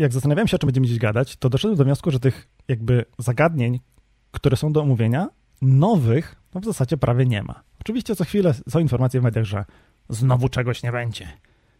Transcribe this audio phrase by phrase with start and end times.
[0.00, 3.04] jak zastanawiałem się, o czym będziemy dziś gadać, to doszedłem do wniosku, że tych jakby
[3.18, 3.80] zagadnień,
[4.30, 5.28] które są do omówienia,
[5.62, 7.62] nowych, no w zasadzie prawie nie ma.
[7.80, 9.64] Oczywiście co chwilę są informacje w mediach, że
[10.08, 11.28] znowu czegoś nie będzie.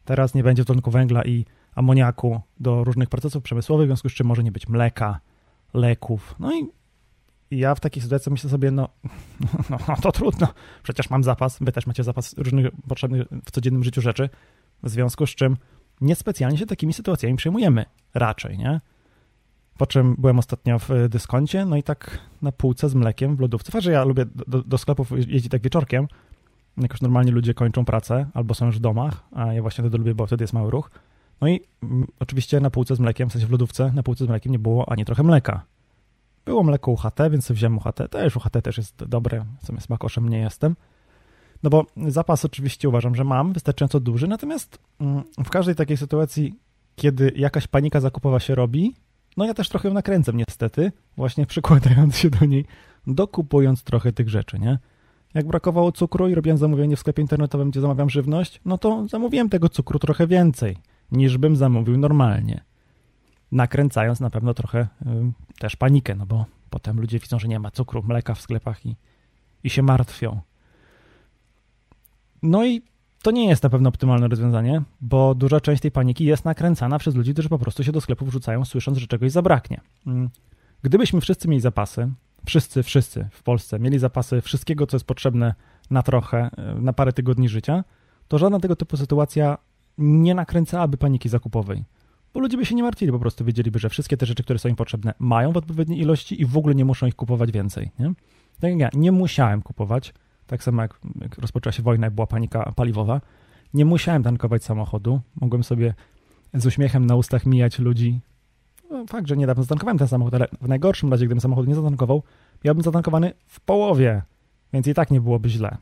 [0.04, 1.44] Teraz nie będzie tlenku węgla i
[1.74, 5.20] amoniaku do różnych procesów przemysłowych, w związku z czym może nie być mleka,
[5.74, 6.34] leków.
[6.38, 6.66] No i
[7.50, 8.88] ja w takiej sytuacji myślę sobie, no,
[9.70, 10.48] no, no to trudno,
[10.82, 14.28] przecież mam zapas, wy też macie zapas różnych potrzebnych w codziennym życiu rzeczy,
[14.82, 15.56] w związku z czym
[16.00, 18.80] niespecjalnie się takimi sytuacjami przejmujemy, raczej, nie?
[19.78, 23.72] Po czym byłem ostatnio w dyskoncie, no i tak na półce z mlekiem w lodówce.
[23.72, 26.08] Fakt, że ja lubię do, do sklepów jeździć tak wieczorkiem,
[26.76, 30.14] jak normalnie ludzie kończą pracę albo są już w domach, a ja właśnie wtedy lubię,
[30.14, 30.90] bo wtedy jest mały ruch.
[31.40, 34.28] No i mm, oczywiście na półce z mlekiem, w sensie w lodówce, na półce z
[34.28, 35.64] mlekiem nie było ani trochę mleka.
[36.44, 38.10] Było mleko UHT, więc wziąłem UHT.
[38.10, 40.76] Też UHT też jest dobre, w sumie smakoszem nie jestem.
[41.62, 46.54] No bo zapas oczywiście uważam, że mam wystarczająco duży, natomiast mm, w każdej takiej sytuacji,
[46.96, 48.94] kiedy jakaś panika zakupowa się robi,
[49.36, 52.64] no ja też trochę ją nakręcam niestety, właśnie przykładając się do niej,
[53.06, 54.78] dokupując trochę tych rzeczy, nie?
[55.34, 59.48] Jak brakowało cukru i robiłem zamówienie w sklepie internetowym, gdzie zamawiam żywność, no to zamówiłem
[59.48, 60.76] tego cukru trochę więcej,
[61.12, 62.64] niż bym zamówił normalnie.
[63.52, 65.06] Nakręcając na pewno trochę y,
[65.58, 68.96] też panikę, no bo potem ludzie widzą, że nie ma cukru, mleka w sklepach i,
[69.64, 70.40] i się martwią.
[72.42, 72.82] No i
[73.22, 77.14] to nie jest na pewno optymalne rozwiązanie, bo duża część tej paniki jest nakręcana przez
[77.14, 79.80] ludzi, którzy po prostu się do sklepów wrzucają, słysząc, że czegoś zabraknie.
[80.06, 80.30] Mm.
[80.82, 82.08] Gdybyśmy wszyscy mieli zapasy,
[82.46, 85.54] wszyscy, wszyscy w Polsce mieli zapasy wszystkiego, co jest potrzebne
[85.90, 87.84] na trochę, e, na parę tygodni życia,
[88.28, 89.58] to żadna tego typu sytuacja
[89.98, 91.84] nie nakręcałaby paniki zakupowej.
[92.34, 94.68] Bo ludzie by się nie martwili, po prostu wiedzieliby, że wszystkie te rzeczy, które są
[94.68, 97.90] im potrzebne, mają w odpowiedniej ilości i w ogóle nie muszą ich kupować więcej.
[97.98, 98.12] Nie?
[98.60, 100.14] Tak jak ja, nie musiałem kupować
[100.50, 103.20] tak samo jak, jak rozpoczęła się wojna i była panika paliwowa,
[103.74, 105.20] nie musiałem tankować samochodu.
[105.40, 105.94] Mogłem sobie
[106.54, 108.20] z uśmiechem na ustach mijać ludzi.
[108.90, 112.22] No, fakt, że niedawno zatankowałem ten samochód, ale w najgorszym razie, gdybym samochód nie zatankował,
[112.64, 114.22] miałbym zatankowany w połowie,
[114.72, 115.76] więc i tak nie byłoby źle.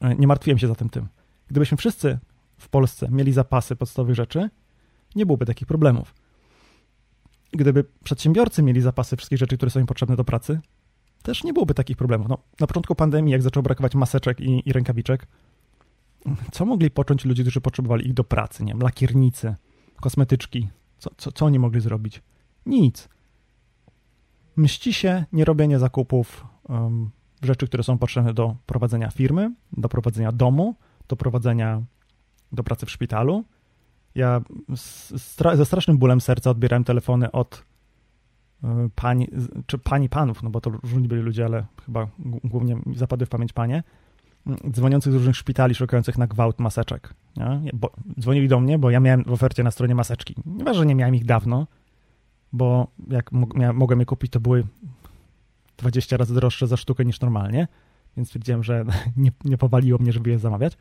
[0.00, 1.08] E, nie martwiłem się zatem tym.
[1.48, 2.18] Gdybyśmy wszyscy
[2.58, 4.50] w Polsce mieli zapasy podstawowych rzeczy,
[5.14, 6.14] nie byłoby takich problemów.
[7.52, 10.60] Gdyby przedsiębiorcy mieli zapasy wszystkich rzeczy, które są im potrzebne do pracy,
[11.26, 12.28] też nie byłoby takich problemów.
[12.28, 15.26] No, na początku pandemii, jak zaczęło brakować maseczek i, i rękawiczek,
[16.52, 18.64] co mogli począć ludzie, którzy potrzebowali ich do pracy?
[18.64, 19.54] Nie wiem, lakiernicy,
[20.00, 20.68] kosmetyczki.
[20.98, 22.22] Co, co, co oni mogli zrobić?
[22.66, 23.08] Nic.
[24.56, 27.10] Mści się nierobienie zakupów um,
[27.42, 30.76] rzeczy, które są potrzebne do prowadzenia firmy, do prowadzenia domu,
[31.08, 31.82] do prowadzenia
[32.52, 33.44] do pracy w szpitalu.
[34.14, 34.40] Ja
[35.54, 37.64] ze strasznym bólem serca odbierałem telefony od
[38.94, 39.26] pań,
[39.66, 42.08] czy pani panów, no bo to różni byli ludzie, ale chyba
[42.44, 43.82] głównie zapadły w pamięć panie,
[44.70, 47.14] dzwoniących z różnych szpitali, szukających na gwałt maseczek.
[47.36, 47.70] Nie?
[47.74, 47.90] Bo,
[48.20, 50.34] dzwonili do mnie, bo ja miałem w ofercie na stronie maseczki.
[50.46, 51.66] Nieważne, że nie miałem ich dawno,
[52.52, 53.32] bo jak
[53.74, 54.64] mogłem je kupić, to były
[55.76, 57.68] 20 razy droższe za sztukę niż normalnie,
[58.16, 58.84] więc stwierdziłem, że
[59.16, 60.76] nie, nie powaliło mnie, żeby je zamawiać.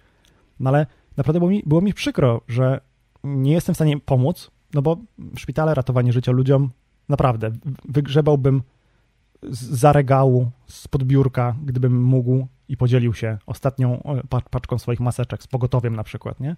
[0.60, 2.82] No ale naprawdę było mi, było mi przykro, że
[3.24, 4.98] nie jestem w stanie pomóc, no bo
[5.36, 6.70] szpitale ratowanie życia ludziom
[7.10, 7.52] Naprawdę,
[7.86, 8.62] wygrzebałbym
[9.52, 14.04] za regału, z podbiórka, gdybym mógł i podzielił się ostatnią
[14.50, 16.56] paczką swoich maseczek z pogotowiem na przykład, nie?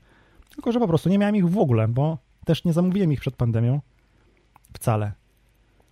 [0.50, 3.36] Tylko, że po prostu nie miałem ich w ogóle, bo też nie zamówiłem ich przed
[3.36, 3.82] pandemią.
[4.74, 5.12] Wcale.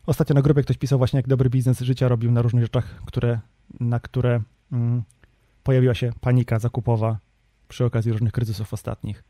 [0.05, 3.39] Ostatnio na grupie ktoś pisał właśnie, jak dobry biznes życia robił na różnych rzeczach, które,
[3.79, 5.03] na które mm,
[5.63, 7.17] pojawiła się panika zakupowa
[7.67, 9.23] przy okazji różnych kryzysów ostatnich.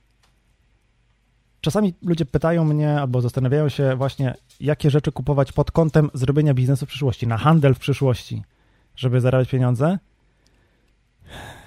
[1.65, 6.85] Czasami ludzie pytają mnie albo zastanawiają się właśnie, jakie rzeczy kupować pod kątem zrobienia biznesu
[6.85, 8.43] w przyszłości, na handel w przyszłości,
[8.95, 9.99] żeby zarabiać pieniądze.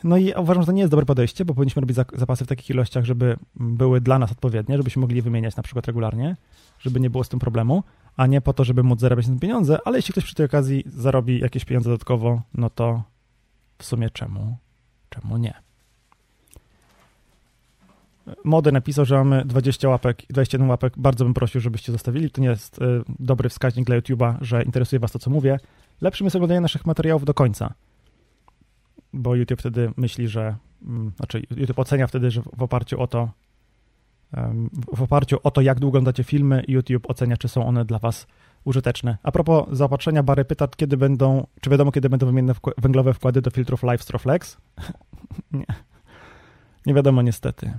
[0.05, 2.71] No i uważam, że to nie jest dobre podejście, bo powinniśmy robić zapasy w takich
[2.71, 6.37] ilościach, żeby były dla nas odpowiednie, żebyśmy mogli wymieniać na przykład regularnie,
[6.79, 7.83] żeby nie było z tym problemu,
[8.17, 10.85] a nie po to, żeby móc zarabiać na pieniądze, ale jeśli ktoś przy tej okazji
[10.87, 13.03] zarobi jakieś pieniądze dodatkowo, no to
[13.79, 14.57] w sumie czemu,
[15.09, 15.68] czemu nie?
[18.45, 20.93] Mody napisał, że mamy 20 łapek, 21 łapek.
[20.97, 22.31] Bardzo bym prosił, żebyście zostawili.
[22.31, 22.85] To nie jest y,
[23.19, 25.59] dobry wskaźnik dla YouTube'a, że interesuje was to, co mówię.
[26.01, 27.75] Lepszym jest oglądanie naszych materiałów do końca,
[29.13, 33.31] bo YouTube wtedy myśli, że, mm, znaczy YouTube ocenia wtedy, że w oparciu o to,
[34.95, 38.27] w oparciu o to, jak długo oglądacie filmy, YouTube ocenia, czy są one dla was
[38.65, 39.19] użyteczne.
[39.23, 43.51] A propos zaopatrzenia, Bary pyta, kiedy będą, czy wiadomo, kiedy będą wymienne węglowe wkłady do
[43.51, 44.57] filtrów Live Flex?
[45.53, 45.67] nie.
[46.87, 47.79] Nie wiadomo niestety.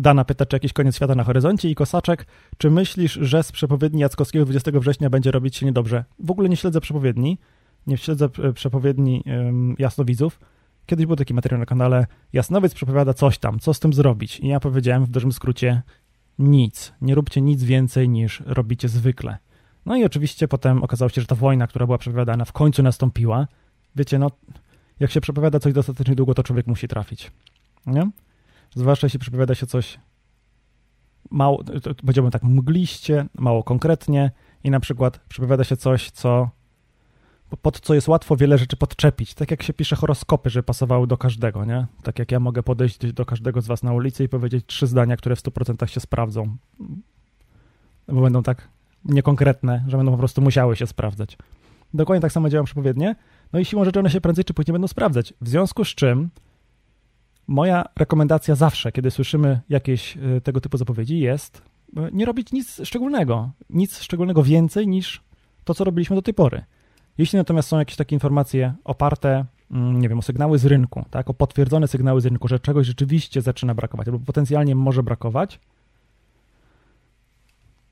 [0.00, 2.26] Dana pyta, czy jakiś koniec świata na horyzoncie i Kosaczek,
[2.58, 6.04] czy myślisz, że z przepowiedni Jackowskiego 20 września będzie robić się niedobrze?
[6.18, 7.38] W ogóle nie śledzę przepowiedni,
[7.86, 10.40] nie śledzę e, przepowiedni um, jasnowidzów.
[10.86, 14.40] Kiedyś był taki materiał na kanale Jasnowiec przepowiada coś tam, co z tym zrobić.
[14.40, 15.82] I ja powiedziałem w dużym skrócie
[16.38, 16.92] nic.
[17.00, 19.38] Nie róbcie nic więcej niż robicie zwykle.
[19.86, 23.46] No i oczywiście potem okazało się, że ta wojna, która była przepowiadana, w końcu nastąpiła.
[23.96, 24.30] Wiecie, no,
[25.00, 27.30] jak się przepowiada coś dostatecznie długo, to człowiek musi trafić.
[27.86, 28.10] Nie?
[28.74, 30.00] Zwłaszcza jeśli przepowiada się coś
[31.30, 31.64] mało,
[31.96, 34.30] powiedziałbym tak mgliście, mało konkretnie
[34.64, 36.50] i na przykład przepowiada się coś, co
[37.62, 39.34] pod co jest łatwo wiele rzeczy podczepić.
[39.34, 41.86] Tak jak się pisze horoskopy, że pasowały do każdego, nie?
[42.02, 45.16] Tak jak ja mogę podejść do każdego z was na ulicy i powiedzieć trzy zdania,
[45.16, 46.56] które w 100% się sprawdzą.
[48.08, 48.68] Bo będą tak
[49.04, 51.38] niekonkretne, że będą po prostu musiały się sprawdzać.
[51.94, 53.16] Dokładnie tak samo działam przepowiednie.
[53.52, 55.34] No i siłą rzeczy one się prędzej czy później będą sprawdzać.
[55.40, 56.30] W związku z czym
[57.50, 61.62] moja rekomendacja zawsze, kiedy słyszymy jakieś y, tego typu zapowiedzi, jest
[61.98, 63.50] y, nie robić nic szczególnego.
[63.70, 65.22] Nic szczególnego więcej niż
[65.64, 66.64] to, co robiliśmy do tej pory.
[67.18, 71.30] Jeśli natomiast są jakieś takie informacje oparte, mm, nie wiem, o sygnały z rynku, tak,
[71.30, 75.60] o potwierdzone sygnały z rynku, że czegoś rzeczywiście zaczyna brakować albo potencjalnie może brakować,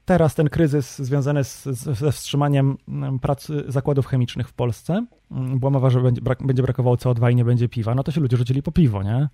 [0.04, 1.64] teraz ten kryzys związany z,
[1.98, 6.62] ze wstrzymaniem mm, pracy zakładów chemicznych w Polsce, mm, była mowa, że będzie, brak, będzie
[6.62, 9.28] brakowało CO2 i nie będzie piwa, no to się ludzie rzucili po piwo, nie?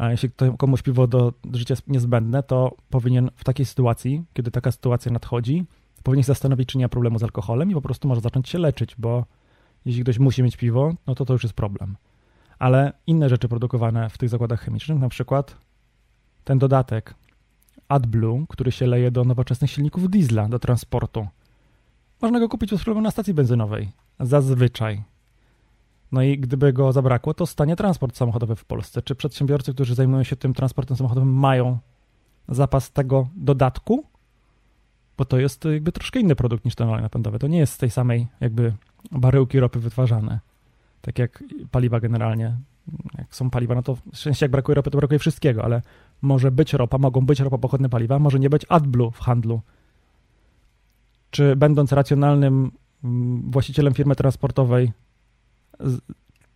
[0.00, 4.72] A jeśli komuś piwo do życia jest niezbędne, to powinien w takiej sytuacji, kiedy taka
[4.72, 5.64] sytuacja nadchodzi,
[6.02, 8.58] powinien się zastanowić, czy nie ma problemu z alkoholem i po prostu może zacząć się
[8.58, 9.24] leczyć, bo
[9.84, 11.96] jeśli ktoś musi mieć piwo, no to to już jest problem.
[12.58, 15.56] Ale inne rzeczy produkowane w tych zakładach chemicznych, na przykład
[16.44, 17.14] ten dodatek
[17.88, 21.26] AdBlue, który się leje do nowoczesnych silników diesla do transportu.
[22.22, 23.92] Można go kupić bez problemu na stacji benzynowej.
[24.20, 25.02] Zazwyczaj.
[26.12, 29.02] No i gdyby go zabrakło, to stanie transport samochodowy w Polsce.
[29.02, 31.78] Czy przedsiębiorcy, którzy zajmują się tym transportem samochodowym, mają
[32.48, 34.04] zapas tego dodatku?
[35.18, 37.38] Bo to jest jakby troszkę inny produkt niż ten olej napędowy.
[37.38, 38.72] To nie jest z tej samej jakby
[39.10, 40.40] baryłki ropy wytwarzane.
[41.00, 42.56] Tak jak paliwa generalnie.
[43.18, 45.82] Jak są paliwa, no to w sensie jak brakuje ropy, to brakuje wszystkiego, ale
[46.22, 49.60] może być ropa, mogą być ropopochodne paliwa, może nie być AdBlue w handlu.
[51.30, 52.70] Czy będąc racjonalnym
[53.04, 54.92] mm, właścicielem firmy transportowej,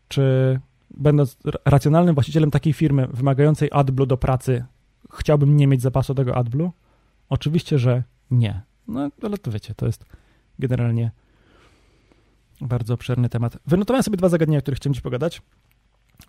[0.08, 0.60] czy
[0.90, 4.64] będąc racjonalnym właścicielem takiej firmy wymagającej AdBlue do pracy,
[5.12, 6.72] chciałbym nie mieć zapasu tego AdBlue?
[7.28, 8.62] Oczywiście, że nie.
[8.88, 10.04] No, ale to wiecie, to jest
[10.58, 11.10] generalnie
[12.60, 13.58] bardzo obszerny temat.
[13.66, 15.42] Wynotowałem sobie dwa zagadnienia, o których chciałem dziś pogadać.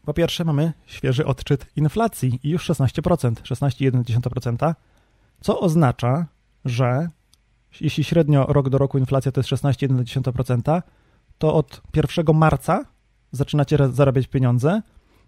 [0.06, 4.74] Po pierwsze, mamy świeży odczyt inflacji i już 16%, 16,1%,
[5.42, 6.26] co oznacza,
[6.66, 7.10] że
[7.82, 10.82] jeśli średnio rok do roku inflacja to jest 16,1%,
[11.38, 12.86] to od 1 marca
[13.32, 14.82] zaczynacie zarabiać pieniądze,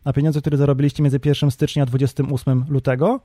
[0.04, 3.20] a pieniądze, które zarobiliście między 1 stycznia a 28 lutego,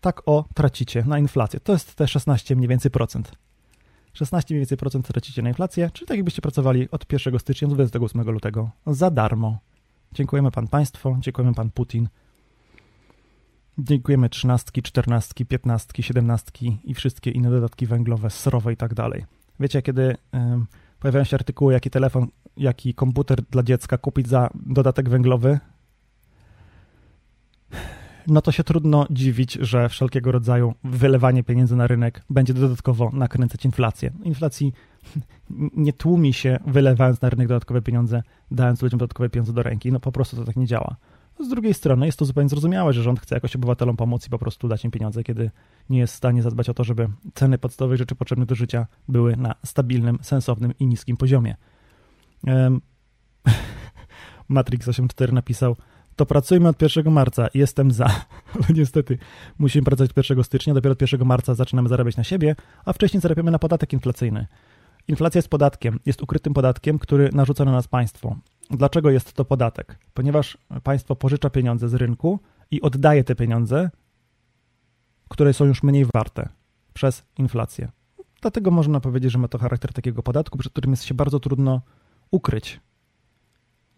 [0.00, 1.60] tak o tracicie na inflację.
[1.60, 3.32] To jest te 16 mniej więcej procent.
[4.12, 7.74] 16 mniej więcej procent tracicie na inflację, czyli tak jakbyście pracowali od 1 stycznia do
[7.74, 9.58] 28 lutego za darmo.
[10.12, 12.08] Dziękujemy Pan Państwo, dziękujemy Pan Putin.
[13.78, 19.24] Dziękujemy trzynastki, czternastki, piętnastki, siedemnastki i wszystkie inne dodatki węglowe, srowe i tak dalej.
[19.60, 20.16] Wiecie, kiedy
[21.02, 22.26] pojawiają się artykuły, jaki telefon,
[22.56, 25.58] jaki komputer dla dziecka kupić za dodatek węglowy,
[28.26, 33.64] no to się trudno dziwić, że wszelkiego rodzaju wylewanie pieniędzy na rynek będzie dodatkowo nakręcać
[33.64, 34.10] inflację.
[34.22, 34.72] Inflacji
[35.86, 39.92] nie tłumi się wylewając na rynek dodatkowe pieniądze, dając ludziom dodatkowe pieniądze do ręki.
[39.92, 40.96] No po prostu to tak nie działa.
[41.40, 44.38] Z drugiej strony jest to zupełnie zrozumiałe, że rząd chce jakoś obywatelom pomóc i po
[44.38, 45.50] prostu dać im pieniądze, kiedy
[45.90, 49.36] nie jest w stanie zadbać o to, żeby ceny podstawowych rzeczy potrzebnych do życia były
[49.36, 51.56] na stabilnym, sensownym i niskim poziomie.
[52.46, 52.80] Um,
[54.48, 55.76] Matrix 84 napisał,
[56.16, 57.48] to pracujmy od 1 marca.
[57.54, 58.06] Jestem za.
[58.54, 59.18] Ale niestety
[59.58, 63.20] musimy pracować od 1 stycznia, dopiero od 1 marca zaczynamy zarabiać na siebie, a wcześniej
[63.20, 64.46] zarabiamy na podatek inflacyjny.
[65.08, 68.36] Inflacja jest podatkiem, jest ukrytym podatkiem, który narzuca na nas państwo.
[68.70, 69.98] Dlaczego jest to podatek?
[70.14, 72.40] Ponieważ państwo pożycza pieniądze z rynku
[72.70, 73.90] i oddaje te pieniądze,
[75.28, 76.48] które są już mniej warte
[76.92, 77.88] przez inflację.
[78.40, 81.80] Dlatego można powiedzieć, że ma to charakter takiego podatku, przed którym jest się bardzo trudno
[82.30, 82.80] ukryć.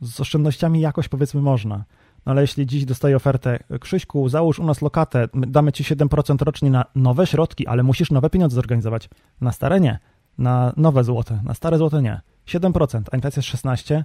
[0.00, 1.84] Z oszczędnościami jakoś powiedzmy można.
[2.26, 6.70] No ale jeśli dziś dostaję ofertę, Krzyśku, załóż u nas lokatę, damy ci 7% rocznie
[6.70, 9.08] na nowe środki, ale musisz nowe pieniądze zorganizować.
[9.40, 9.98] Na stare nie,
[10.38, 12.20] na nowe złote, na stare złote nie.
[12.46, 14.02] 7%, a inflacja jest 16%,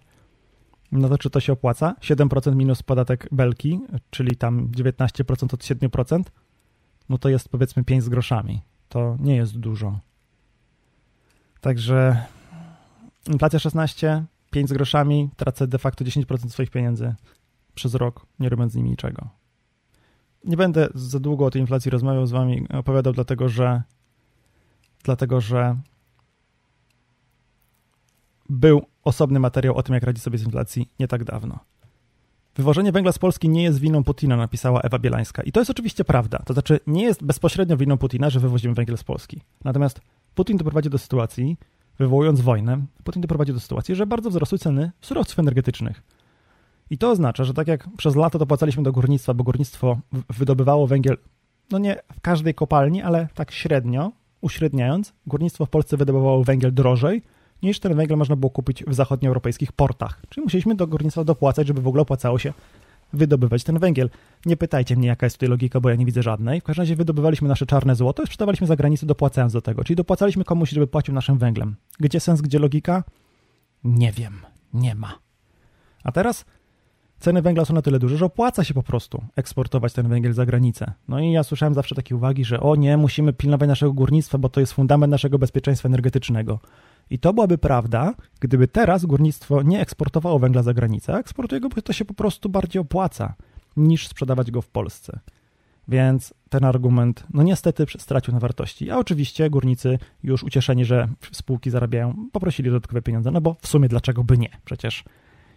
[0.91, 1.96] no to czy to się opłaca?
[2.01, 3.79] 7% minus podatek belki,
[4.10, 6.24] czyli tam 19% od 7%,
[7.10, 8.62] no to jest powiedzmy 5 z groszami.
[8.89, 10.00] To nie jest dużo.
[11.62, 12.25] Także
[13.27, 17.15] inflacja 16, 5 z groszami, tracę de facto 10% swoich pieniędzy
[17.75, 19.29] przez rok, nie robiąc z nimi niczego.
[20.46, 23.81] Nie będę za długo o tej inflacji rozmawiał z wami, opowiadał, dlatego że
[25.03, 25.77] dlatego, że
[28.50, 31.60] był osobny materiał o tym, jak radzić sobie z inflacji nie tak dawno.
[32.56, 35.44] Wywożenie węgla z Polski nie jest winą Putina, napisała Ewa Bielańska.
[35.44, 36.39] I to jest oczywiście prawda.
[36.46, 39.41] To znaczy, nie jest bezpośrednio winą Putina, że wywozimy węgiel z Polski.
[39.63, 40.01] Natomiast
[40.36, 41.58] Putin doprowadzi do sytuacji,
[42.00, 46.03] wywołując wojnę, Putin doprowadzi do sytuacji, że bardzo wzrosły ceny surowców energetycznych.
[46.89, 51.18] I to oznacza, że tak jak przez lato dopłacaliśmy do górnictwa, bo górnictwo wydobywało węgiel,
[51.72, 57.22] no nie w każdej kopalni, ale tak średnio, uśredniając, górnictwo w Polsce wydobywało węgiel drożej,
[57.63, 60.22] niż ten węgiel można było kupić w zachodnioeuropejskich portach.
[60.30, 62.54] Czyli musieliśmy do górnictwa dopłacać, żeby w ogóle opłacało się
[63.13, 64.10] wydobywać ten węgiel.
[64.46, 66.62] Nie pytajcie mnie, jaka jest tutaj logika, bo ja nie widzę żadnej.
[66.62, 69.84] W każdym razie wydobywaliśmy nasze czarne złoto i sprzedawaliśmy za granicę, dopłacając do tego.
[69.84, 71.75] Czyli dopłacaliśmy komuś, żeby płacił naszym węglem.
[72.00, 73.04] Gdzie sens, gdzie logika?
[73.84, 74.34] Nie wiem.
[74.74, 75.20] Nie ma.
[76.04, 76.46] A teraz
[77.20, 80.46] ceny węgla są na tyle duże, że opłaca się po prostu eksportować ten węgiel za
[80.46, 80.94] granicę.
[81.08, 84.50] No i ja słyszałem zawsze takie uwagi, że o nie, musimy pilnować naszego górnictwa, bo
[84.50, 86.60] to jest fundament naszego bezpieczeństwa energetycznego.
[87.10, 91.82] I to byłaby prawda, gdyby teraz górnictwo nie eksportowało węgla za granicę, eksportuje go, bo
[91.82, 93.34] to się po prostu bardziej opłaca
[93.78, 95.20] niż sprzedawać go w Polsce.
[95.88, 98.92] Więc ten argument, no niestety, stracił na wartości.
[98.92, 103.88] A oczywiście górnicy, już ucieszeni, że spółki zarabiają, poprosili dodatkowe pieniądze, no bo w sumie
[103.88, 104.50] dlaczego by nie?
[104.66, 105.04] Przecież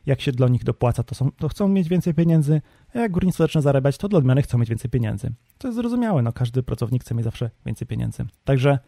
[0.06, 2.62] jak się dla nich dopłaca, to, są, to chcą mieć więcej pieniędzy,
[2.94, 5.32] a jak górnictwo zaczyna zarabiać, to dla odmiany chcą mieć więcej pieniędzy.
[5.59, 8.25] To jest zrozumiałe, no każdy pracownik chce mieć zawsze więcej pieniędzy.
[8.44, 8.78] Także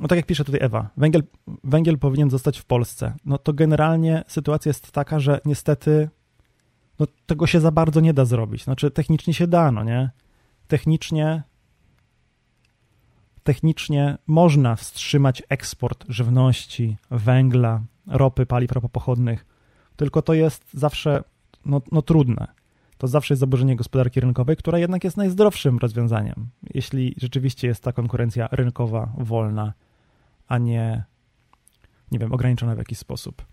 [0.00, 1.22] no tak jak pisze tutaj Ewa, węgiel,
[1.64, 3.14] węgiel powinien zostać w Polsce.
[3.24, 6.08] No to generalnie sytuacja jest taka, że niestety
[6.98, 8.64] no tego się za bardzo nie da zrobić.
[8.64, 10.10] Znaczy technicznie się da, no nie?
[10.68, 11.42] Technicznie
[13.42, 19.46] technicznie można wstrzymać eksport żywności, węgla, ropy, paliw ropopochodnych,
[19.96, 21.24] tylko to jest zawsze
[21.64, 22.46] no, no trudne.
[22.98, 27.92] To zawsze jest zaburzenie gospodarki rynkowej, która jednak jest najzdrowszym rozwiązaniem, jeśli rzeczywiście jest ta
[27.92, 29.72] konkurencja rynkowa, wolna
[30.48, 31.04] a nie,
[32.10, 33.46] nie wiem, ograniczona w jakiś sposób.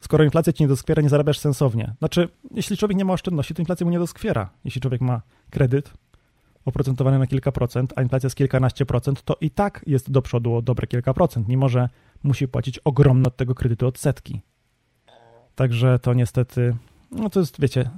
[0.00, 1.94] Skoro inflacja ci nie doskwiera, nie zarabiasz sensownie.
[1.98, 4.50] Znaczy, jeśli człowiek nie ma oszczędności, to inflacja mu nie doskwiera.
[4.64, 5.92] Jeśli człowiek ma kredyt
[6.64, 10.54] oprocentowany na kilka procent, a inflacja jest kilkanaście procent, to i tak jest do przodu
[10.54, 11.88] o dobre kilka procent, mimo że
[12.22, 14.40] musi płacić ogromne od tego kredytu odsetki.
[15.54, 16.76] Także to niestety,
[17.10, 17.90] no to jest, wiecie,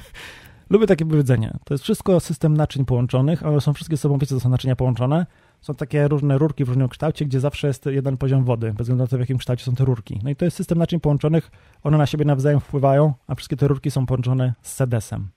[0.70, 1.58] lubię takie powiedzenie.
[1.64, 5.26] To jest wszystko system naczyń połączonych, ale są wszystkie sobą, wiecie, to są naczynia połączone,
[5.64, 9.04] są takie różne rurki w różnym kształcie, gdzie zawsze jest jeden poziom wody, bez względu
[9.04, 10.20] na to, w jakim kształcie są te rurki.
[10.22, 11.50] No i to jest system naczyń połączonych,
[11.82, 15.28] one na siebie nawzajem wpływają, a wszystkie te rurki są połączone z sedesem.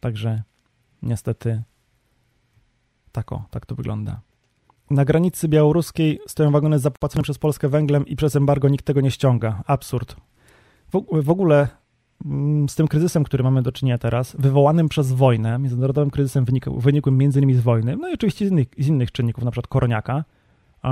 [0.00, 0.42] Także
[1.02, 1.62] niestety
[3.12, 4.20] tak o, tak to wygląda.
[4.90, 9.10] Na granicy białoruskiej stoją wagony zapłacone przez Polskę węglem i przez embargo nikt tego nie
[9.10, 9.62] ściąga.
[9.66, 10.16] Absurd.
[10.92, 11.68] W, w ogóle
[12.68, 16.44] z tym kryzysem, który mamy do czynienia teraz, wywołanym przez wojnę, międzynarodowym kryzysem
[16.76, 19.66] wynikłym między innymi z wojny, no i oczywiście z innych, z innych czynników, na przykład
[19.66, 20.24] koroniaka,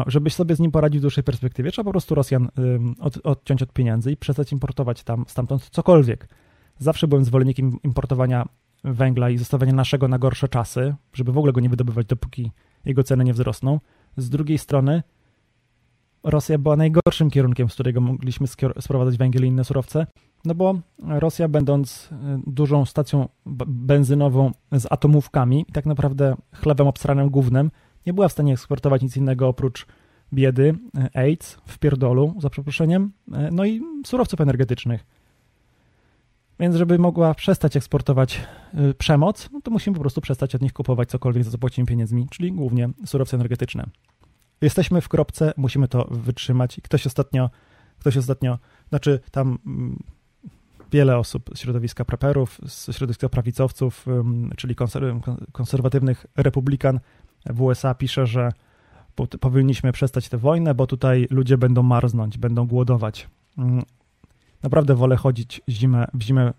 [0.07, 2.49] żebyś sobie z nim poradził w dłuższej perspektywie, trzeba po prostu Rosjan
[3.00, 6.28] od, odciąć od pieniędzy i przestać importować tam stamtąd cokolwiek.
[6.78, 8.47] Zawsze byłem zwolennikiem importowania
[8.85, 12.50] węgla i zostawiania naszego na gorsze czasy, żeby w ogóle go nie wydobywać, dopóki
[12.85, 13.81] jego ceny nie wzrosną.
[14.16, 15.02] Z drugiej strony
[16.25, 18.47] Rosja była najgorszym kierunkiem, z którego mogliśmy
[18.81, 20.07] sprowadzać węgiel i inne surowce,
[20.45, 22.16] no bo Rosja, będąc y,
[22.47, 23.28] dużą stacją
[23.66, 27.71] benzynową z atomówkami tak naprawdę chlebem obsranym głównym,
[28.07, 29.87] nie była w stanie eksportować nic innego oprócz
[30.33, 35.07] biedy, y, AIDS, w pierdolu, za przeproszeniem, y, no i surowców energetycznych.
[36.61, 38.40] Więc żeby mogła przestać eksportować
[38.99, 42.26] przemoc, no to musimy po prostu przestać od nich kupować cokolwiek, za co płacimy pieniędzmi,
[42.31, 43.87] czyli głównie surowce energetyczne.
[44.64, 46.80] Jesteśmy w kropce, musimy to wytrzymać.
[46.83, 47.50] Ktoś ostatnio,
[47.99, 50.02] ktoś ostatnio, znaczy tam mm,
[50.92, 54.06] wiele osób z środowiska preperów, z środowiska prawicowców,
[54.56, 54.75] czyli
[55.52, 57.00] konserwatywnych republikan
[57.47, 58.52] w USA pisze, że
[59.40, 63.28] powinniśmy przestać tę wojnę, bo tutaj ludzie będą marznąć, będą głodować.
[63.59, 63.83] Mm,
[64.62, 66.52] naprawdę wolę chodzić zimę, w zimę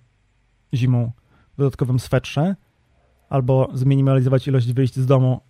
[0.73, 1.11] zimą
[1.53, 2.55] w dodatkowym swetrze
[3.29, 5.41] albo zminimalizować ilość wyjść z domu,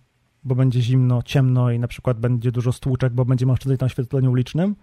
[0.46, 4.30] bo będzie zimno, ciemno i na przykład będzie dużo stłuczek, bo będziemy oszczędzać na oświetleniu
[4.30, 4.76] ulicznym,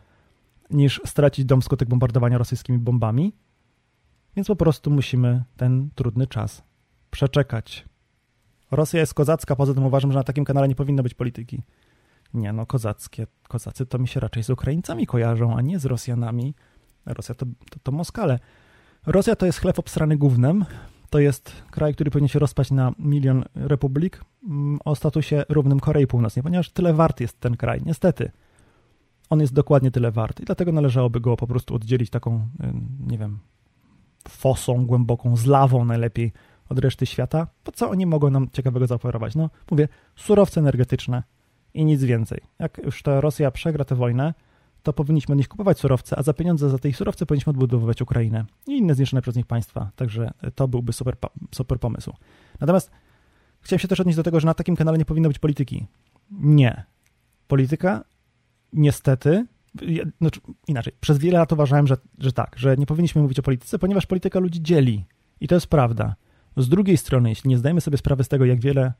[0.69, 3.33] niż stracić dom skutek bombardowania rosyjskimi bombami.
[4.35, 6.63] Więc po prostu musimy ten trudny czas
[7.11, 7.85] przeczekać.
[8.71, 11.61] Rosja jest kozacka, poza tym uważam, że na takim kanale nie powinno być polityki.
[12.33, 16.55] Nie no, kozackie, kozacy to mi się raczej z Ukraińcami kojarzą, a nie z Rosjanami.
[17.05, 18.39] Rosja to, to, to Moskale.
[19.05, 20.65] Rosja to jest chleb obstrany gównem.
[21.13, 26.07] To jest kraj, który powinien się rozpaść na milion republik mm, o statusie równym Korei
[26.07, 27.81] Północnej, ponieważ tyle wart jest ten kraj.
[27.85, 28.31] Niestety.
[29.29, 32.47] On jest dokładnie tyle wart i dlatego należałoby go po prostu oddzielić taką,
[33.07, 33.39] nie wiem,
[34.29, 36.33] fosą głęboką, z lawą najlepiej
[36.69, 39.35] od reszty świata, po co oni mogą nam ciekawego zaoferować?
[39.35, 41.23] No, mówię, surowce energetyczne
[41.73, 42.41] i nic więcej.
[42.59, 44.33] Jak już ta Rosja przegra tę wojnę,
[44.83, 48.45] to powinniśmy od nich kupować surowce, a za pieniądze za tej surowce powinniśmy odbudowywać Ukrainę
[48.67, 49.91] i inne zniszczone przez nich państwa.
[49.95, 51.15] Także to byłby super,
[51.51, 52.13] super pomysł.
[52.59, 52.91] Natomiast
[53.61, 55.87] chciałem się też odnieść do tego, że na takim kanale nie powinno być polityki.
[56.31, 56.83] Nie.
[57.47, 58.03] Polityka
[58.73, 59.45] niestety,
[60.21, 63.79] znaczy inaczej, przez wiele lat uważałem, że, że tak, że nie powinniśmy mówić o polityce,
[63.79, 65.05] ponieważ polityka ludzi dzieli.
[65.41, 66.15] I to jest prawda.
[66.57, 68.93] Z drugiej strony, jeśli nie zdajemy sobie sprawy z tego, jak wiele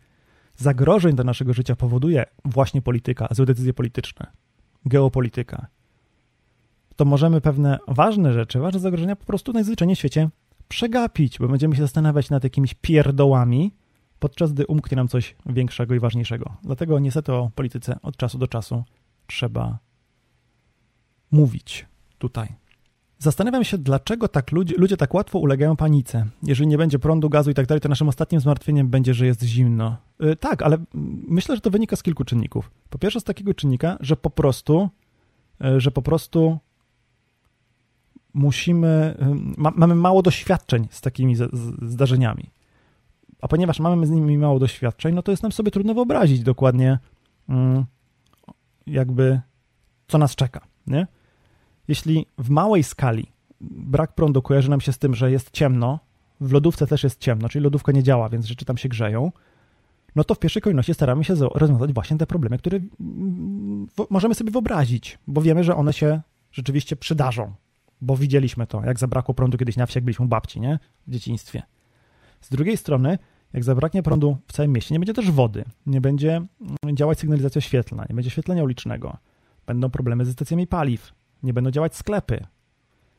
[0.58, 4.32] zagrożeń do naszego życia powoduje właśnie polityka, złe decyzje polityczne,
[4.86, 5.68] geopolityka,
[6.96, 10.30] to możemy pewne ważne rzeczy, ważne zagrożenia po prostu najzwyczajniej w świecie
[10.68, 13.74] przegapić, bo będziemy się zastanawiać nad jakimiś pierdołami,
[14.20, 16.56] podczas gdy umknie nam coś większego i ważniejszego.
[16.64, 18.84] Dlatego niestety o polityce od czasu do czasu
[19.28, 19.80] trzeba
[21.32, 21.86] mówić
[22.18, 22.63] tutaj.
[23.24, 26.26] Zastanawiam się, dlaczego tak ludzie, ludzie tak łatwo ulegają panice.
[26.44, 29.44] Jeżeli nie będzie prądu, gazu i tak dalej, to naszym ostatnim zmartwieniem będzie, że jest
[29.44, 29.98] zimno.
[30.20, 30.78] Yy, tak, ale
[31.28, 32.72] myślę, że to wynika z kilku czynników.
[32.90, 34.90] Po pierwsze z takiego czynnika, że po prostu,
[35.60, 36.58] yy, że po prostu
[38.34, 42.50] musimy, yy, ma, mamy mało doświadczeń z takimi z, z, zdarzeniami.
[43.42, 47.00] A ponieważ mamy z nimi mało doświadczeń, no to jest nam sobie trudno wyobrazić dokładnie
[47.50, 47.86] mm,
[48.88, 49.42] jakby
[50.08, 51.08] co nas czeka, nie?
[51.88, 56.00] Jeśli w małej skali brak prądu kojarzy nam się z tym, że jest ciemno,
[56.42, 59.32] w lodówce też jest ciemno, czyli lodówka nie działa, więc rzeczy tam się grzeją,
[60.16, 62.80] no to w pierwszej kolejności staramy się rozwiązać właśnie te problemy, które
[64.10, 66.22] możemy sobie wyobrazić, bo wiemy, że one się
[66.52, 67.54] rzeczywiście przydarzą,
[68.02, 70.80] bo widzieliśmy to, jak zabrakło prądu kiedyś na wsi, jak byliśmy u babci, nie?
[71.08, 71.64] W dzieciństwie.
[72.42, 73.18] Z drugiej strony,
[73.54, 76.42] jak zabraknie prądu w całym mieście, nie będzie też wody, nie będzie
[76.94, 79.18] działać sygnalizacja świetlna, nie będzie świetlenia ulicznego,
[79.66, 81.14] będą problemy ze stacjami paliw,
[81.44, 82.46] nie będą działać sklepy.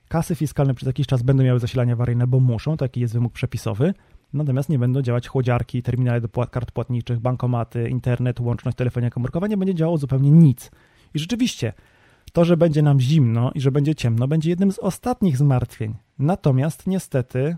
[0.09, 3.95] Kasy fiskalne przez jakiś czas będą miały zasilanie awaryjne, bo muszą, taki jest wymóg przepisowy,
[4.33, 9.57] natomiast nie będą działać chłodziarki, terminale do kart płatniczych, bankomaty, internet, łączność, telefonia komórkowa, nie
[9.57, 10.71] będzie działało zupełnie nic.
[11.15, 11.73] I rzeczywiście,
[12.33, 15.95] to, że będzie nam zimno i że będzie ciemno, będzie jednym z ostatnich zmartwień.
[16.19, 17.57] Natomiast niestety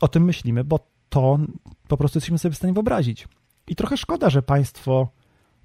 [0.00, 0.78] o tym myślimy, bo
[1.08, 1.38] to
[1.88, 3.28] po prostu jesteśmy sobie w stanie wyobrazić.
[3.68, 5.08] I trochę szkoda, że państwo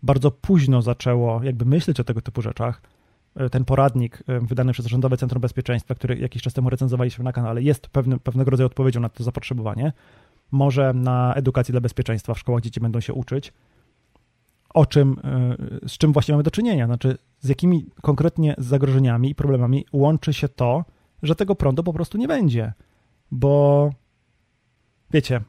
[0.03, 2.81] bardzo późno zaczęło jakby myśleć o tego typu rzeczach,
[3.51, 7.61] ten poradnik e, wydany przez Rządowe Centrum Bezpieczeństwa, który jakiś czas temu recenzowaliśmy na kanale,
[7.61, 9.93] jest pewnym, pewnego rodzaju odpowiedzią na to zapotrzebowanie.
[10.51, 13.53] Może na edukacji dla bezpieczeństwa w szkołach dzieci będą się uczyć,
[14.73, 19.35] o czym, e, z czym właśnie mamy do czynienia, znaczy z jakimi konkretnie zagrożeniami i
[19.35, 20.85] problemami łączy się to,
[21.23, 22.73] że tego prądu po prostu nie będzie.
[23.31, 23.89] Bo
[25.11, 25.41] wiecie,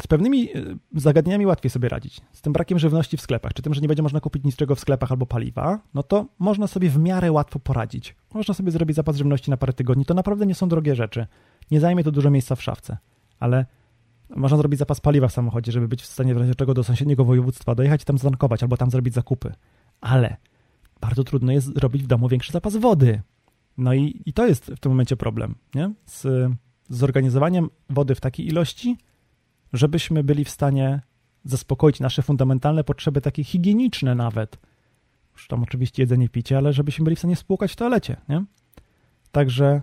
[0.00, 0.62] z pewnymi e,
[0.94, 2.20] zagadnieniami łatwiej sobie radzić.
[2.32, 4.80] Z tym brakiem żywności w sklepach, czy tym, że nie będzie można kupić niczego w
[4.80, 8.14] sklepach albo paliwa, no to można sobie w miarę łatwo poradzić.
[8.34, 10.04] Można sobie zrobić zapas żywności na parę tygodni.
[10.04, 11.26] To naprawdę nie są drogie rzeczy.
[11.70, 12.96] Nie zajmie to dużo miejsca w szafce,
[13.40, 13.66] ale
[14.36, 17.24] można zrobić zapas paliwa w samochodzie, żeby być w stanie w razie czego do sąsiedniego
[17.24, 19.52] województwa dojechać tam zankować albo tam zrobić zakupy.
[20.00, 20.36] Ale
[21.00, 23.22] bardzo trudno jest zrobić w domu większy zapas wody.
[23.78, 25.92] No i, i to jest w tym momencie problem, nie?
[26.06, 26.22] Z,
[26.88, 28.96] z zorganizowaniem wody w takiej ilości,
[29.72, 31.00] żebyśmy byli w stanie
[31.44, 34.58] zaspokoić nasze fundamentalne potrzeby, takie higieniczne nawet.
[35.32, 38.44] Już tam oczywiście jedzenie, picie, ale żebyśmy byli w stanie spłukać w toalecie, nie?
[39.32, 39.82] Także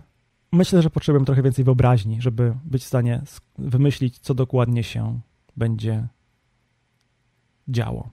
[0.52, 3.22] myślę, że potrzebujemy trochę więcej wyobraźni, żeby być w stanie
[3.58, 5.20] wymyślić, co dokładnie się
[5.56, 6.08] będzie
[7.68, 8.10] działo.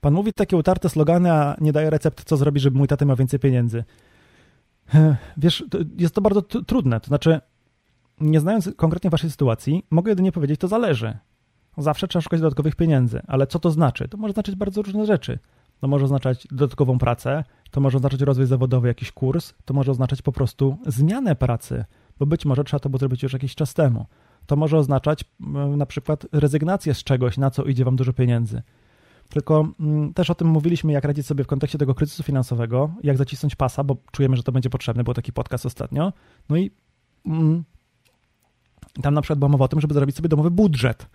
[0.00, 3.16] Pan mówi takie utarte slogany, a nie daje recept, co zrobić, żeby mój tata miał
[3.16, 3.84] więcej pieniędzy.
[5.36, 5.64] Wiesz,
[5.98, 7.00] jest to bardzo trudne.
[7.00, 7.40] To znaczy,
[8.20, 11.18] nie znając konkretnie waszej sytuacji, mogę jedynie powiedzieć, to zależy.
[11.78, 14.08] Zawsze trzeba szukać dodatkowych pieniędzy, ale co to znaczy?
[14.08, 15.38] To może znaczyć bardzo różne rzeczy.
[15.80, 20.22] To może oznaczać dodatkową pracę, to może oznaczać rozwój zawodowy, jakiś kurs, to może oznaczać
[20.22, 21.84] po prostu zmianę pracy,
[22.18, 24.06] bo być może trzeba to było zrobić już jakiś czas temu.
[24.46, 25.24] To może oznaczać
[25.76, 28.62] na przykład rezygnację z czegoś, na co idzie wam dużo pieniędzy.
[29.28, 33.16] Tylko mm, też o tym mówiliśmy, jak radzić sobie w kontekście tego kryzysu finansowego, jak
[33.16, 36.12] zacisnąć pasa, bo czujemy, że to będzie potrzebne, był taki podcast ostatnio.
[36.48, 36.70] No i
[37.26, 37.64] mm,
[39.02, 41.06] tam na przykład była mowa o tym, żeby zrobić sobie domowy budżet.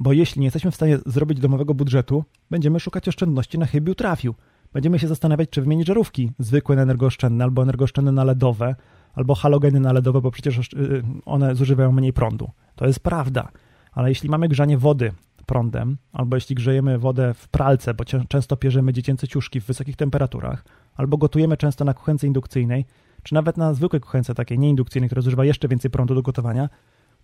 [0.00, 4.34] Bo jeśli nie jesteśmy w stanie zrobić domowego budżetu, będziemy szukać oszczędności na chybił trafił.
[4.72, 8.74] Będziemy się zastanawiać, czy wymienić żarówki zwykłe na energooszczędne, albo energooszczędne na LEDowe,
[9.14, 12.50] albo halogeny na LEDowe, bo przecież y, one zużywają mniej prądu.
[12.74, 13.48] To jest prawda.
[13.92, 15.12] Ale jeśli mamy grzanie wody
[15.46, 20.64] prądem, albo jeśli grzejemy wodę w pralce, bo często pierzemy dziecięce ciuszki w wysokich temperaturach,
[20.94, 22.84] albo gotujemy często na kuchence indukcyjnej,
[23.22, 26.68] czy nawet na zwykłej kuchence takiej nieindukcyjnej, która zużywa jeszcze więcej prądu do gotowania,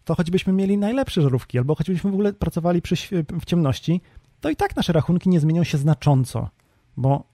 [0.05, 2.97] to choćbyśmy mieli najlepsze żarówki, albo choćbyśmy w ogóle pracowali przy,
[3.41, 4.01] w ciemności,
[4.41, 6.49] to i tak nasze rachunki nie zmienią się znacząco,
[6.97, 7.25] bo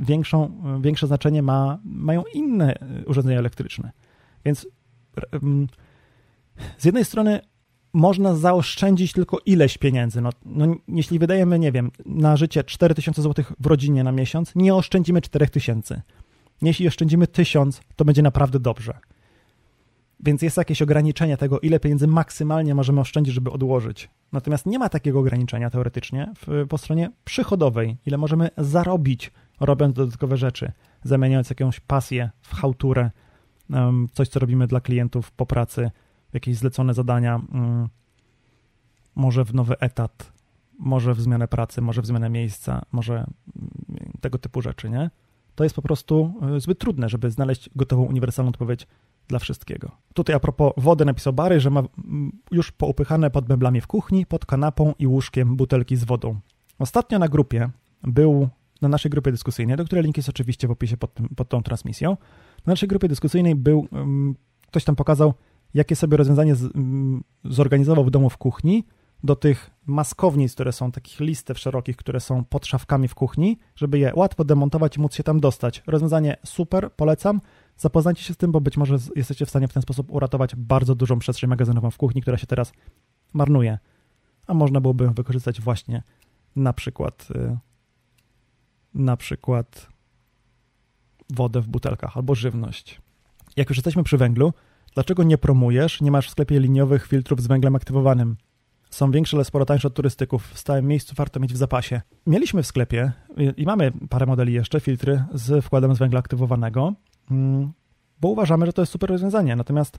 [0.00, 3.90] większą, większe znaczenie ma, mają inne e, urządzenia elektryczne.
[4.44, 4.66] Więc
[6.78, 7.40] z jednej strony
[7.92, 10.20] można zaoszczędzić tylko ileś pieniędzy.
[10.20, 14.74] No, no, jeśli wydajemy, nie wiem, na życie 4000 zł w rodzinie na miesiąc, nie
[14.74, 16.02] oszczędzimy 4000.
[16.62, 18.98] Jeśli oszczędzimy tysiąc, to będzie naprawdę dobrze.
[20.20, 24.10] Więc jest jakieś ograniczenie tego, ile pieniędzy maksymalnie możemy oszczędzić, żeby odłożyć.
[24.32, 30.36] Natomiast nie ma takiego ograniczenia teoretycznie w, po stronie przychodowej, ile możemy zarobić, robiąc dodatkowe
[30.36, 30.72] rzeczy,
[31.04, 33.10] zamieniając jakąś pasję w hałturę,
[34.12, 35.90] coś, co robimy dla klientów po pracy,
[36.32, 37.88] jakieś zlecone zadania, um,
[39.14, 40.32] może w nowy etat,
[40.78, 43.28] może w zmianę pracy, może w zmianę miejsca, może um,
[44.20, 45.10] tego typu rzeczy, nie?
[45.54, 48.86] To jest po prostu e, zbyt trudne, żeby znaleźć gotową, uniwersalną odpowiedź
[49.28, 49.90] dla wszystkiego.
[50.14, 51.82] Tutaj a propos wody napisał Bary, że ma
[52.50, 56.40] już poupychane pod meblami w kuchni, pod kanapą i łóżkiem butelki z wodą.
[56.78, 57.70] Ostatnio na grupie
[58.02, 58.48] był,
[58.82, 61.62] na naszej grupie dyskusyjnej, do której link jest oczywiście w opisie pod, tym, pod tą
[61.62, 62.10] transmisją,
[62.66, 63.88] na naszej grupie dyskusyjnej był,
[64.66, 65.34] ktoś tam pokazał,
[65.74, 66.72] jakie sobie rozwiązanie z,
[67.44, 68.84] zorganizował w domu w kuchni
[69.24, 73.98] do tych maskownic, które są takich listew szerokich, które są pod szafkami w kuchni, żeby
[73.98, 75.82] je łatwo demontować i móc się tam dostać.
[75.86, 77.40] Rozwiązanie super, polecam.
[77.78, 80.94] Zapoznajcie się z tym, bo być może jesteście w stanie w ten sposób uratować bardzo
[80.94, 82.72] dużą przestrzeń magazynową w kuchni, która się teraz
[83.32, 83.78] marnuje.
[84.46, 86.02] A można byłoby ją wykorzystać właśnie
[86.56, 87.58] na przykład y,
[88.94, 89.88] na przykład
[91.30, 93.00] wodę w butelkach albo żywność.
[93.56, 94.52] Jak już jesteśmy przy węglu,
[94.94, 98.36] dlaczego nie promujesz, nie masz w sklepie liniowych filtrów z węglem aktywowanym?
[98.90, 100.48] Są większe, ale sporo tańsze od turystyków.
[100.48, 102.00] W stałym miejscu warto mieć w zapasie.
[102.26, 103.12] Mieliśmy w sklepie
[103.56, 106.92] i mamy parę modeli jeszcze, filtry z wkładem z węgla aktywowanego.
[107.30, 107.72] Mm,
[108.20, 109.56] bo uważamy, że to jest super rozwiązanie.
[109.56, 109.98] Natomiast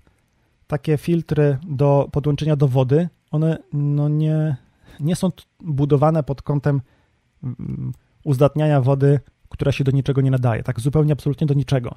[0.67, 4.55] takie filtry do podłączenia do wody, one no nie,
[4.99, 6.81] nie są budowane pod kątem
[7.43, 11.95] mm, uzdatniania wody, która się do niczego nie nadaje, tak zupełnie absolutnie do niczego.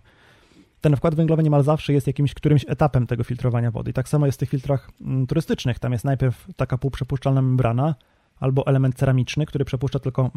[0.82, 3.90] Ten wkład węglowy niemal zawsze jest jakimś którymś etapem tego filtrowania wody.
[3.90, 5.78] I tak samo jest w tych filtrach mm, turystycznych.
[5.78, 7.94] Tam jest najpierw taka półprzepuszczalna membrana
[8.40, 10.30] albo element ceramiczny, który przepuszcza tylko,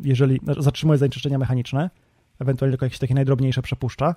[0.00, 1.90] jeżeli zatrzymuje zanieczyszczenia mechaniczne,
[2.38, 4.14] ewentualnie tylko jakieś takie najdrobniejsze przepuszcza,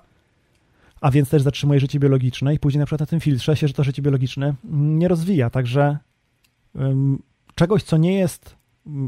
[1.00, 3.84] a więc też zatrzymuje życie biologiczne i później na przykład na tym filtrze się, to
[3.84, 5.98] życie biologiczne nie rozwija, także
[7.54, 8.56] czegoś, co nie jest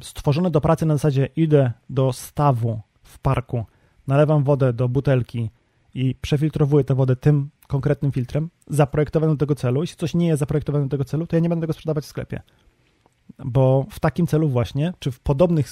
[0.03, 3.65] stworzone do pracy na zasadzie idę do stawu w parku,
[4.07, 5.51] nalewam wodę do butelki
[5.95, 9.81] i przefiltrowuję tę wodę tym konkretnym filtrem, zaprojektowanym do tego celu.
[9.81, 12.07] Jeśli coś nie jest zaprojektowane do tego celu, to ja nie będę go sprzedawać w
[12.07, 12.43] sklepie.
[13.39, 15.67] Bo w takim celu właśnie, czy w, podobnych,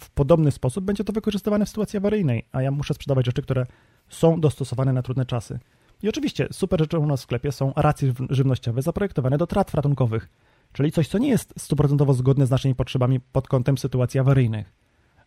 [0.00, 3.66] w podobny sposób będzie to wykorzystywane w sytuacji awaryjnej, a ja muszę sprzedawać rzeczy, które
[4.08, 5.58] są dostosowane na trudne czasy.
[6.02, 10.28] I oczywiście super rzeczą u nas w sklepie są racje żywnościowe zaprojektowane do tratw ratunkowych,
[10.72, 14.72] czyli coś, co nie jest stuprocentowo zgodne z naszymi potrzebami pod kątem sytuacji awaryjnych,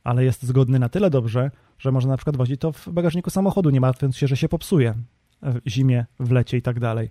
[0.03, 3.69] ale jest zgodny na tyle dobrze, że można na przykład wozić to w bagażniku samochodu,
[3.69, 4.93] nie martwiąc się, że się popsuje
[5.41, 7.09] w zimie, w lecie i tak dalej.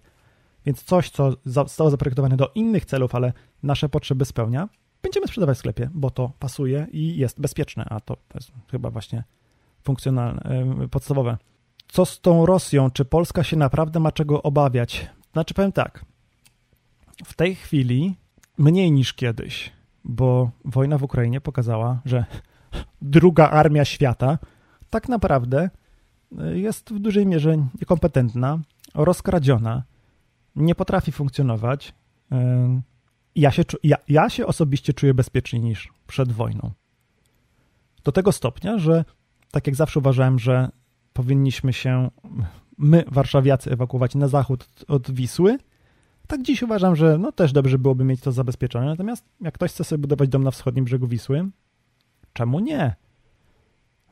[0.66, 4.68] Więc coś, co zostało zaprojektowane do innych celów, ale nasze potrzeby spełnia,
[5.02, 9.24] będziemy sprzedawać w sklepie, bo to pasuje i jest bezpieczne, a to jest chyba właśnie
[9.82, 11.36] funkcjonalne, podstawowe
[11.92, 12.90] co z tą Rosją?
[12.90, 15.10] Czy Polska się naprawdę ma czego obawiać?
[15.32, 16.04] Znaczy, powiem tak.
[17.24, 18.16] W tej chwili
[18.58, 19.72] mniej niż kiedyś,
[20.04, 22.24] bo wojna w Ukrainie pokazała, że
[23.02, 24.38] druga armia świata
[24.90, 25.70] tak naprawdę
[26.40, 28.58] y, jest w dużej mierze niekompetentna,
[28.94, 29.82] rozkradziona,
[30.56, 31.94] nie potrafi funkcjonować.
[32.32, 32.36] Y,
[33.36, 36.70] ja się, ja, ja się osobiście czuję bezpieczniej niż przed wojną.
[38.04, 39.04] Do tego stopnia, że
[39.50, 40.68] tak jak zawsze uważałem, że
[41.12, 42.10] powinniśmy się,
[42.78, 45.58] my, warszawiacy, ewakuować na zachód od Wisły.
[46.26, 48.86] Tak dziś uważam, że no też dobrze byłoby mieć to zabezpieczone.
[48.86, 51.50] Natomiast jak ktoś chce sobie budować dom na wschodnim brzegu Wisły,
[52.32, 52.94] czemu nie?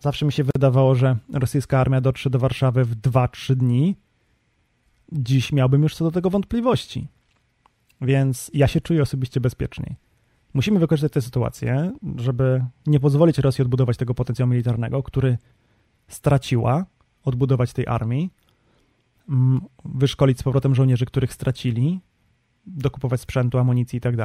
[0.00, 3.96] Zawsze mi się wydawało, że rosyjska armia dotrze do Warszawy w 2-3 dni.
[5.12, 7.08] Dziś miałbym już co do tego wątpliwości.
[8.00, 9.96] Więc ja się czuję osobiście bezpieczniej.
[10.54, 15.38] Musimy wykorzystać tę sytuację, żeby nie pozwolić Rosji odbudować tego potencjału militarnego, który
[16.08, 16.86] straciła,
[17.24, 18.30] odbudować tej armii,
[19.28, 22.00] mm, wyszkolić z powrotem żołnierzy, których stracili,
[22.66, 24.16] dokupować sprzętu, amunicji i tak.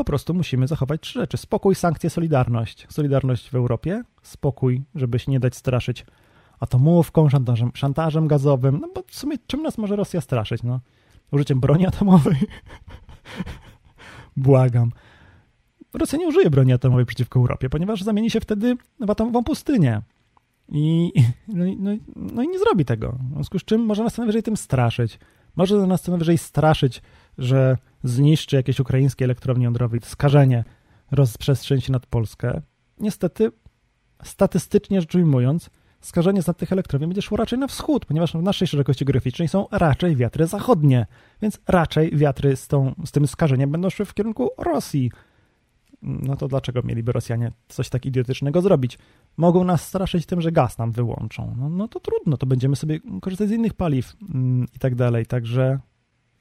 [0.00, 1.36] Po prostu musimy zachować trzy rzeczy.
[1.36, 2.86] Spokój, sankcje, solidarność.
[2.90, 6.06] Solidarność w Europie, spokój, żeby się nie dać straszyć
[6.60, 8.78] atomówką, szantażem, szantażem gazowym.
[8.80, 10.62] No bo w sumie czym nas może Rosja straszyć?
[10.62, 10.80] No,
[11.32, 12.36] użyciem broni atomowej?
[14.36, 14.90] Błagam.
[15.94, 20.02] Rosja nie użyje broni atomowej przeciwko Europie, ponieważ zamieni się wtedy w atomową pustynię.
[20.68, 21.12] I,
[21.48, 23.18] no, no, no i nie zrobi tego.
[23.30, 25.18] W związku z czym może nas co najwyżej tym straszyć.
[25.56, 27.02] Może nas co najwyżej straszyć,
[27.40, 30.64] że zniszczy jakieś ukraińskie elektrownie jądrowe i skażenie
[31.10, 32.62] rozprzestrzeni się nad Polskę.
[32.98, 33.52] Niestety,
[34.22, 38.42] statystycznie rzecz ujmując, skażenie z nad tych elektrowni będzie szło raczej na wschód, ponieważ w
[38.42, 41.06] naszej szerokości geograficznej są raczej wiatry zachodnie,
[41.42, 45.10] więc raczej wiatry z, tą, z tym skażeniem będą szły w kierunku Rosji.
[46.02, 48.98] no to dlaczego mieliby Rosjanie coś tak idiotycznego zrobić?
[49.36, 51.54] Mogą nas straszyć tym, że gaz nam wyłączą.
[51.58, 55.26] No, no to trudno, to będziemy sobie korzystać z innych paliw mm, i tak dalej.
[55.26, 55.78] Także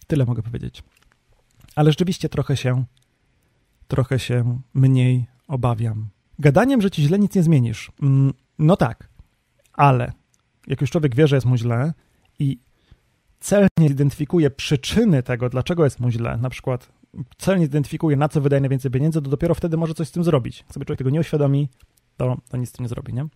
[0.09, 0.83] tyle mogę powiedzieć.
[1.75, 2.85] Ale rzeczywiście trochę się,
[3.87, 6.09] trochę się mniej obawiam.
[6.39, 7.91] Gadaniem, że ci źle nic nie zmienisz.
[8.01, 9.09] Mm, no tak,
[9.73, 10.11] ale
[10.67, 11.93] jak już człowiek wie, że jest mu źle
[12.39, 12.57] i
[13.39, 16.91] celnie identyfikuje przyczyny tego, dlaczego jest mu źle, na przykład
[17.37, 20.59] celnie identyfikuje, na co wydaje najwięcej pieniędzy, to dopiero wtedy może coś z tym zrobić.
[20.59, 21.69] Jak sobie człowiek tego nie uświadomi,
[22.17, 23.27] to, to nic z tym nie zrobi, nie?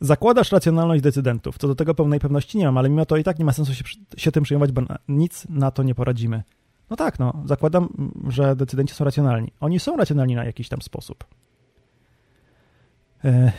[0.00, 1.58] Zakładasz racjonalność decydentów.
[1.58, 3.74] Co do tego pełnej pewności nie mam, ale mimo to i tak nie ma sensu
[3.74, 3.84] się,
[4.16, 6.42] się tym przejmować, bo nic na to nie poradzimy.
[6.90, 9.52] No tak, no, zakładam, że decydenci są racjonalni.
[9.60, 11.24] Oni są racjonalni na jakiś tam sposób.
[13.24, 13.52] E,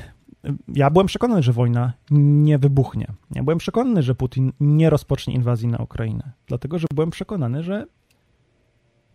[0.67, 3.07] ja byłem przekonany, że wojna nie wybuchnie.
[3.31, 7.85] Ja byłem przekonany, że Putin nie rozpocznie inwazji na Ukrainę, dlatego że byłem przekonany, że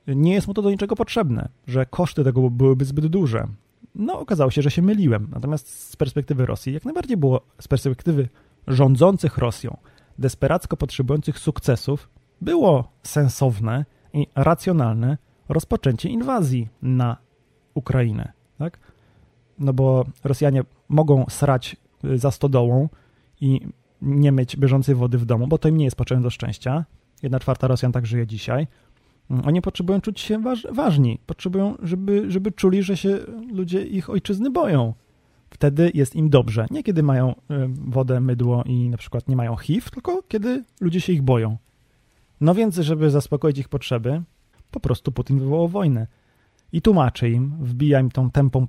[0.06, 3.46] nie jest mu to do niczego potrzebne, że koszty tego byłyby zbyt duże.
[3.94, 5.28] No, okazało się, że się myliłem.
[5.32, 8.28] Natomiast z perspektywy Rosji, jak najbardziej było z perspektywy
[8.66, 9.76] rządzących Rosją,
[10.18, 12.08] desperacko potrzebujących sukcesów,
[12.40, 17.16] było sensowne i racjonalne rozpoczęcie inwazji na
[17.74, 18.32] Ukrainę.
[18.58, 18.78] Tak?
[19.58, 22.88] No bo Rosjanie mogą srać y, za stodołą
[23.40, 23.60] i
[24.02, 26.84] nie mieć bieżącej wody w domu, bo to im nie jest potrzebne do szczęścia.
[27.22, 28.66] Jedna czwarta Rosjan tak żyje dzisiaj.
[29.44, 33.18] Oni potrzebują czuć się waż, ważni, potrzebują, żeby, żeby czuli, że się
[33.52, 34.94] ludzie ich ojczyzny boją.
[35.50, 36.66] Wtedy jest im dobrze.
[36.70, 37.34] Nie kiedy mają y,
[37.68, 41.56] wodę, mydło i na przykład nie mają HIV, tylko kiedy ludzie się ich boją.
[42.40, 44.22] No więc, żeby zaspokoić ich potrzeby,
[44.70, 46.06] po prostu Putin wywołał wojnę.
[46.72, 48.66] I tłumaczy im, wbija im tą tempą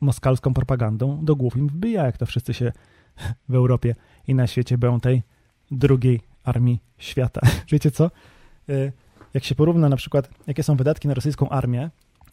[0.00, 2.72] moskalską propagandą, do głów im wbija, jak to wszyscy się
[3.48, 3.94] w Europie
[4.28, 5.22] i na świecie boją tej
[5.70, 7.40] drugiej armii świata.
[7.72, 8.10] Wiecie co?
[9.34, 11.90] Jak się porówna na przykład, jakie są wydatki na rosyjską armię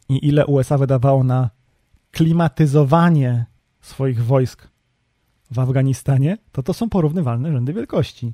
[0.09, 1.49] i ile USA wydawało na
[2.11, 3.45] klimatyzowanie
[3.81, 4.67] swoich wojsk
[5.51, 8.33] w Afganistanie, to to są porównywalne rzędy wielkości.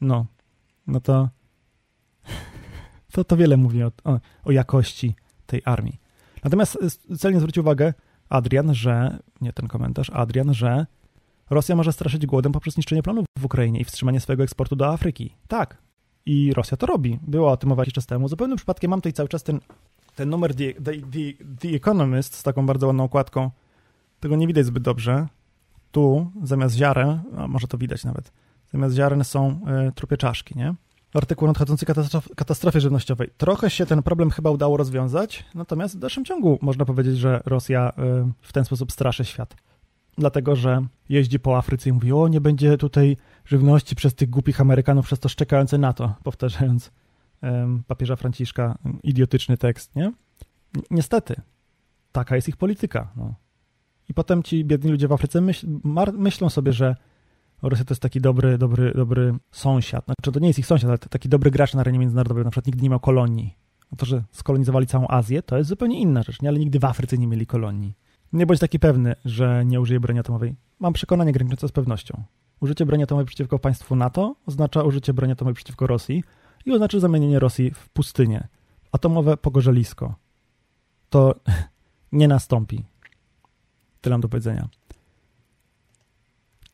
[0.00, 0.26] No,
[0.86, 1.28] no to
[3.12, 5.14] to, to wiele mówi o, o, o jakości
[5.46, 6.00] tej armii.
[6.44, 6.78] Natomiast
[7.18, 7.94] celnie zwrócił uwagę
[8.28, 10.86] Adrian, że, nie ten komentarz, Adrian, że
[11.50, 15.34] Rosja może straszyć głodem poprzez niszczenie planów w Ukrainie i wstrzymanie swojego eksportu do Afryki.
[15.48, 15.76] Tak,
[16.26, 17.18] i Rosja to robi.
[17.22, 18.28] Była o tym mowa jakiś czas temu.
[18.28, 19.60] Zupełnym przypadkiem mam tutaj cały czas ten,
[20.16, 23.50] ten numer The, The, The, The Economist z taką bardzo ładną okładką.
[24.20, 25.26] Tego nie widać zbyt dobrze.
[25.90, 28.32] Tu zamiast ziaren, a może to widać nawet,
[28.72, 30.74] zamiast ziaren są y, trupie czaszki, nie?
[31.14, 33.30] Artykuł nadchodzący katastrof, katastrofie żywnościowej.
[33.36, 37.92] Trochę się ten problem chyba udało rozwiązać, natomiast w dalszym ciągu można powiedzieć, że Rosja
[37.98, 39.56] y, w ten sposób straszy świat.
[40.18, 44.60] Dlatego, że jeździ po Afryce i mówi, o nie będzie tutaj żywności przez tych głupich
[44.60, 46.90] Amerykanów, przez to szczekające na to, powtarzając
[47.42, 50.12] um, papieża Franciszka idiotyczny tekst, nie?
[50.90, 51.40] Niestety,
[52.12, 53.12] taka jest ich polityka.
[53.16, 53.34] No.
[54.08, 55.66] I potem ci biedni ludzie w Afryce myśl,
[56.12, 56.96] myślą sobie, że
[57.62, 60.04] Rosja to jest taki dobry, dobry, dobry sąsiad.
[60.04, 62.44] Znaczy, to nie jest ich sąsiad, ale taki dobry gracz na arenie międzynarodowej.
[62.44, 63.56] Na przykład nigdy nie miał kolonii.
[63.92, 66.48] No to, że skolonizowali całą Azję, to jest zupełnie inna rzecz, nie?
[66.48, 67.94] ale nigdy w Afryce nie mieli kolonii.
[68.32, 70.54] Nie bądź taki pewny, że nie użyje broni atomowej.
[70.80, 72.22] Mam przekonanie graniczące z pewnością.
[72.60, 76.24] Użycie broni atomowej przeciwko państwu NATO oznacza użycie broni atomowej przeciwko Rosji
[76.66, 78.48] i oznacza zamienienie Rosji w pustynię.
[78.92, 80.14] Atomowe pogorzelisko.
[81.10, 81.34] To
[82.12, 82.84] nie nastąpi.
[84.00, 84.68] Tyle mam do powiedzenia.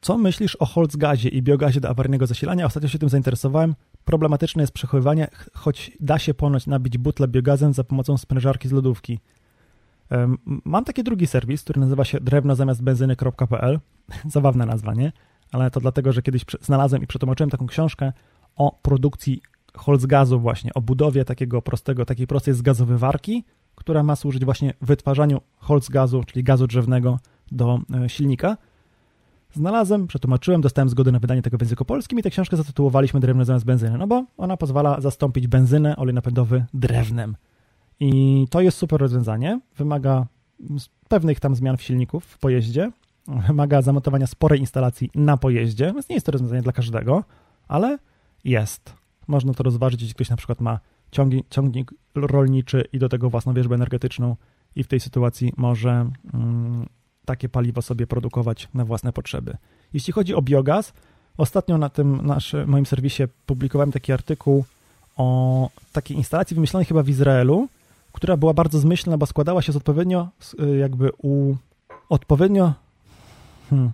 [0.01, 2.67] Co myślisz o Holzgazie i biogazie do awaryjnego zasilania?
[2.67, 3.75] Ostatnio się tym zainteresowałem.
[4.05, 9.21] Problematyczne jest przechowywanie, choć da się ponoć nabić butlę biogazem za pomocą sprężarki z lodówki.
[10.45, 13.81] Mam taki drugi serwis, który nazywa się drewno zamiast benzyny.pl.
[14.35, 15.13] Zabawna nazwa, nie?
[15.53, 18.13] Ale to dlatego, że kiedyś znalazłem i przetłumaczyłem taką książkę
[18.57, 19.43] o produkcji
[19.77, 26.25] Holzgazu właśnie, o budowie takiego prostego, takiej prostej zgazowywarki, która ma służyć właśnie wytwarzaniu Holzgazu,
[26.25, 27.19] czyli gazu drzewnego
[27.53, 28.57] do e, silnika.
[29.53, 33.45] Znalazłem, przetłumaczyłem, dostałem zgodę na wydanie tego w języku polskim i tę książkę zatytułowaliśmy Drewno
[33.45, 37.37] zamiast benzyny, no bo ona pozwala zastąpić benzynę, olej napędowy drewnem.
[38.01, 39.61] I to jest super rozwiązanie.
[39.77, 40.27] Wymaga
[41.09, 42.91] pewnych tam zmian w silniku w pojeździe.
[43.29, 47.25] Wymaga zamontowania sporej instalacji na pojeździe, więc nie jest to rozwiązanie dla każdego,
[47.69, 47.99] ale
[48.45, 48.95] jest.
[49.29, 53.55] Można to rozważyć, jeśli ktoś na przykład ma ciągnik, ciągnik rolniczy i do tego własną
[53.55, 54.37] wieżbę energetyczną
[54.77, 56.87] i w tej sytuacji może mm,
[57.25, 59.57] takie paliwo sobie produkować na własne potrzeby.
[59.93, 60.93] Jeśli chodzi o biogaz,
[61.37, 64.65] ostatnio na tym naszym, moim serwisie publikowałem taki artykuł
[65.17, 67.69] o takiej instalacji wymyślonej chyba w Izraelu,
[68.13, 70.29] która była bardzo zmyślna, bo składała się z odpowiednio
[70.79, 71.57] jakby u
[72.09, 72.73] odpowiednio
[73.71, 73.93] hmm,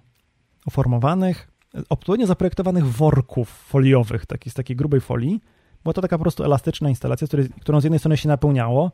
[0.67, 1.49] uformowanych,
[1.89, 5.41] odpowiednio zaprojektowanych worków foliowych, taki, z takiej grubej folii.
[5.83, 8.93] Była to taka po prostu elastyczna instalacja, której, którą z jednej strony się napełniało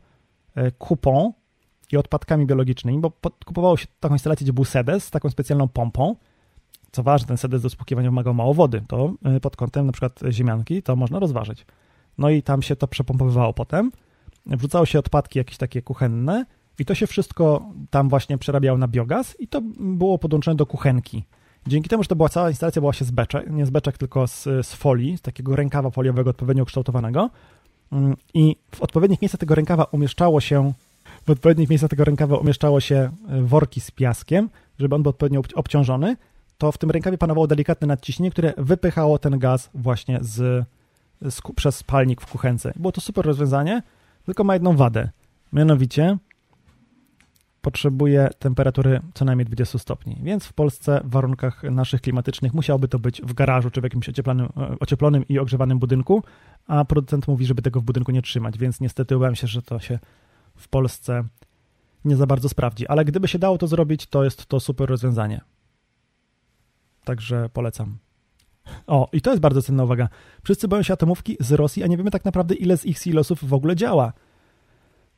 [0.55, 1.33] e, kupą
[1.91, 3.11] i odpadkami biologicznymi, bo
[3.45, 6.15] kupowało się taką instalację, gdzie był sedes z taką specjalną pompą.
[6.91, 8.83] Co ważne, ten sedes do spłukiwania wymagał mało wody.
[8.87, 11.65] To y, pod kątem na przykład ziemianki to można rozważyć.
[12.17, 13.91] No i tam się to przepompowywało potem.
[14.45, 16.45] Wrzucało się odpadki jakieś takie kuchenne
[16.79, 21.23] i to się wszystko tam właśnie przerabiało na biogaz i to było podłączone do kuchenki.
[21.67, 24.27] Dzięki temu, że to była cała instalacja była się z beczek, nie z beczek, tylko
[24.27, 27.29] z, z folii, z takiego rękawa foliowego odpowiednio kształtowanego
[27.91, 30.73] mm, i w odpowiednich miejscach tego rękawa umieszczało się
[31.25, 32.95] w odpowiednich miejscach tego rękawa umieszczało się
[33.29, 36.17] e, worki z piaskiem, żeby on był odpowiednio obciążony,
[36.57, 40.65] to w tym rękawie panowało delikatne nadciśnienie, które wypychało ten gaz właśnie z,
[41.21, 42.73] z przez palnik w kuchence.
[42.75, 43.83] Było to super rozwiązanie,
[44.25, 45.09] tylko ma jedną wadę.
[45.53, 46.17] Mianowicie
[47.61, 52.99] potrzebuje temperatury co najmniej 20 stopni, więc w Polsce w warunkach naszych klimatycznych musiałoby to
[52.99, 54.09] być w garażu czy w jakimś
[54.79, 56.23] ocieplonym, i ogrzewanym budynku,
[56.67, 59.79] a producent mówi, żeby tego w budynku nie trzymać, więc niestety obawiam się, że to
[59.79, 59.99] się
[60.55, 61.23] w Polsce
[62.05, 65.41] nie za bardzo sprawdzi, ale gdyby się dało to zrobić, to jest to super rozwiązanie.
[67.03, 67.97] Także polecam.
[68.87, 70.09] O, i to jest bardzo cenna uwaga.
[70.43, 73.49] Wszyscy boją się atomówki z Rosji, a nie wiemy tak naprawdę, ile z ich silosów
[73.49, 74.13] w ogóle działa.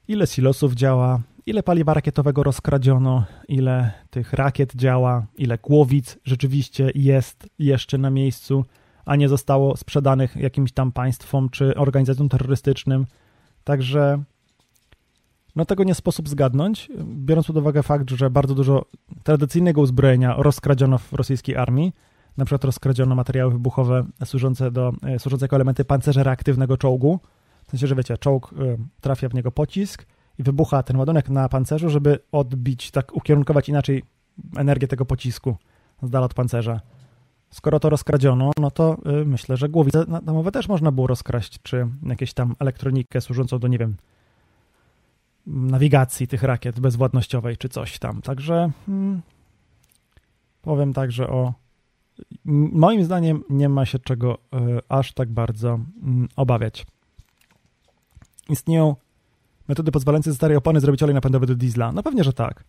[0.08, 7.50] Ile silosów działa, ile paliwa rakietowego rozkradziono, ile tych rakiet działa, ile głowic rzeczywiście jest
[7.60, 8.66] jeszcze na miejscu,
[9.06, 13.06] a nie zostało sprzedanych jakimś tam państwom czy organizacjom terrorystycznym.
[13.64, 14.24] Także
[15.56, 18.86] no tego nie sposób zgadnąć, biorąc pod uwagę fakt, że bardzo dużo
[19.24, 21.94] tradycyjnego uzbrojenia rozkradziono w rosyjskiej armii.
[22.38, 27.20] Na przykład rozkradziono materiały wybuchowe służące, do, e, służące jako elementy pancerza reaktywnego czołgu.
[27.68, 30.06] W sensie, że wiecie, czołg e, trafia w niego pocisk
[30.42, 34.04] i wybucha ten ładunek na pancerzu, żeby odbić, tak ukierunkować inaczej
[34.58, 35.56] energię tego pocisku
[36.04, 36.82] z dala od pancerza.
[37.50, 41.88] Skoro to rozkradziono, no to y, myślę, że głowice atomowe też można było rozkraść, czy
[42.06, 43.96] jakieś tam elektronikę służącą do, nie wiem,
[45.48, 48.22] nawigacji tych rakiet bezwładnościowej czy coś tam.
[48.22, 49.22] Także hmm,
[50.62, 51.54] powiem także o.
[52.46, 54.38] Moim zdaniem nie ma się czego y,
[54.90, 55.80] aż tak bardzo y,
[56.36, 56.86] obawiać.
[58.50, 58.96] Istnieją
[59.72, 61.92] metody pozwalające ze starej opony zrobić olej napędowy do diesla.
[61.92, 62.64] No pewnie, że tak.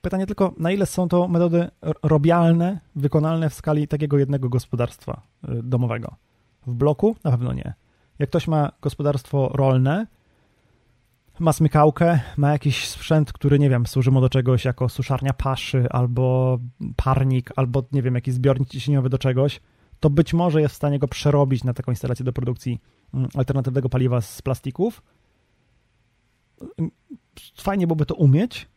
[0.00, 1.68] Pytanie tylko, na ile są to metody
[2.02, 6.16] robialne, wykonalne w skali takiego jednego gospodarstwa y, domowego?
[6.66, 7.16] W bloku?
[7.24, 7.74] Na pewno nie.
[8.18, 10.06] Jak ktoś ma gospodarstwo rolne,
[11.38, 15.86] ma smykałkę, ma jakiś sprzęt, który, nie wiem, służy mu do czegoś jako suszarnia paszy,
[15.90, 16.58] albo
[16.96, 19.60] parnik, albo, nie wiem, jakiś zbiornik ciśnieniowy do czegoś,
[20.00, 22.80] to być może jest w stanie go przerobić na taką instalację do produkcji
[23.14, 25.02] mm, alternatywnego paliwa z plastików.
[27.56, 28.68] Fajnie byłoby to umieć.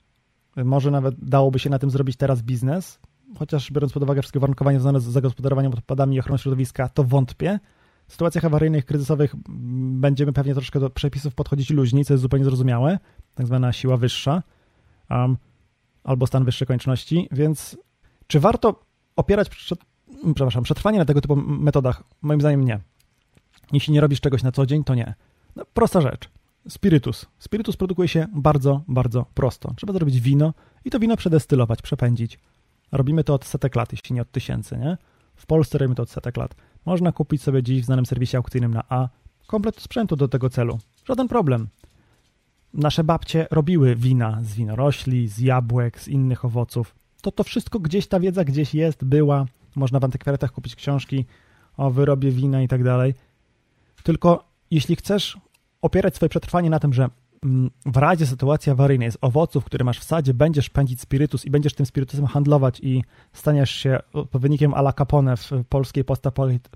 [0.56, 3.00] Może nawet dałoby się na tym zrobić teraz biznes,
[3.40, 7.60] chociaż biorąc pod uwagę wszystkie warunkowania związane z zagospodarowaniem odpadami i ochroną środowiska, to wątpię
[8.08, 9.36] w sytuacjach awaryjnych, kryzysowych
[10.00, 13.00] będziemy pewnie troszkę do przepisów podchodzić luźniej, co jest zupełnie zrozumiałe,
[13.36, 14.44] tak zwana siła wyższa
[15.10, 15.38] um,
[16.04, 17.78] albo stan wyższej konieczności, więc
[18.28, 18.84] czy warto
[19.16, 19.80] opierać przed,
[20.36, 22.04] przepraszam, przetrwanie na tego typu metodach?
[22.22, 22.80] Moim zdaniem nie.
[23.74, 25.14] Jeśli nie robisz czegoś na co dzień, to nie.
[25.56, 26.30] No, prosta rzecz.
[26.70, 27.26] Spirytus.
[27.40, 29.74] Spirytus produkuje się bardzo, bardzo prosto.
[29.76, 30.54] Trzeba zrobić wino
[30.86, 32.40] i to wino przedestylować, przepędzić.
[32.92, 34.98] Robimy to od setek lat, jeśli nie od tysięcy, nie?
[35.36, 36.56] W Polsce robimy to od setek lat.
[36.86, 39.10] Można kupić sobie dziś w znanym serwisie aukcyjnym na A
[39.48, 40.80] komplet sprzętu do tego celu.
[41.06, 41.68] Żaden problem.
[42.74, 46.96] Nasze babcie robiły wina z winorośli, z jabłek, z innych owoców.
[47.22, 49.46] To to wszystko gdzieś ta wiedza gdzieś jest, była.
[49.76, 51.26] Można w antykwariatach kupić książki
[51.78, 53.14] o wyrobie wina i tak dalej.
[54.04, 55.38] Tylko jeśli chcesz
[55.82, 57.10] opierać swoje przetrwanie na tym, że
[57.44, 61.50] mm, w razie sytuacji awaryjnej z owoców, które masz w sadzie, będziesz pędzić spirytus i
[61.50, 66.04] będziesz tym spirytusem handlować i staniesz się odpowiednikiem Ala Capone w polskiej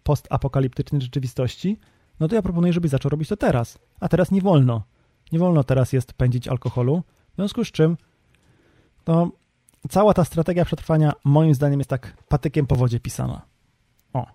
[0.03, 1.79] postapokaliptycznej rzeczywistości,
[2.19, 3.79] no to ja proponuję, żebyś zaczął robić to teraz.
[3.99, 4.83] A teraz nie wolno.
[5.31, 7.97] Nie wolno teraz jest pędzić alkoholu, w związku z czym
[9.03, 9.31] to
[9.89, 13.41] cała ta strategia przetrwania moim zdaniem jest tak patykiem po wodzie pisana.
[14.13, 14.25] O,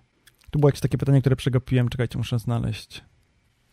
[0.51, 3.03] tu było jakieś takie pytanie, które przegapiłem, czekajcie, muszę znaleźć.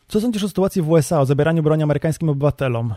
[0.09, 2.94] Co sądzisz o sytuacji w USA, o zabieraniu broni amerykańskim obywatelom?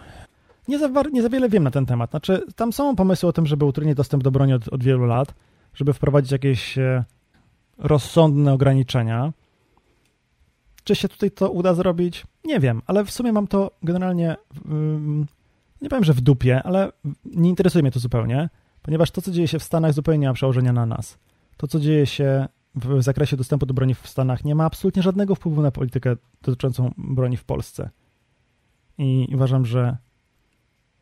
[0.68, 2.10] Nie za, nie za wiele wiem na ten temat.
[2.10, 5.34] Znaczy, tam są pomysły o tym, żeby utrudnić dostęp do broni od, od wielu lat,
[5.74, 7.04] żeby wprowadzić jakieś e,
[7.78, 9.34] rozsądne ograniczenia.
[10.84, 12.26] Czy się tutaj to uda zrobić?
[12.46, 14.36] Nie wiem, ale w sumie mam to generalnie,
[15.82, 16.92] nie powiem, że w dupie, ale
[17.26, 18.50] nie interesuje mnie to zupełnie,
[18.82, 21.18] ponieważ to, co dzieje się w Stanach, zupełnie nie ma przełożenia na nas.
[21.58, 25.36] To, co dzieje się w zakresie dostępu do broni w Stanach nie ma absolutnie żadnego
[25.36, 27.90] wpływu na politykę dotyczącą broni w Polsce.
[28.98, 29.98] I uważam, że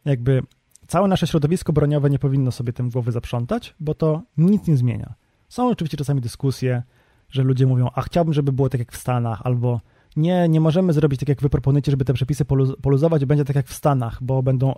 [0.06, 0.44] jakby
[0.88, 5.14] całe nasze środowisko broniowe nie powinno sobie tym głowy zaprzątać, bo to nic nie zmienia.
[5.50, 6.84] Są oczywiście czasami dyskusje,
[7.30, 9.82] że ludzie mówią, a chciałbym, żeby było tak jak w Stanach, albo
[10.16, 12.46] nie, nie możemy zrobić tak, jak wy proponujecie, żeby te przepisy
[12.82, 14.74] poluzować, będzie tak jak w Stanach, bo będą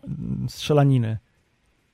[0.48, 1.18] strzelaniny.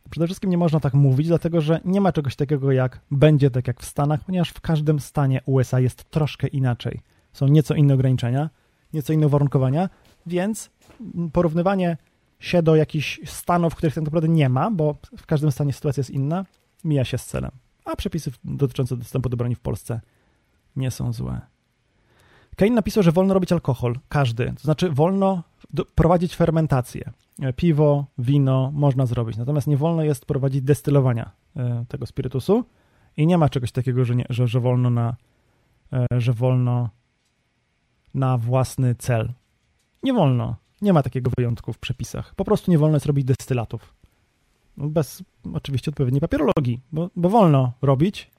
[0.09, 3.67] Przede wszystkim nie można tak mówić, dlatego że nie ma czegoś takiego jak będzie tak
[3.67, 7.01] jak w Stanach, ponieważ w każdym stanie USA jest troszkę inaczej.
[7.33, 8.49] Są nieco inne ograniczenia,
[8.93, 9.89] nieco inne uwarunkowania,
[10.25, 10.69] więc
[11.33, 11.97] porównywanie
[12.39, 16.09] się do jakichś stanów, których tak naprawdę nie ma, bo w każdym stanie sytuacja jest
[16.09, 16.45] inna,
[16.83, 17.51] mija się z celem.
[17.85, 20.01] A przepisy dotyczące dostępu do broni w Polsce
[20.75, 21.41] nie są złe.
[22.55, 24.53] Kane napisał, że wolno robić alkohol, każdy.
[24.53, 25.43] To znaczy wolno
[25.95, 27.11] prowadzić fermentację.
[27.41, 32.63] E, piwo, wino można zrobić, natomiast nie wolno jest prowadzić destylowania e, tego spirytusu
[33.17, 35.15] i nie ma czegoś takiego, że, nie, że, że wolno na
[35.93, 36.89] e, że wolno
[38.13, 39.33] na własny cel.
[40.03, 40.55] Nie wolno.
[40.81, 42.35] Nie ma takiego wyjątku w przepisach.
[42.35, 43.93] Po prostu nie wolno jest robić destylatów.
[44.77, 45.23] Bez
[45.53, 48.31] oczywiście odpowiedniej papierologii, bo, bo wolno robić,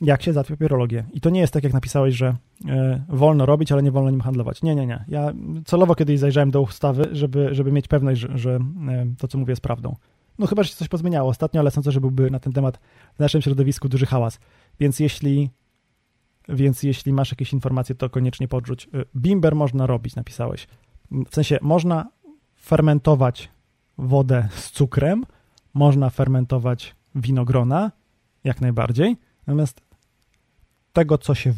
[0.00, 1.04] jak się załatwia papierologię.
[1.12, 2.66] I to nie jest tak, jak napisałeś, że y,
[3.08, 4.62] wolno robić, ale nie wolno nim handlować.
[4.62, 5.04] Nie, nie, nie.
[5.08, 5.32] Ja
[5.64, 9.52] celowo kiedyś zajrzałem do ustawy, żeby, żeby mieć pewność, że, że y, to, co mówię,
[9.52, 9.96] jest prawdą.
[10.38, 12.78] No chyba, że się coś pozmieniało ostatnio, ale sądzę, że byłby na ten temat
[13.14, 14.38] w naszym środowisku duży hałas.
[14.80, 15.50] Więc jeśli,
[16.48, 18.88] więc jeśli masz jakieś informacje, to koniecznie podrzuć.
[18.94, 20.66] Y, bimber można robić, napisałeś.
[21.10, 22.10] W sensie, można
[22.60, 23.50] fermentować
[23.98, 25.24] wodę z cukrem,
[25.74, 27.92] można fermentować winogrona,
[28.44, 29.16] jak najbardziej,
[29.46, 29.85] natomiast
[30.96, 31.54] tego, co się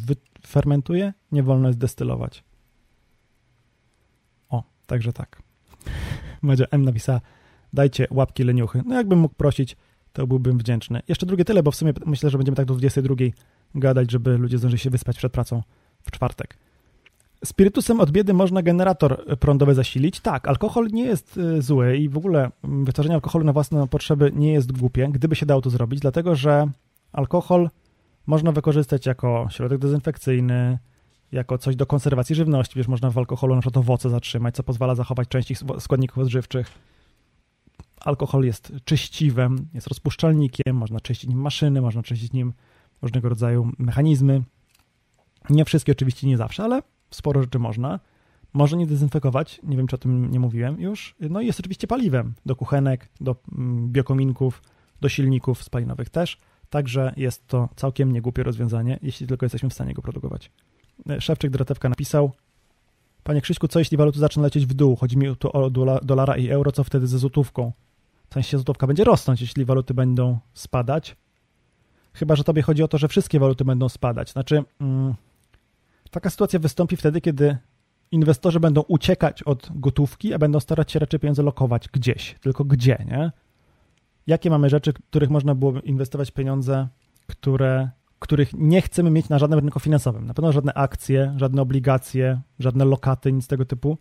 [0.47, 2.43] fermentuje, nie wolno jest destylować.
[4.49, 5.41] O, także tak.
[6.41, 7.21] Madzia M napisała,
[7.73, 8.81] dajcie łapki leniuchy.
[8.85, 9.77] No jakbym mógł prosić,
[10.13, 11.01] to byłbym wdzięczny.
[11.07, 13.15] Jeszcze drugie tyle, bo w sumie myślę, że będziemy tak do 22
[13.75, 15.63] gadać, żeby ludzie zdążyli się wyspać przed pracą
[16.03, 16.57] w czwartek.
[17.45, 20.19] Spirytusem od biedy można generator prądowy zasilić.
[20.19, 24.31] Tak, alkohol nie jest y, zły i w ogóle mm, wytwarzanie alkoholu na własne potrzeby
[24.35, 26.67] nie jest głupie, gdyby się dało to zrobić, dlatego że
[27.11, 27.69] alkohol
[28.27, 30.79] można wykorzystać jako środek dezynfekcyjny,
[31.31, 32.73] jako coś do konserwacji żywności.
[32.75, 36.71] Wiesz, można w alkoholu na przykład owoce zatrzymać, co pozwala zachować część ich składników odżywczych.
[37.99, 42.53] Alkohol jest czyściwem, jest rozpuszczalnikiem, można czyścić nim maszyny, można czyścić nim
[43.01, 44.43] różnego rodzaju mechanizmy.
[45.49, 47.99] Nie wszystkie oczywiście, nie zawsze, ale sporo rzeczy można.
[48.53, 51.15] Może nie dezynfekować, nie wiem czy o tym nie mówiłem już.
[51.19, 54.61] No i jest oczywiście paliwem do kuchenek, do mm, biokominków,
[55.01, 56.37] do silników spalinowych też.
[56.69, 60.51] Także jest to całkiem niegłupie rozwiązanie, jeśli tylko jesteśmy w stanie go produkować.
[61.09, 62.31] E, Szewczyk Dratewka napisał
[63.23, 64.95] Panie Krzyśku, co jeśli waluty zaczną lecieć w dół?
[64.95, 65.69] Chodzi mi tu o
[66.03, 67.71] dolara i euro, co wtedy ze złotówką?
[68.29, 71.15] W sensie złotówka będzie rosnąć, jeśli waluty będą spadać.
[72.13, 74.31] Chyba, że tobie chodzi o to, że wszystkie waluty będą spadać.
[74.31, 75.13] Znaczy, mm,
[76.11, 77.57] taka sytuacja wystąpi wtedy, kiedy
[78.11, 82.35] inwestorzy będą uciekać od gotówki, a będą starać się raczej pieniądze lokować gdzieś.
[82.41, 83.31] Tylko gdzie, nie?
[84.27, 86.87] Jakie mamy rzeczy, których można było inwestować pieniądze,
[87.27, 87.89] które,
[88.19, 90.25] których nie chcemy mieć na żadnym rynku finansowym.
[90.27, 93.97] Na pewno żadne akcje, żadne obligacje, żadne lokaty, nic tego typu.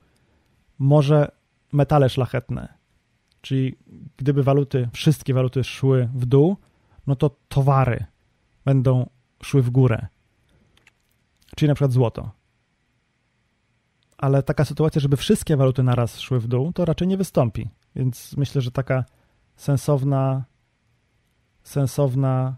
[0.79, 1.31] Może
[1.73, 2.69] metale szlachetne.
[3.41, 3.77] Czyli
[4.17, 6.57] gdyby waluty, wszystkie waluty szły w dół,
[7.07, 8.05] no to towary
[8.65, 9.09] będą
[9.43, 10.07] szły w górę.
[11.57, 12.31] Czyli na przykład złoto.
[14.19, 17.69] Ale taka sytuacja, żeby wszystkie waluty naraz szły w dół, to raczej nie wystąpi.
[17.97, 19.05] Więc myślę, że taka
[19.59, 20.45] sensowna,
[21.63, 22.57] sensowna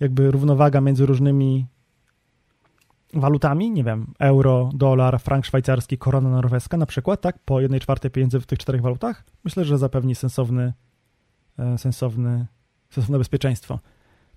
[0.00, 1.66] jakby równowaga między różnymi
[3.14, 8.10] walutami, nie wiem, euro, dolar, frank szwajcarski, korona norweska na przykład, tak, po jednej czwartej
[8.10, 10.72] pieniędzy w tych czterech walutach, myślę, że zapewni sensowny,
[11.58, 12.46] e, sensowny,
[12.90, 13.78] sensowne bezpieczeństwo.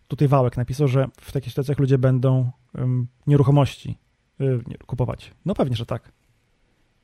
[0.07, 3.97] Tutaj Wałek napisał, że w takich sytuacjach ludzie będą um, nieruchomości
[4.41, 5.31] y, kupować.
[5.45, 6.11] No pewnie, że tak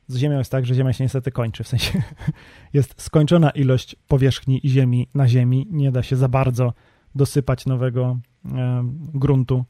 [0.07, 2.01] z Ziemią jest tak, że Ziemia się niestety kończy, w sensie
[2.73, 6.73] jest skończona ilość powierzchni Ziemi na Ziemi, nie da się za bardzo
[7.15, 8.83] dosypać nowego e,
[9.13, 9.65] gruntu.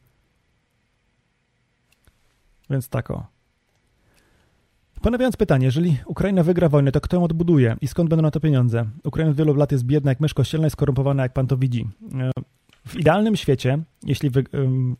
[2.70, 3.26] Więc tak o.
[5.02, 8.40] Ponawiając pytanie, jeżeli Ukraina wygra wojnę, to kto ją odbuduje i skąd będą na to
[8.40, 8.84] pieniądze?
[9.04, 11.88] Ukraina od wielu lat jest biedna jak mysz kościelna i skorumpowana, jak pan to widzi.
[12.18, 12.30] E,
[12.86, 14.44] w idealnym świecie, jeśli wy,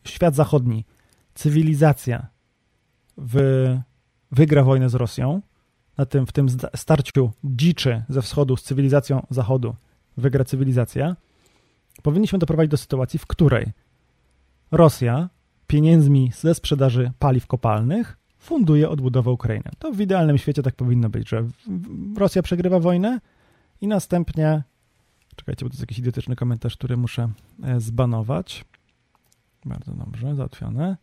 [0.05, 0.85] świat zachodni,
[1.33, 2.27] cywilizacja
[3.17, 3.37] w
[4.33, 5.41] wygra wojnę z Rosją,
[5.97, 9.75] na tym, w tym starciu dziczy ze wschodu z cywilizacją zachodu
[10.17, 11.15] wygra cywilizacja,
[12.03, 13.71] powinniśmy doprowadzić do sytuacji, w której
[14.71, 15.29] Rosja
[15.67, 19.71] pieniędzmi ze sprzedaży paliw kopalnych funduje odbudowę Ukrainy.
[19.79, 21.47] To w idealnym świecie tak powinno być, że
[22.17, 23.19] Rosja przegrywa wojnę
[23.81, 24.63] i następnie
[25.35, 27.29] czekajcie, bo to jest jakiś idiotyczny komentarz, który muszę
[27.63, 28.65] e, zbanować.
[29.65, 30.97] Bardzo dobrze, załatwione.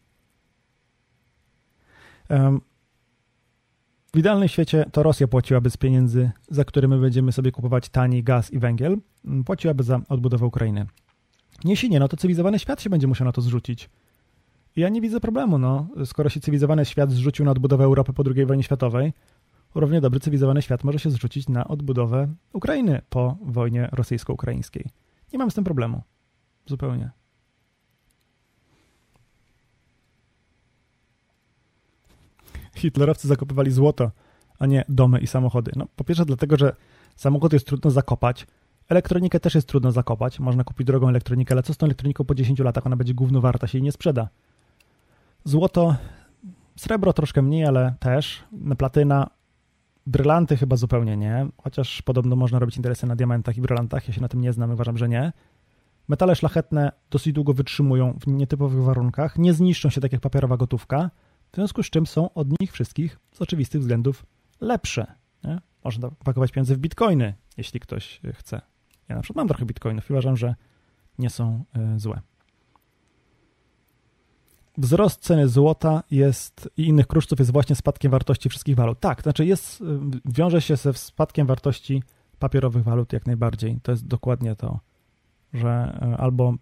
[4.14, 8.22] W idealnym świecie to Rosja płaciłaby z pieniędzy, za które my będziemy sobie kupować tani
[8.22, 10.86] gaz i węgiel, mm, płaciłaby za odbudowę Ukrainy.
[11.64, 13.90] Jeśli nie, no to cywilizowany świat się będzie musiał na to zrzucić.
[14.76, 15.88] Ja nie widzę problemu, no.
[16.04, 19.12] Skoro się cywilizowany świat zrzucił na odbudowę Europy po II wojnie światowej,
[19.74, 24.86] równie dobry cywilizowany świat może się zrzucić na odbudowę Ukrainy po wojnie rosyjsko-ukraińskiej.
[25.32, 26.02] Nie mam z tym problemu.
[26.66, 27.10] Zupełnie.
[32.80, 34.10] Hitlerowcy zakopywali złoto,
[34.58, 35.72] a nie domy i samochody.
[35.76, 36.76] No, po pierwsze dlatego, że
[37.16, 38.46] samochód jest trudno zakopać,
[38.88, 42.34] elektronikę też jest trudno zakopać, można kupić drogą elektronikę, ale co z tą elektroniką po
[42.34, 42.86] 10 latach?
[42.86, 44.28] Ona będzie gówno warta, się jej nie sprzeda.
[45.44, 45.96] Złoto,
[46.76, 48.44] srebro troszkę mniej, ale też,
[48.78, 49.30] platyna,
[50.06, 54.20] brylanty chyba zupełnie nie, chociaż podobno można robić interesy na diamentach i brylantach, ja się
[54.20, 55.32] na tym nie znam, uważam, że nie.
[56.08, 61.10] Metale szlachetne dosyć długo wytrzymują w nietypowych warunkach, nie zniszczą się tak jak papierowa gotówka,
[61.52, 64.26] w związku z czym są od nich wszystkich z oczywistych względów
[64.60, 65.14] lepsze.
[65.44, 65.60] Nie?
[65.84, 68.60] Można pakować pieniądze w bitcoiny, jeśli ktoś chce.
[69.08, 70.54] Ja na przykład mam trochę bitcoinów i uważam, że
[71.18, 71.64] nie są
[71.96, 72.20] y, złe.
[74.78, 79.00] Wzrost ceny złota jest i innych kruszców jest właśnie spadkiem wartości wszystkich walut.
[79.00, 79.84] Tak, znaczy jest, y,
[80.24, 82.02] wiąże się ze spadkiem wartości
[82.38, 83.78] papierowych walut jak najbardziej.
[83.82, 84.80] To jest dokładnie to,
[85.52, 86.54] że albo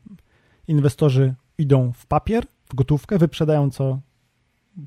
[0.68, 4.00] inwestorzy idą w papier, w gotówkę, wyprzedają co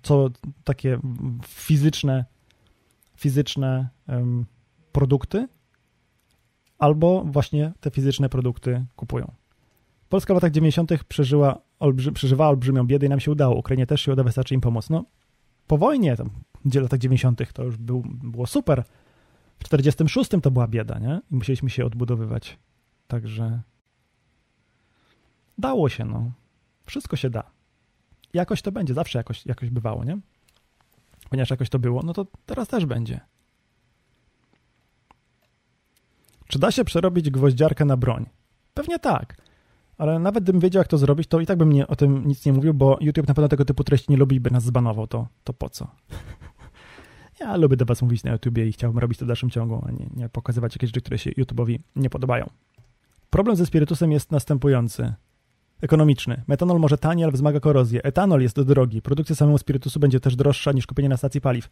[0.04, 0.30] co
[0.64, 1.00] takie
[1.48, 2.26] fizyczne,
[3.16, 4.46] fizyczne um,
[4.92, 5.48] produkty,
[6.80, 9.32] albo właśnie te fizyczne produkty kupują.
[10.10, 11.04] Polska w latach 90.
[11.04, 13.56] przeżyła olbrzy, przeżywała olbrzymią biedę i nam się udało.
[13.56, 14.90] Ukrainie też się uda, wystarczy im pomóc.
[14.90, 15.06] No,
[15.68, 16.30] po wojnie, tam,
[16.66, 17.54] gdzie w latach 90.
[17.54, 18.84] to już był, było super.
[19.60, 20.32] W 46.
[20.44, 21.22] to była bieda, nie?
[21.32, 22.58] I musieliśmy się odbudowywać.
[23.08, 23.62] Także
[25.58, 26.32] dało się, no.
[26.86, 27.61] Wszystko się da
[28.34, 30.18] jakoś to będzie, zawsze jakoś, jakoś bywało, nie?
[31.30, 33.20] Ponieważ jakoś to było, no to teraz też będzie.
[36.48, 38.26] Czy da się przerobić gwoździarkę na broń?
[38.74, 39.38] Pewnie tak.
[39.98, 42.46] Ale nawet gdybym wiedział, jak to zrobić, to i tak bym nie, o tym nic
[42.46, 45.08] nie mówił, bo YouTube na pewno tego typu treści nie lubi by nas zbanował.
[45.08, 45.88] To, to po co?
[47.40, 49.92] ja lubię do was mówić na YouTubie i chciałbym robić to w dalszym ciągu, a
[49.92, 52.50] nie, nie pokazywać jakieś rzeczy, które się YouTube'owi nie podobają.
[53.30, 55.14] Problem ze spirytusem jest następujący.
[55.82, 56.42] Ekonomiczny.
[56.48, 58.04] Metanol może taniej, ale wzmaga korozję.
[58.04, 59.02] Etanol jest drogi.
[59.02, 61.70] Produkcja samego spirytusu będzie też droższa niż kupienie na stacji paliw.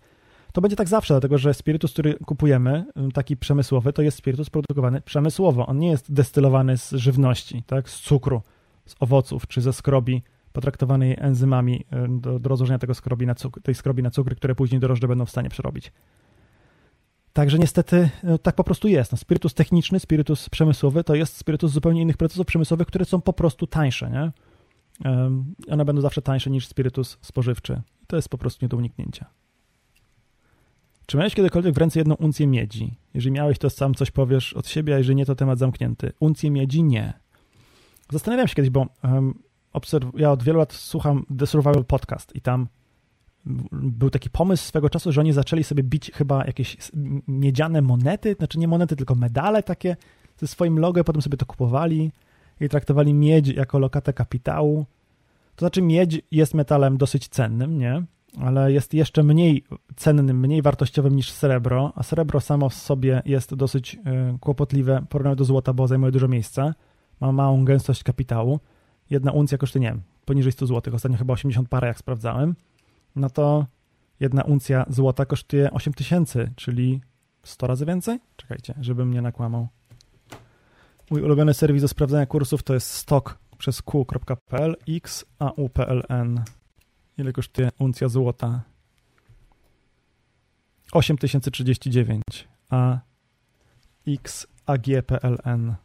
[0.53, 5.01] To będzie tak zawsze, dlatego że spirytus, który kupujemy, taki przemysłowy, to jest spirytus produkowany
[5.01, 5.67] przemysłowo.
[5.67, 8.41] On nie jest destylowany z żywności, tak, z cukru,
[8.85, 13.75] z owoców czy ze skrobi potraktowanej enzymami do, do rozłożenia tego skrobi na cukr, tej
[13.75, 15.91] skrobi na cukry, które później drożdże będą w stanie przerobić.
[17.39, 19.11] Także niestety no, tak po prostu jest.
[19.11, 23.33] No, spirytus techniczny, spirytus przemysłowy to jest spirytus zupełnie innych procesów przemysłowych, które są po
[23.33, 24.09] prostu tańsze.
[24.09, 24.31] Nie?
[25.71, 27.81] One będą zawsze tańsze niż spirytus spożywczy.
[28.07, 29.25] To jest po prostu nie do uniknięcia.
[31.05, 32.95] Czy miałeś kiedykolwiek w ręce jedną uncję miedzi?
[33.13, 36.11] Jeżeli miałeś, to sam coś powiesz od siebie, a jeżeli nie, to temat zamknięty.
[36.19, 36.83] Uncję miedzi?
[36.83, 37.13] Nie.
[38.11, 39.39] Zastanawiam się kiedyś, bo um,
[39.73, 42.67] obserw- ja od wielu lat słucham The Survival Podcast i tam
[43.71, 46.77] był taki pomysł swego czasu, że oni zaczęli sobie bić chyba jakieś
[47.27, 49.95] miedziane monety, znaczy nie monety, tylko medale takie
[50.37, 52.11] ze swoim logo, potem sobie to kupowali
[52.61, 54.85] i traktowali miedź jako lokatę kapitału.
[55.55, 58.03] To znaczy miedź jest metalem dosyć cennym, nie?
[58.37, 59.63] Ale jest jeszcze mniej
[59.95, 63.99] cennym, mniej wartościowym niż srebro, a srebro samo w sobie jest dosyć y,
[64.39, 66.73] kłopotliwe porównanie do złota, bo zajmuje dużo miejsca,
[67.19, 68.59] ma małą gęstość kapitału.
[69.09, 72.55] Jedna uncja kosztuje, nie wiem, poniżej 100 zł, ostatnio chyba 80 parę, jak sprawdzałem
[73.15, 73.65] no to
[74.19, 77.01] jedna uncja złota kosztuje 8 tysięcy, czyli
[77.43, 78.19] 100 razy więcej?
[78.35, 79.67] Czekajcie, żebym nie nakłamał.
[81.11, 86.43] Mój ulubiony serwis do sprawdzania kursów to jest stock przez q.pl xaupln.
[87.17, 88.61] Ile kosztuje uncja złota?
[90.91, 92.23] 8039,
[92.69, 92.99] a
[94.07, 95.75] xagpln.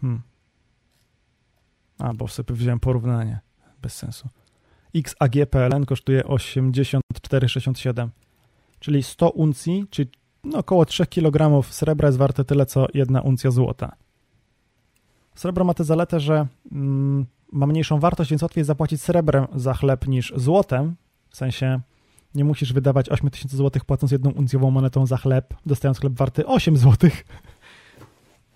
[0.00, 0.22] Hmm.
[1.98, 3.45] A, bo sobie wziąłem porównanie
[3.86, 4.28] bez sensu.
[4.94, 8.08] XAGPLN kosztuje 84,67,
[8.80, 10.10] czyli 100 uncji, czyli
[10.44, 13.96] no około 3 kg srebra jest warte tyle, co jedna uncja złota.
[15.34, 20.06] Srebro ma tę zaletę, że mm, ma mniejszą wartość, więc łatwiej zapłacić srebrem za chleb
[20.06, 20.96] niż złotem.
[21.30, 21.80] W sensie
[22.34, 26.76] nie musisz wydawać 8000 zł płacąc jedną uncjową monetą za chleb, dostając chleb warty 8
[26.76, 27.24] złotych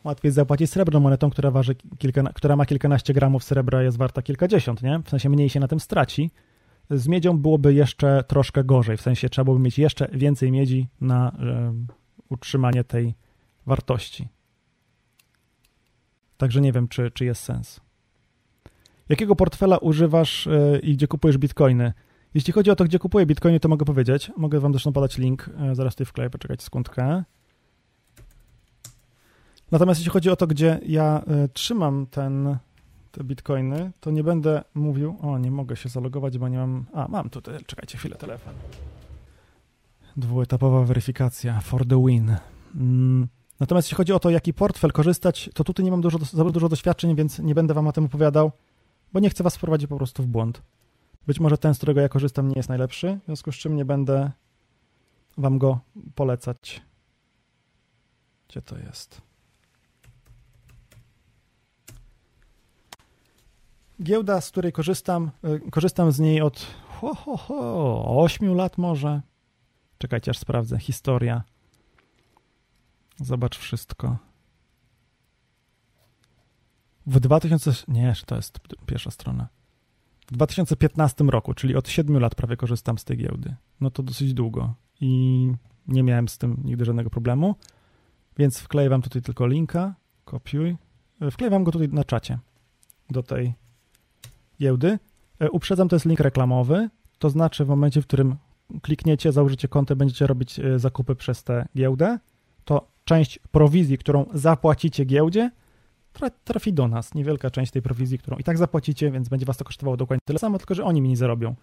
[0.05, 4.83] łatwiej zapłacić srebrną monetą, która, waży kilka, która ma kilkanaście gramów srebra, jest warta kilkadziesiąt,
[4.83, 5.01] nie?
[5.05, 6.31] W sensie mniej się na tym straci.
[6.91, 11.37] Z miedzią byłoby jeszcze troszkę gorzej, w sensie trzeba byłoby mieć jeszcze więcej miedzi na
[12.29, 13.15] utrzymanie tej
[13.67, 14.29] wartości.
[16.37, 17.81] Także nie wiem, czy, czy jest sens.
[19.09, 21.93] Jakiego portfela używasz yy, i gdzie kupujesz bitcoiny?
[22.35, 24.33] Jeśli chodzi o to, gdzie kupuję bitcoiny, to mogę powiedzieć.
[24.37, 27.25] Mogę wam zresztą podać link, yy, zaraz tutaj wkleję, poczekajcie sekundkę.
[29.71, 32.59] Natomiast jeśli chodzi o to, gdzie ja y, trzymam ten
[33.13, 37.09] te bitcoiny, to nie będę mówił, o nie mogę się zalogować, bo nie mam, a
[37.09, 38.55] mam tutaj, czekajcie chwilę, telefon.
[40.17, 42.37] Dwuetapowa weryfikacja for the win.
[42.75, 43.29] Mm.
[43.61, 46.69] Natomiast jeśli chodzi o to, jaki portfel korzystać, to tutaj nie mam dużo, za dużo
[46.69, 48.53] doświadczeń, więc nie będę wam o tym opowiadał,
[49.13, 50.63] bo nie chcę was wprowadzić po prostu w błąd.
[51.27, 53.85] Być może ten, z którego ja korzystam, nie jest najlepszy, w związku z czym nie
[53.85, 54.31] będę
[55.39, 55.81] wam go
[56.15, 56.83] polecać.
[58.49, 59.30] Gdzie to jest?
[64.03, 65.31] Giełda, z której korzystam,
[65.67, 69.23] y, korzystam z niej od ho, ho, ho, 8 lat może.
[69.99, 70.79] Czekajcie, aż sprawdzę.
[70.79, 71.43] Historia.
[73.17, 74.17] Zobacz wszystko.
[77.07, 77.73] W 2000...
[77.89, 79.49] Nie, to jest pierwsza strona.
[80.27, 83.55] W 2015 roku, czyli od 7 lat prawie korzystam z tej giełdy.
[83.81, 85.53] No to dosyć długo i
[85.89, 87.55] nie miałem z tym nigdy żadnego problemu,
[88.39, 89.95] więc wkleję wam tutaj tylko linka,
[90.25, 90.77] kopiuj.
[91.31, 92.39] Wkleję wam go tutaj na czacie
[93.11, 93.55] do tej
[94.61, 94.99] giełdy.
[95.41, 96.89] E, uprzedzam, to jest link reklamowy,
[97.19, 98.37] to znaczy w momencie, w którym
[98.83, 102.19] klikniecie, założycie konto, będziecie robić e, zakupy przez tę giełdę,
[102.65, 105.51] to część prowizji, którą zapłacicie giełdzie,
[106.45, 107.15] trafi do nas.
[107.15, 110.39] Niewielka część tej prowizji, którą i tak zapłacicie, więc będzie was to kosztowało dokładnie tyle
[110.39, 111.55] samo, tylko że oni mi nie zarobią.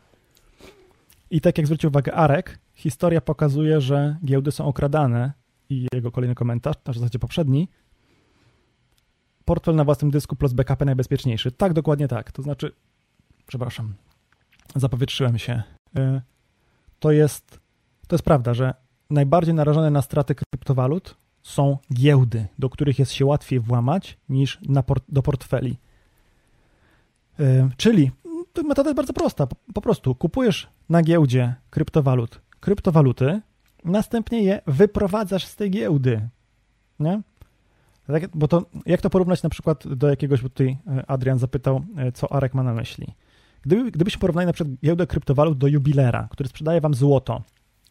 [1.30, 5.32] I tak jak zwrócił uwagę Arek, historia pokazuje, że giełdy są okradane
[5.70, 7.70] i jego kolejny komentarz, na zasadzie poprzedni,
[9.46, 11.52] portfel na własnym dysku plus backupy najbezpieczniejszy.
[11.52, 12.32] Tak, dokładnie tak.
[12.32, 12.72] To znaczy,
[13.48, 13.94] przepraszam,
[14.76, 15.64] zapowietrzyłem się.
[15.98, 16.22] Y,
[17.00, 17.60] to jest,
[18.08, 18.74] to jest prawda, że
[19.10, 25.04] najbardziej narażone na straty kryptowalut są giełdy, do których jest się łatwiej włamać niż port
[25.10, 25.78] do portfeli.
[27.40, 28.12] Yy, czyli
[28.68, 29.48] metoda jest bardzo prosta.
[29.74, 33.42] Po, prostu kupujesz na giełdzie kryptowalut kryptowaluty,
[33.86, 36.30] następnie je wyprowadzasz z tej giełdy.
[37.00, 37.22] Nie?
[38.08, 41.86] Tak, bo to, jak to porównać na przykład do jakiegoś, bo tutaj e, Adrian zapytał,
[41.98, 43.08] e, co Arek ma na myśli.
[43.68, 47.42] Gdyby, gdybyśmy porównali na przykład giełdę kryptowalut do jubilera, który sprzedaje wam złoto.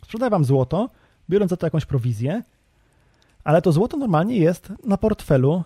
[0.02, 0.90] Sprzedaje wam złoto,
[1.30, 2.42] biorąc za to jakąś prowizję,
[3.44, 5.64] ale to złoto normalnie jest na portfelu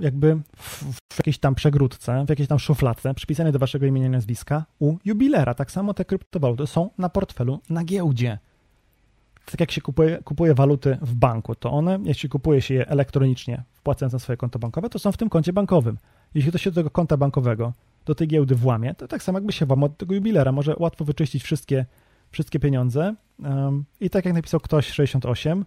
[0.00, 4.10] jakby w, w, jakiejś tam przegródce, w jakiejś tam szufladce przypisane do waszego imienia i
[4.10, 5.54] nazwiska u jubilera.
[5.54, 8.38] Tak samo te kryptowaluty są na portfelu na giełdzie.
[9.44, 13.62] Tak jak się kupuje, kupuje waluty w banku, to one, jeśli kupuje się je elektronicznie,
[13.72, 15.98] wpłacając na swoje konto bankowe, to są w tym koncie bankowym.
[16.34, 17.72] Jeśli ktoś się do tego konta bankowego,
[18.04, 20.52] do tej giełdy włamie, to tak samo jakby się włamał do tego jubilera.
[20.52, 21.86] Może łatwo wyczyścić wszystkie,
[22.30, 23.14] wszystkie pieniądze.
[23.38, 25.64] Um, I tak jak napisał ktoś 68,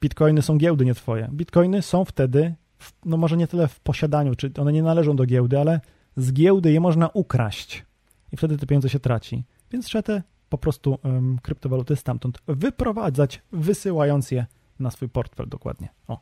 [0.00, 1.28] Bitcoiny są giełdy, nie twoje.
[1.32, 5.26] Bitcoiny są wtedy, w, no może nie tyle w posiadaniu, czy one nie należą do
[5.26, 5.80] giełdy, ale
[6.16, 7.84] z giełdy je można ukraść
[8.32, 9.44] i wtedy te pieniądze się traci.
[9.70, 14.46] Więc trzeba te po prostu um, kryptowaluty stamtąd wyprowadzać, wysyłając je
[14.78, 15.88] na swój portfel dokładnie.
[16.08, 16.20] O,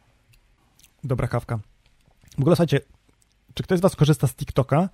[1.05, 1.59] dobra kawka.
[2.37, 2.81] W ogóle słuchajcie,
[3.55, 4.89] czy ktoś z was korzysta z TikToka?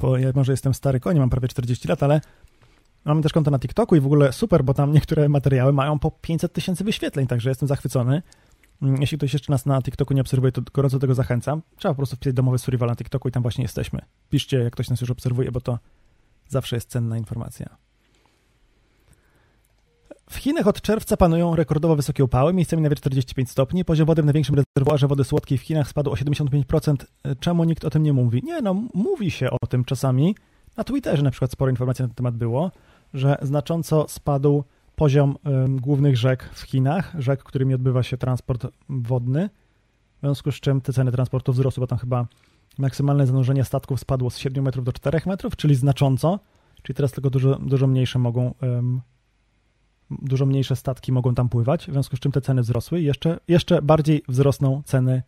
[0.00, 2.20] Bo ja może jestem stary koń, mam prawie 40 lat, ale
[3.04, 6.10] Mamy też konto na TikToku i w ogóle super, bo tam niektóre materiały mają po
[6.10, 8.22] 500 tysięcy wyświetleń, także jestem zachwycony.
[8.82, 11.62] Mm, jeśli ktoś jeszcze nas na TikToku nie obserwuje, to gorąco do tego zachęcam.
[11.76, 14.00] Trzeba po prostu wpisać domowy survival na TikToku i tam właśnie jesteśmy.
[14.30, 15.78] Piszcie, jak ktoś nas już obserwuje, bo to
[16.48, 17.76] zawsze jest cenna informacja.
[20.30, 23.84] W Chinach od czerwca panują rekordowo wysokie upały, miejscami nawet 45 stopni.
[23.84, 26.96] Poziom wody w największym rezerwuarze wody słodkiej w Chinach spadł o 75%.
[27.40, 28.42] Czemu nikt o tym nie mówi?
[28.44, 30.34] Nie, no mówi się o tym czasami.
[30.76, 32.70] Na Twitterze na przykład sporo informacji na ten temat było
[33.14, 34.64] że znacząco spadł
[34.96, 35.36] poziom
[35.68, 39.50] głównych rzek w Chinach, rzek, którymi odbywa się transport wodny,
[40.16, 42.26] w związku z czym te ceny transportu wzrosły, bo tam chyba
[42.78, 46.38] maksymalne zanurzenie statków spadło z 7 metrów do 4 metrów, czyli znacząco,
[46.82, 48.54] czyli teraz tylko dużo, dużo mniejsze mogą
[50.10, 53.82] dużo mniejsze statki mogą tam pływać, w związku z czym te ceny wzrosły jeszcze, jeszcze
[53.82, 55.22] bardziej wzrosną ceny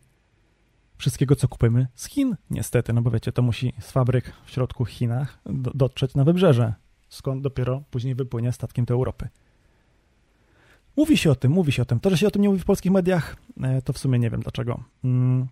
[0.97, 4.85] wszystkiego, co kupujemy z Chin, niestety, no bo wiecie, to musi z fabryk w środku
[4.85, 6.73] Chinach do, dotrzeć na wybrzeże
[7.11, 9.29] skąd dopiero później wypłynie statkiem do Europy.
[10.97, 11.99] Mówi się o tym, mówi się o tym.
[11.99, 14.29] To, że się o tym nie mówi w polskich mediach, e, to w sumie nie
[14.29, 14.83] wiem dlaczego.
[15.03, 15.47] Mm.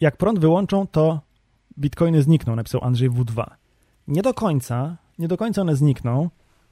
[0.00, 1.20] Jak prąd wyłączą, to
[1.78, 3.44] bitcoiny znikną, napisał Andrzej W2.
[4.08, 6.30] Nie do końca, nie do końca one znikną,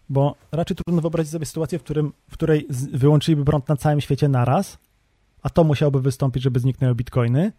[0.09, 4.29] bo raczej trudno wyobrazić sobie sytuację, w, którym, w której wyłączyliby prąd na całym świecie
[4.29, 4.79] naraz,
[5.43, 7.53] a to musiałoby wystąpić, żeby zniknęły bitcoiny.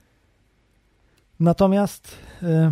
[1.39, 2.17] Natomiast...
[2.41, 2.71] Yy,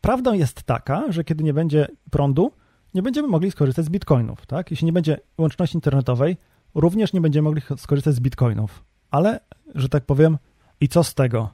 [0.00, 2.52] Prawdą jest taka, że kiedy nie będzie prądu,
[2.94, 4.70] nie będziemy mogli skorzystać z bitcoinów, tak?
[4.70, 6.36] Jeśli nie będzie łączności internetowej,
[6.74, 8.84] również nie będziemy mogli skorzystać z bitcoinów.
[9.10, 9.40] Ale,
[9.74, 10.38] że tak powiem,
[10.80, 11.50] i co z tego?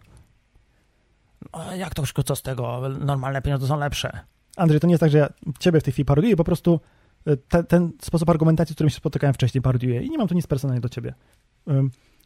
[1.53, 2.89] No, jak to wszystko co z tego?
[3.01, 4.21] Normalne pieniądze są lepsze.
[4.57, 5.29] Andrzej, to nie jest tak, że ja
[5.59, 6.81] ciebie w tej chwili parodiuję, po prostu
[7.27, 10.35] e, te, ten sposób argumentacji, z którym się spotykałem wcześniej, parodiuję i nie mam tu
[10.35, 11.15] nic personalnie do ciebie.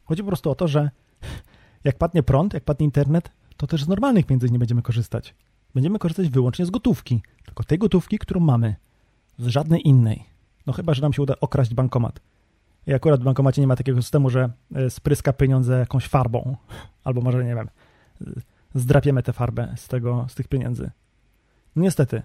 [0.04, 0.90] Chodzi po prostu o to, że
[1.84, 5.34] jak padnie prąd, jak padnie internet, to też z normalnych pieniędzy nie będziemy korzystać.
[5.74, 7.22] Będziemy korzystać wyłącznie z gotówki.
[7.44, 8.76] Tylko tej gotówki, którą mamy.
[9.38, 10.24] Z żadnej innej.
[10.66, 12.20] No chyba, że nam się uda okraść bankomat.
[12.86, 16.56] I akurat w bankomacie nie ma takiego systemu, że e, spryska pieniądze jakąś farbą.
[17.04, 17.68] Albo może, nie wiem,
[18.74, 20.90] zdrapiemy tę farbę z, tego, z tych pieniędzy.
[21.76, 22.22] Niestety.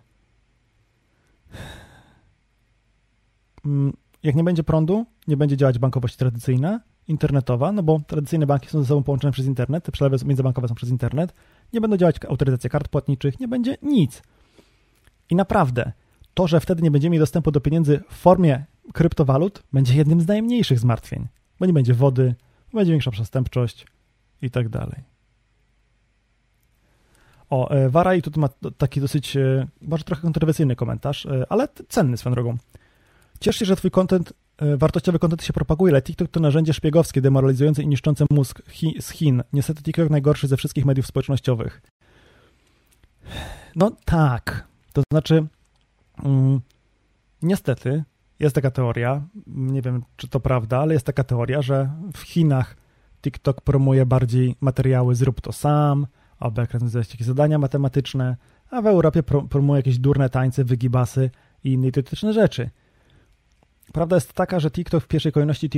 [3.65, 3.93] Mm,
[4.23, 8.81] jak nie będzie prądu, nie będzie działać bankowość tradycyjna, internetowa, no bo tradycyjne banki są
[8.81, 11.33] ze sobą połączone przez internet, te przelewy międzybankowe są przez internet,
[11.73, 14.21] nie będą działać autoryzacje kart płatniczych, nie będzie nic.
[15.29, 15.91] I naprawdę,
[16.33, 20.27] to, że wtedy nie będziemy mieli dostępu do pieniędzy w formie kryptowalut, będzie jednym z
[20.27, 21.27] najmniejszych zmartwień,
[21.59, 22.35] bo nie będzie wody,
[22.73, 23.87] będzie większa przestępczość
[24.41, 25.11] i tak dalej.
[27.51, 32.17] O, e, Waraj tu ma taki dosyć, e, może trochę kontrowersyjny komentarz, e, ale cenny
[32.17, 32.57] swoją drogą.
[33.39, 34.33] Ciesz się, że twój content,
[34.77, 39.09] wartościowy content się propaguje, ale TikTok to narzędzie szpiegowskie, demoralizujące i niszczące mózg chi z
[39.09, 39.43] Chin.
[39.53, 41.81] Niestety TikTok najgorszy ze wszystkich mediów społecznościowych.
[43.75, 45.47] No tak, to znaczy
[46.23, 46.61] mm,
[47.41, 48.03] niestety
[48.39, 52.75] jest taka teoria, nie wiem czy to prawda, ale jest taka teoria, że w Chinach
[53.21, 56.07] TikTok promuje bardziej materiały zrób to sam,
[56.41, 58.37] albo jak rozwiązywać jakieś zadania matematyczne,
[58.69, 61.29] a w Europie promuje jakieś durne tańce, wygibasy
[61.63, 62.69] i inne idiotyczne rzeczy.
[63.93, 65.69] Prawda jest taka, że TikTok w pierwszej kolejności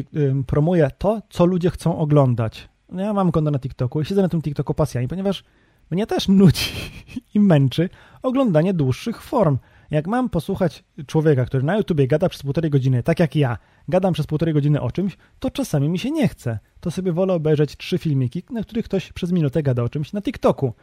[0.47, 2.69] promuje to, co ludzie chcą oglądać.
[2.89, 5.43] No ja mam konto na TikToku i siedzę na tym TikToku pasjami, ponieważ
[5.91, 6.71] mnie też nudzi
[7.35, 7.89] i męczy
[8.21, 9.57] oglądanie dłuższych form.
[9.93, 14.13] Jak mam posłuchać człowieka, który na YouTubie gada przez półtorej godziny, tak jak ja, gadam
[14.13, 16.59] przez półtorej godziny o czymś, to czasami mi się nie chce.
[16.79, 20.21] To sobie wolę obejrzeć trzy filmiki, na których ktoś przez minutę gada o czymś na
[20.21, 20.73] TikToku.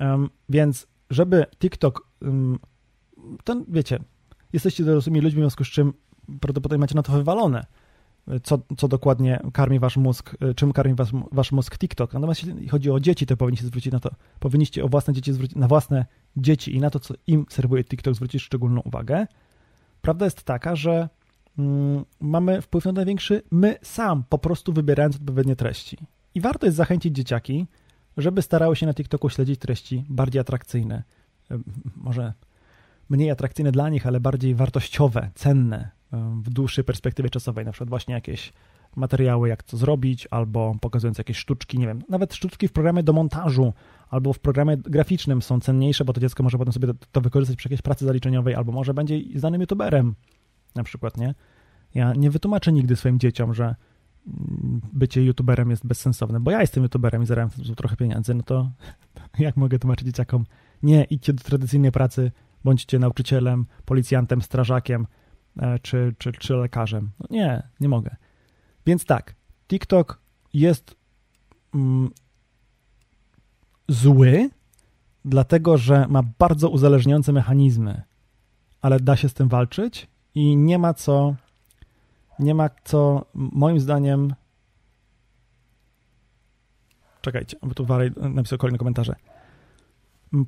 [0.00, 2.58] Um, więc żeby TikTok, um,
[3.44, 3.98] to wiecie,
[4.52, 5.92] jesteście dorosłymi ludźmi, w związku z czym
[6.40, 7.66] prawdopodobnie macie na to wywalone,
[8.42, 12.12] co, co dokładnie karmi wasz mózg, czym karmi wasz, wasz mózg TikTok.
[12.12, 14.10] Natomiast jeśli chodzi o dzieci, to powinniście zwrócić na to,
[14.40, 16.06] powinniście o własne dzieci zwrócić, na własne
[16.36, 19.26] dzieci i na to, co im serwuje TikTok, zwrócić szczególną uwagę.
[20.02, 21.08] Prawda jest taka, że
[21.58, 25.98] mm, mamy wpływ na największy my sam, po prostu wybierając odpowiednie treści.
[26.34, 27.66] I warto jest zachęcić dzieciaki,
[28.16, 31.02] żeby starały się na TikToku śledzić treści bardziej atrakcyjne.
[31.96, 32.32] Może
[33.08, 35.93] mniej atrakcyjne dla nich, ale bardziej wartościowe, cenne
[36.42, 37.64] w dłuższej perspektywie czasowej.
[37.64, 38.52] Na przykład właśnie jakieś
[38.96, 43.12] materiały, jak to zrobić, albo pokazując jakieś sztuczki, nie wiem, nawet sztuczki w programie do
[43.12, 43.72] montażu,
[44.10, 47.56] albo w programie graficznym są cenniejsze, bo to dziecko może potem sobie to, to wykorzystać
[47.56, 50.14] przy jakiejś pracy zaliczeniowej, albo może będzie znanym youtuberem,
[50.74, 51.34] na przykład, nie?
[51.94, 53.64] Ja nie wytłumaczę nigdy swoim dzieciom, że
[54.26, 58.70] mm, bycie youtuberem jest bezsensowne, bo ja jestem youtuberem i zarabiam trochę pieniędzy, no to
[59.38, 60.46] jak mogę tłumaczyć dzieciakom,
[60.82, 62.32] nie, idźcie do tradycyjnej pracy,
[62.64, 65.06] bądźcie nauczycielem, policjantem, strażakiem,
[65.82, 67.10] czy, czy, czy lekarzem.
[67.20, 68.16] No nie, nie mogę.
[68.86, 69.34] Więc tak,
[69.68, 70.20] TikTok
[70.54, 70.96] jest
[71.74, 72.10] mm,
[73.88, 74.50] zły,
[75.24, 78.02] dlatego że ma bardzo uzależniające mechanizmy,
[78.82, 81.34] ale da się z tym walczyć i nie ma co,
[82.38, 84.34] nie ma co, moim zdaniem,
[87.20, 89.16] czekajcie, bo tu Waraj napisał kolejne komentarze.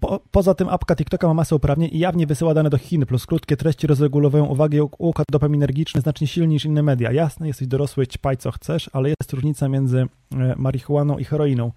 [0.00, 3.26] Po, poza tym apka TikToka ma masę uprawnień i jawnie wysyła dane do Chin, plus
[3.26, 7.12] krótkie treści rozregulowują uwagę i układ dopaminergiczny znacznie silniej niż inne media.
[7.12, 11.72] Jasne, jesteś dorosły, ćpaj co chcesz, ale jest różnica między e, marihuaną i heroiną.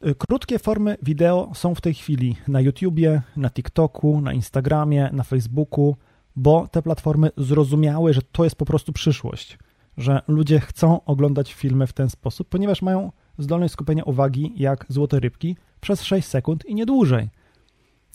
[0.00, 5.22] E, krótkie formy wideo są w tej chwili na YouTubie, na TikToku, na Instagramie, na
[5.22, 5.96] Facebooku,
[6.36, 9.58] bo te platformy zrozumiały, że to jest po prostu przyszłość,
[9.96, 15.20] że ludzie chcą oglądać filmy w ten sposób, ponieważ mają zdolność skupienia uwagi jak złote
[15.20, 17.28] rybki przez 6 sekund i nie dłużej.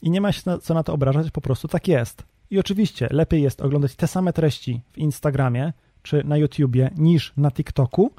[0.02, 2.24] I nie ma się co na to obrażać, po prostu tak jest.
[2.50, 7.52] I oczywiście lepiej jest oglądać te same treści w Instagramie czy na YouTubie niż na
[7.52, 8.12] TikToku.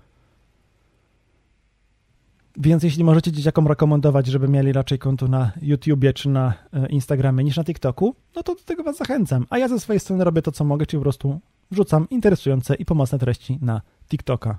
[2.57, 7.45] Więc jeśli możecie dzieciakom rekomendować, żeby mieli raczej konto na YouTubie czy na e, Instagramie
[7.45, 9.47] niż na TikToku, no to do tego was zachęcam.
[9.51, 12.85] A ja ze swojej strony robię to, co mogę, czyli po prostu wrzucam interesujące i
[12.85, 14.59] pomocne treści na TikToka.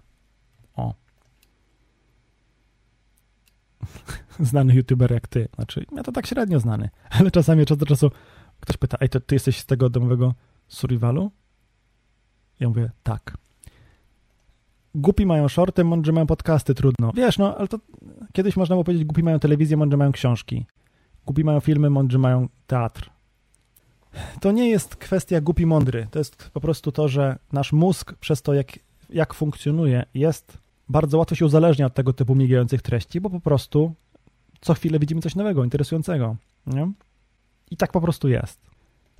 [0.75, 1.02] O.
[4.39, 5.47] znany youtuber jak ty.
[5.55, 8.11] Znaczy, ja to tak średnio znany, ale czasami od czasu do czasu
[8.59, 10.33] ktoś pyta, ej, to ty jesteś z tego domowego
[10.67, 11.31] survivalu?
[12.59, 13.37] Ja mówię, tak.
[14.95, 17.11] Głupi mają shorty, mądrzy mają podcasty, trudno.
[17.15, 17.79] Wiesz, no, ale to
[18.33, 20.65] kiedyś można było powiedzieć, głupi mają telewizję, mądrzy mają książki.
[21.25, 23.09] Głupi mają filmy, mądrzy mają teatr.
[24.41, 26.07] To nie jest kwestia głupi, mądry.
[26.11, 28.67] To jest po prostu to, że nasz mózg przez to, jak,
[29.09, 30.57] jak funkcjonuje, jest
[30.89, 33.93] bardzo łatwo się uzależnia od tego typu migających treści, bo po prostu
[34.61, 36.35] co chwilę widzimy coś nowego, interesującego.
[36.67, 36.91] Nie?
[37.71, 38.59] I tak po prostu jest.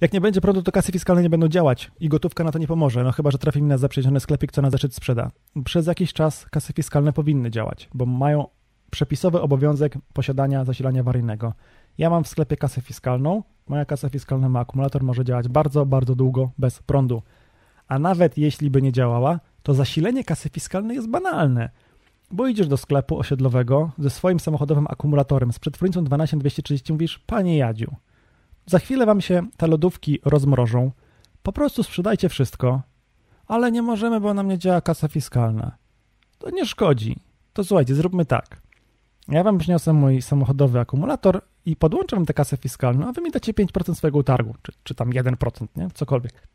[0.01, 2.67] Jak nie będzie prądu, to kasy fiskalne nie będą działać i gotówka na to nie
[2.67, 5.31] pomoże, no chyba, że trafi mi na zaprzyjaźniony sklepik, co na zeszyt sprzeda.
[5.65, 8.47] Przez jakiś czas kasy fiskalne powinny działać, bo mają
[8.91, 11.53] przepisowy obowiązek posiadania zasilania awaryjnego.
[11.97, 16.15] Ja mam w sklepie kasę fiskalną, moja kasa fiskalna ma akumulator, może działać bardzo, bardzo
[16.15, 17.21] długo bez prądu.
[17.87, 21.69] A nawet jeśli by nie działała, to zasilenie kasy fiskalnej jest banalne,
[22.31, 27.95] bo idziesz do sklepu osiedlowego ze swoim samochodowym akumulatorem z przetwórnicą 12230, mówisz, panie Jadziu,
[28.65, 30.91] za chwilę wam się te lodówki rozmrożą,
[31.43, 32.81] po prostu sprzedajcie wszystko,
[33.47, 35.77] ale nie możemy, bo nam nie działa kasa fiskalna.
[36.37, 37.19] To nie szkodzi.
[37.53, 38.61] To słuchajcie, zróbmy tak.
[39.27, 43.31] Ja wam przyniosę mój samochodowy akumulator i podłączę wam tę kasę fiskalną, a wy mi
[43.31, 45.87] dacie 5% swojego utargu, czy, czy tam 1%, nie?
[45.93, 46.47] Cokolwiek.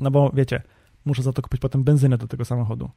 [0.00, 0.62] No bo wiecie,
[1.04, 2.90] muszę za to kupić potem benzynę do tego samochodu.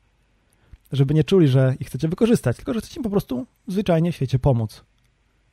[0.92, 4.16] Żeby nie czuli, że ich chcecie wykorzystać, tylko że chcecie im po prostu zwyczajnie w
[4.16, 4.84] świecie pomóc.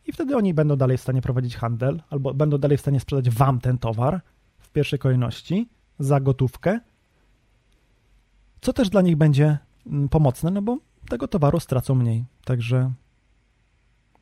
[0.06, 3.30] I wtedy oni będą dalej w stanie prowadzić handel, albo będą dalej w stanie sprzedać
[3.30, 4.20] wam ten towar
[4.58, 6.80] w pierwszej kolejności za gotówkę,
[8.60, 10.78] co też dla nich będzie mm, pomocne, no bo
[11.08, 12.24] tego towaru stracą mniej.
[12.44, 12.92] Także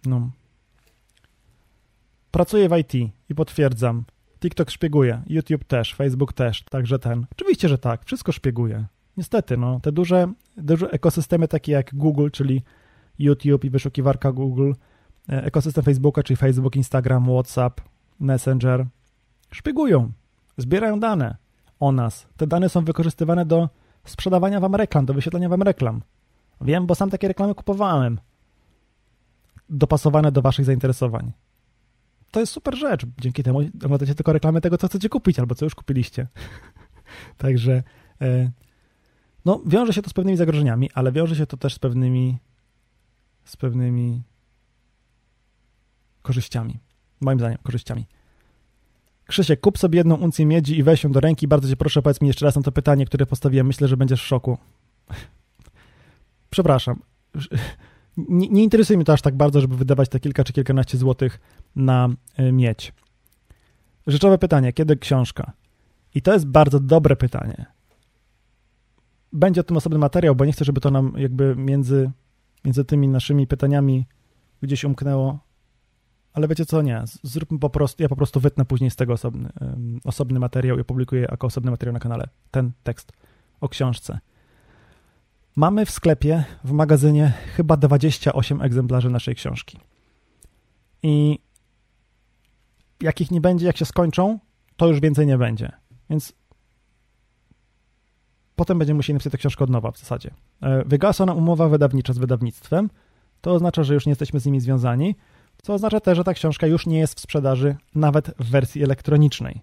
[0.06, 0.30] no.
[2.30, 4.04] Pracuję w IT i potwierdzam.
[4.40, 7.26] TikTok szpieguje, YouTube też, Facebook też, także ten.
[7.32, 8.84] Oczywiście, że tak, wszystko szpieguje.
[9.16, 12.62] Niestety, no, te duże, duże ekosystemy takie jak Google, czyli
[13.18, 14.72] YouTube i wyszukiwarka Google,
[15.28, 17.80] e, ekosystem Facebooka, czyli Facebook, Instagram, WhatsApp,
[18.20, 18.86] Messenger,
[19.50, 20.12] szpiegują,
[20.56, 21.36] zbierają dane
[21.80, 22.26] o nas.
[22.36, 23.68] Te dane są wykorzystywane do
[24.04, 26.02] sprzedawania wam reklam, do wyświetlania wam reklam.
[26.60, 28.18] Wiem, bo sam takie reklamy kupowałem.
[29.70, 31.32] Dopasowane do waszych zainteresowań.
[32.30, 33.06] To jest super rzecz.
[33.20, 36.26] Dzięki temu oglądacie tylko reklamy tego, co chcecie kupić, albo co już kupiliście.
[37.38, 37.82] Także
[38.20, 38.50] e,
[39.44, 42.38] no, wiąże się to z pewnymi zagrożeniami, ale wiąże się to też z pewnymi
[43.44, 44.22] z pewnymi
[46.22, 46.78] korzyściami.
[47.20, 48.06] Moim zdaniem, korzyściami.
[49.26, 51.48] Krzysiek, kup sobie jedną uncję miedzi i weź ją do ręki.
[51.48, 53.66] Bardzo cię proszę, powiedz mi jeszcze raz na to pytanie, które postawiłem.
[53.66, 54.58] Myślę, że będziesz w szoku.
[56.50, 57.00] Przepraszam.
[58.28, 61.40] Nie, nie, interesuje mnie to aż tak bardzo, żeby wydawać te kilka czy kilkanaście złotych
[61.76, 62.92] na e, miedź.
[64.06, 65.52] Rzeczowe pytanie, kiedy książka?
[66.14, 67.66] I to jest bardzo dobre pytanie.
[69.32, 72.10] Będzie o tym osobny materiał, bo nie chcę, żeby to nam jakby między,
[72.64, 74.06] między tymi naszymi pytaniami
[74.62, 75.48] gdzieś umknęło
[76.38, 79.48] ale wiecie co, nie, zróbmy po prostu, ja po prostu wytnę później z tego osobny,
[80.04, 83.12] osobny materiał i opublikuję jako osobny materiał na kanale ten tekst
[83.60, 84.18] o książce.
[85.58, 89.78] Mamy w sklepie, w magazynie chyba 28 egzemplarzy naszej książki.
[91.02, 91.38] I
[93.00, 94.38] jak ich nie będzie, jak się skończą,
[94.76, 95.72] to już więcej nie będzie.
[96.10, 96.32] Więc
[98.56, 100.30] potem będziemy musieli napisać tę książkę od nowa w zasadzie.
[100.62, 102.90] E, wygasła nam umowa wydawnicza z wydawnictwem.
[103.40, 105.14] To oznacza, że już nie jesteśmy z nimi związani
[105.62, 109.60] co oznacza też, że ta książka już nie jest w sprzedaży nawet w wersji elektronicznej.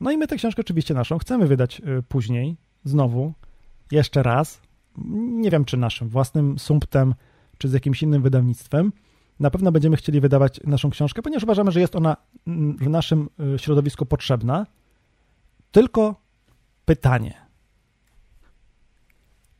[0.00, 3.32] No i my tę książkę oczywiście naszą chcemy wydać y, później, znowu,
[3.90, 4.65] jeszcze raz.
[5.14, 7.14] Nie wiem, czy naszym własnym sumptem,
[7.58, 8.92] czy z jakimś innym wydawnictwem.
[9.40, 12.16] Na pewno będziemy chcieli wydawać naszą książkę, ponieważ uważamy, że jest ona
[12.80, 14.66] w naszym y, środowisku potrzebna.
[15.72, 16.14] Tylko
[16.84, 17.34] pytanie.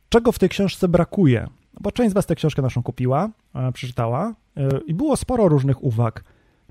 [0.09, 1.47] Czego w tej książce brakuje?
[1.79, 3.29] Bo część z Was tę książkę naszą kupiła,
[3.73, 6.23] przeczytała e, i było sporo różnych uwag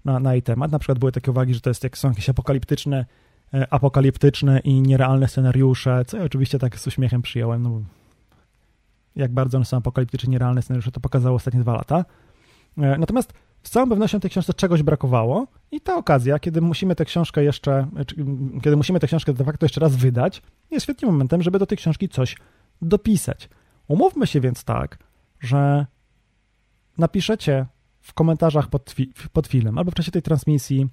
[0.05, 0.73] na, na jej temat.
[0.73, 3.07] Na przykład były takie uwagi, że to jest, jak są jakieś apokaliptyczne,
[3.55, 7.81] e, apokaliptyczne i nierealne scenariusze, co ja oczywiście tak z uśmiechem przyjąłem, no
[9.17, 12.05] jak bardzo one są apokaliptyczne, nierealne scenariusze, to pokazało ostatnie dwa lata.
[12.79, 17.05] E, natomiast z całą pewnością tej książce czegoś brakowało i ta okazja, kiedy musimy tę
[17.05, 17.87] książkę jeszcze,
[18.63, 21.79] kiedy musimy tę książkę de facto jeszcze raz wydać, jest świetnym momentem, żeby do tej
[21.79, 22.37] książki coś
[22.83, 23.49] dopisać.
[23.89, 24.99] Umówmy się więc tak,
[25.41, 25.87] że
[26.99, 27.67] napiszecie
[28.01, 28.95] w komentarzach pod,
[29.33, 30.89] pod filmem, albo w czasie tej transmisji,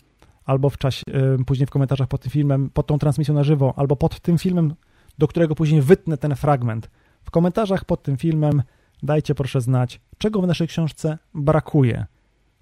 [0.46, 1.04] albo w czasie,
[1.46, 4.74] później w komentarzach pod tym filmem, pod tą transmisją na żywo, albo pod tym filmem,
[5.18, 6.90] do którego później wytnę ten fragment.
[7.24, 8.64] W komentarzach pod tym filmem
[9.04, 12.06] dajcie proszę znać, czego w naszej książce brakuje.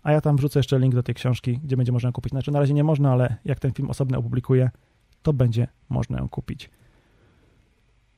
[0.04, 2.32] A ja tam wrzucę jeszcze link do tej książki, gdzie będzie można kupić.
[2.32, 4.70] Znaczy na razie nie można, ale jak ten film osobny opublikuję,
[5.22, 6.70] to będzie można ją kupić.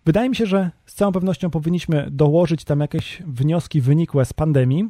[0.05, 4.89] Wydaje mi się, że z całą pewnością powinniśmy dołożyć tam jakieś wnioski wynikłe z pandemii.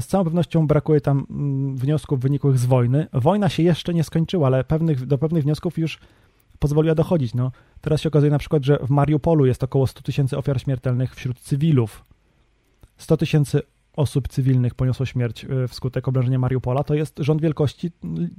[0.00, 3.06] Z całą pewnością brakuje tam mm, wniosków wynikłych z wojny.
[3.12, 5.98] Wojna się jeszcze nie skończyła, ale pewnych, do pewnych wniosków już
[6.62, 7.34] pozwoliła dochodzić.
[7.34, 11.14] No, teraz się okazuje na przykład, że w Mariupolu jest około 100 tysięcy ofiar śmiertelnych
[11.14, 12.04] wśród cywilów.
[12.96, 13.62] 100 tysięcy
[13.96, 16.84] osób cywilnych poniosło śmierć y, wskutek oblężenia Mariupola.
[16.84, 17.90] To jest rząd wielkości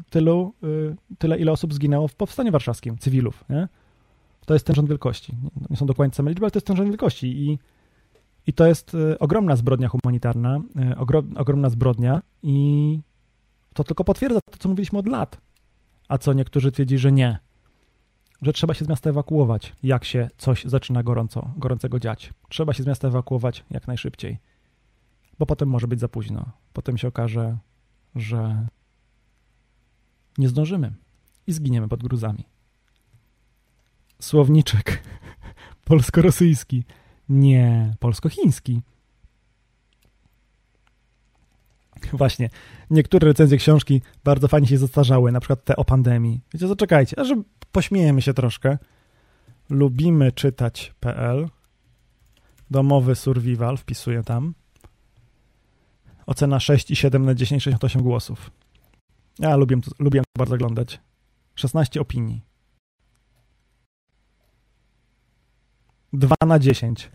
[0.09, 3.43] tylu, y, tyle, ile osób zginęło w powstaniu warszawskim, cywilów.
[3.49, 3.67] Nie?
[4.45, 5.35] To jest ten rząd wielkości.
[5.69, 7.59] Nie są dokładnie same liczby, ale to jest ten rząd wielkości i,
[8.47, 10.61] i to jest e, ogromna zbrodnia humanitarna,
[11.35, 12.99] ogromna zbrodnia i
[13.73, 15.37] to tylko potwierdza to, co mówiliśmy od lat.
[16.07, 17.39] A co niektórzy twierdzi, że nie.
[18.43, 22.33] Że trzeba się z miasta ewakuować, jak się coś zaczyna gorąco, gorącego dziać.
[22.49, 24.37] Trzeba się z miasta ewakuować jak najszybciej.
[25.39, 26.45] bo potem może być za późno.
[26.73, 27.57] Potem się okaże,
[28.15, 28.67] że
[30.37, 30.93] nie zdążymy
[31.47, 32.43] i zginiemy pod gruzami.
[34.19, 35.03] Słowniczek
[35.85, 36.83] polsko-rosyjski.
[37.29, 38.81] Nie, polsko-chiński.
[42.13, 42.49] Właśnie,
[42.89, 46.41] niektóre recenzje książki bardzo fajnie się zastarzały, na przykład te o pandemii.
[46.53, 47.35] Wiecie, zaczekajcie, a że
[47.73, 48.77] pośmiejemy się troszkę.
[49.69, 51.49] Lubimy czytać.pl
[52.71, 54.53] Domowy survival, wpisuję tam.
[56.25, 58.51] Ocena 6,7 na 10, 68 głosów.
[59.39, 60.99] Ja lubię, lubię to bardzo oglądać.
[61.55, 62.41] 16 opinii.
[66.13, 67.11] 2 na 10.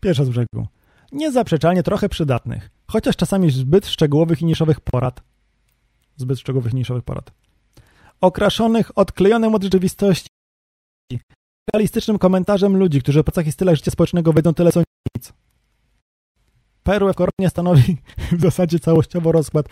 [0.00, 0.66] Pierwsza z brzegu.
[1.12, 5.22] Niezaprzeczalnie trochę przydatnych, chociaż czasami zbyt szczegółowych i niszowych porad.
[6.16, 7.32] Zbyt szczegółowych i niszowych porad.
[8.20, 10.28] Okraszonych odklejonym od rzeczywistości
[11.74, 14.80] realistycznym komentarzem ludzi, którzy o pracach i stylach życia społecznego wiedzą tyle co
[15.16, 15.32] nic.
[16.82, 17.96] Perłę w koronie stanowi
[18.38, 19.66] w zasadzie całościowo rozkład,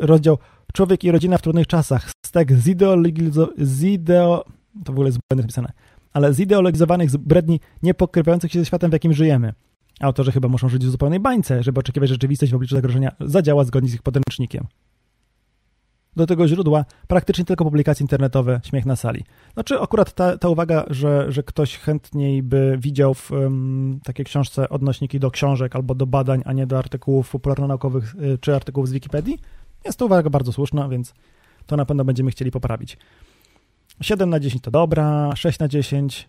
[0.00, 0.38] rozdział
[0.72, 2.10] Człowiek i rodzina w trudnych czasach.
[2.26, 2.96] Stek zideo...
[4.84, 5.20] To w ogóle jest.
[6.12, 9.52] Ale zideologizowanych zbredni nie pokrywających się ze światem, w jakim żyjemy.
[10.00, 13.64] Autorzy chyba muszą żyć w zupełnej bańce, żeby oczekiwać, że rzeczywistość w obliczu zagrożenia zadziała
[13.64, 14.66] zgodnie z ich podręcznikiem.
[16.16, 19.24] Do tego źródła praktycznie tylko publikacje internetowe, śmiech na sali.
[19.54, 24.68] Znaczy akurat ta, ta uwaga, że, że ktoś chętniej by widział w um, takiej książce
[24.68, 28.92] odnośniki do książek albo do badań, a nie do artykułów popularno-naukowych y, czy artykułów z
[28.92, 29.38] Wikipedii,
[29.84, 31.14] jest to uwaga bardzo słuszna, więc
[31.66, 32.98] to na pewno będziemy chcieli poprawić.
[34.00, 36.28] 7 na 10 to dobra, 6 na 10.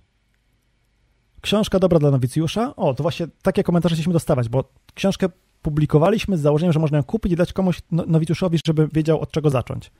[1.41, 2.75] Książka dobra dla nowicjusza.
[2.75, 4.63] O, to właśnie takie komentarze chcieliśmy dostawać, bo
[4.93, 5.29] książkę
[5.61, 9.31] publikowaliśmy z założeniem, że można ją kupić i dać komuś no, nowicjuszowi, żeby wiedział od
[9.31, 9.91] czego zacząć.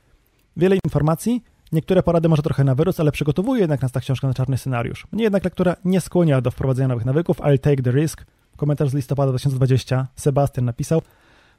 [0.58, 4.34] Wiele informacji, niektóre porady może trochę na wyrost, ale przygotowuje jednak nas ta książka na
[4.34, 5.08] czarny scenariusz.
[5.12, 7.38] Mnie jednak lektura nie skłania do wprowadzenia nowych nawyków.
[7.38, 8.26] I'll take the risk.
[8.58, 10.08] Komentarz z listopada 2020.
[10.16, 11.02] Sebastian napisał.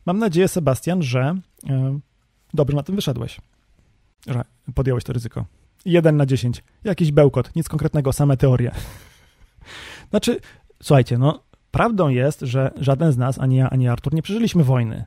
[0.07, 1.35] Mam nadzieję, Sebastian, że
[1.65, 2.01] yy,
[2.55, 3.41] dobrze na tym wyszedłeś.
[4.27, 4.45] Że
[4.75, 5.45] podjąłeś to ryzyko.
[5.85, 6.65] 1 na 10.
[6.85, 8.71] Jakiś bełkot, nic konkretnego, same teorie.
[10.11, 10.41] znaczy,
[10.83, 11.43] słuchajcie, no,
[11.73, 15.05] prawdą jest, że żaden z nas, ani ja, ani Artur, nie przeżyliśmy wojny.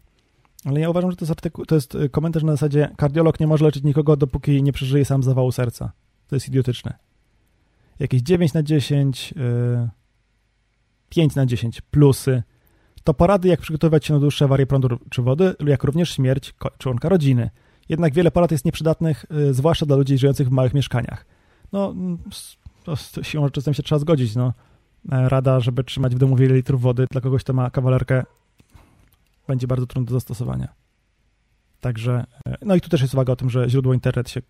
[0.65, 3.65] Ale ja uważam, że to jest, artykuł, to jest komentarz na zasadzie kardiolog nie może
[3.65, 5.91] leczyć nikogo, dopóki nie przeżyje sam zawału serca.
[6.27, 6.93] To jest idiotyczne.
[7.99, 9.89] Jakieś 9 na 10, yy,
[11.09, 12.43] 5 na 10 plusy.
[13.03, 17.09] To porady, jak przygotowywać się na dłuższe awarie prądu czy wody, jak również śmierć członka
[17.09, 17.49] rodziny.
[17.89, 21.25] Jednak wiele porad jest nieprzydatnych, yy, zwłaszcza dla ludzi żyjących w małych mieszkaniach.
[21.71, 21.95] No,
[22.83, 24.53] to z siłą rzeczy z tym się trzeba zgodzić, no.
[25.11, 28.23] E, rada, żeby trzymać w domu wiele litrów wody dla kogoś, kto ma kawalerkę,
[29.47, 30.73] będzie bardzo trudne do zastosowania.
[31.81, 34.41] Także, e, no i tu też jest uwaga o tym, że źródło internet się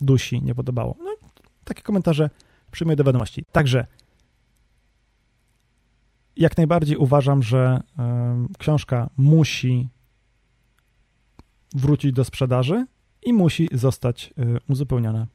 [0.00, 0.96] dusi, nie podobało.
[0.98, 1.16] No,
[1.64, 2.30] takie komentarze
[2.70, 3.44] przyjmuję do wiadomości.
[3.52, 3.86] Także
[6.36, 7.80] jak najbardziej uważam, że
[8.58, 9.88] książka musi
[11.74, 12.86] wrócić do sprzedaży
[13.22, 15.26] i musi zostać um, uzupełniona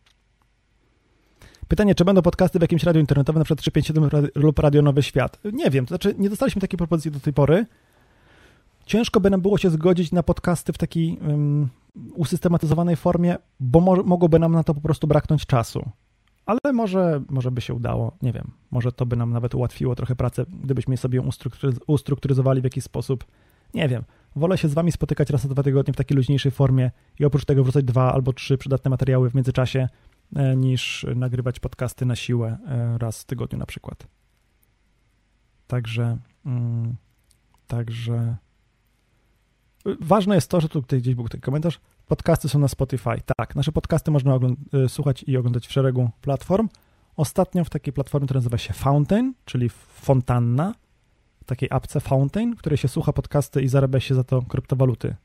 [1.69, 5.39] Pytanie, czy będą podcasty w jakimś radiu internetowym, na przykład 357 lub Radio Nowy Świat?
[5.53, 7.65] Nie wiem, to znaczy nie dostaliśmy takiej propozycji do tej pory.
[8.85, 11.69] Ciężko by nam było się zgodzić na podcasty w takiej um,
[12.13, 15.89] usystematyzowanej formie, bo mo mogłoby nam na to po prostu braknąć czasu.
[16.45, 20.15] Ale może, może by się udało, nie wiem, może to by nam nawet ułatwiło trochę
[20.15, 21.29] pracę, gdybyśmy sobie ją
[21.87, 23.25] ustrukturyzowali w jakiś sposób.
[23.73, 24.03] Nie wiem,
[24.35, 27.45] wolę się z wami spotykać raz na dwa tygodnie w takiej luźniejszej formie i oprócz
[27.45, 29.87] tego wrzucać dwa albo trzy przydatne materiały w międzyczasie,
[30.55, 34.07] niż nagrywać podcasty na siłę e, raz w tygodniu na przykład.
[35.67, 36.95] Także, mm,
[37.67, 38.35] także
[40.01, 43.21] ważne jest to, że tutaj gdzieś był taki komentarz, podcasty są na Spotify.
[43.37, 44.39] Tak, nasze podcasty można
[44.73, 46.69] e, słuchać i oglądać w szeregu platform.
[47.15, 50.75] Ostatnio w takiej platformie, która nazywa się Fountain, czyli fontanna,
[51.45, 55.15] takiej apce Fountain, w której się słucha podcasty i zarabia się za to kryptowaluty.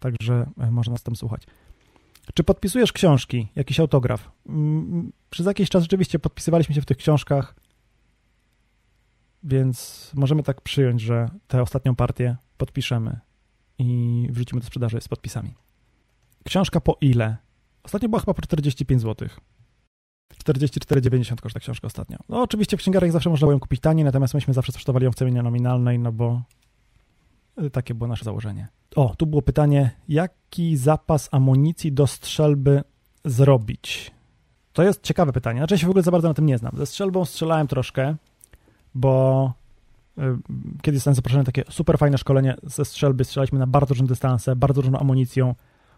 [0.00, 1.46] Także można nas tam słuchać.
[2.34, 4.30] Czy podpisujesz książki, jakiś autograf?
[4.48, 7.54] Mm, przez jakiś czas rzeczywiście podpisywaliśmy się w tych książkach,
[9.42, 13.20] więc możemy tak przyjąć, że tę ostatnią partię podpiszemy
[13.78, 15.54] i wrzucimy do sprzedaży z podpisami.
[16.44, 17.36] Książka po ile?
[17.82, 19.28] Ostatnio była chyba po 45 zł.
[20.44, 22.18] 44,90 koszt ta książka ostatnio.
[22.28, 25.12] No oczywiście w księgarniach zawsze można było ją kupić taniej, natomiast myśmy zawsze sprzedawali ją
[25.12, 26.42] w cenie nominalnej, no bo
[27.72, 28.68] takie było nasze założenie.
[28.96, 32.82] O, tu było pytanie, jaki zapas amunicji do strzelby
[33.24, 34.10] zrobić?
[34.72, 35.60] To jest ciekawe pytanie.
[35.60, 36.72] Znaczy ja się w ogóle za bardzo na tym nie znam.
[36.76, 38.16] Ze strzelbą strzelałem troszkę,
[38.94, 39.52] bo
[40.18, 40.22] y,
[40.82, 43.24] kiedyś zostałem zaproszony na takie super fajne szkolenie ze strzelby.
[43.24, 45.54] Strzelaliśmy na bardzo różne dystanse, bardzo różną amunicją.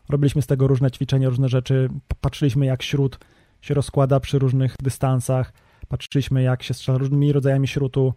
[0.08, 1.88] Robiliśmy z tego różne ćwiczenia, różne rzeczy.
[2.20, 3.18] Patrzyliśmy, jak śród
[3.60, 5.52] się rozkłada przy różnych dystansach.
[5.88, 8.14] Patrzyliśmy, jak się strzela różnymi rodzajami śrutu.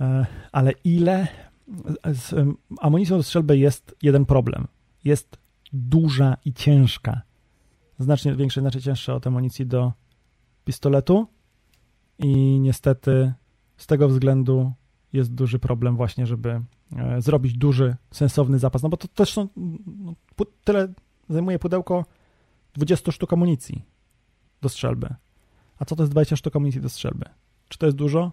[0.00, 1.28] E, ale ile
[2.12, 2.34] z
[2.80, 4.66] amunicją do strzelby jest jeden problem.
[5.04, 5.38] Jest
[5.72, 7.22] duża i ciężka.
[7.98, 9.92] Znacznie większa, znacznie cięższa od amunicji do
[10.64, 11.26] pistoletu
[12.18, 13.32] i niestety
[13.76, 14.72] z tego względu
[15.12, 16.60] jest duży problem właśnie, żeby
[16.96, 19.48] e, zrobić duży, sensowny zapas, no bo to też są,
[19.86, 20.14] no,
[20.64, 20.88] tyle
[21.28, 22.04] zajmuje pudełko
[22.74, 23.84] 20 sztuk amunicji
[24.62, 25.14] do strzelby.
[25.78, 27.24] A co to jest 20 sztuk amunicji do strzelby?
[27.68, 28.32] Czy to jest dużo?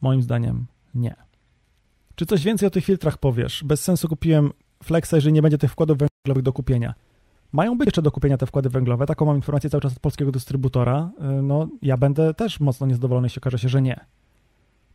[0.00, 1.14] Moim zdaniem nie.
[2.14, 3.64] Czy coś więcej o tych filtrach powiesz?
[3.64, 4.52] Bez sensu kupiłem
[4.82, 6.94] Flexa, jeżeli nie będzie tych wkładów węglowych do kupienia.
[7.52, 10.32] Mają być jeszcze do kupienia te wkłady węglowe, taką mam informację cały czas od polskiego
[10.32, 11.10] dystrybutora.
[11.38, 14.00] Y, no, ja będę też mocno niezadowolony, jeśli okaże się, że nie.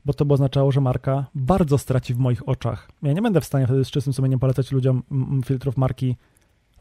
[0.05, 2.89] Bo to by oznaczało, że marka bardzo straci w moich oczach.
[3.03, 5.03] Ja nie będę w stanie wtedy z czystym sumieniem polecać ludziom
[5.45, 6.15] filtrów marki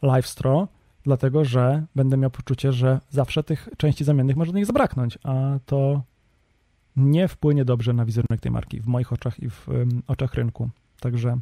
[0.03, 0.69] LiveStraw,
[1.03, 5.59] dlatego że będę miał poczucie, że zawsze tych części zamiennych może do nich zabraknąć, a
[5.65, 6.01] to
[6.97, 10.69] nie wpłynie dobrze na wizerunek tej marki w moich oczach i w um, oczach rynku.
[10.99, 11.39] Także,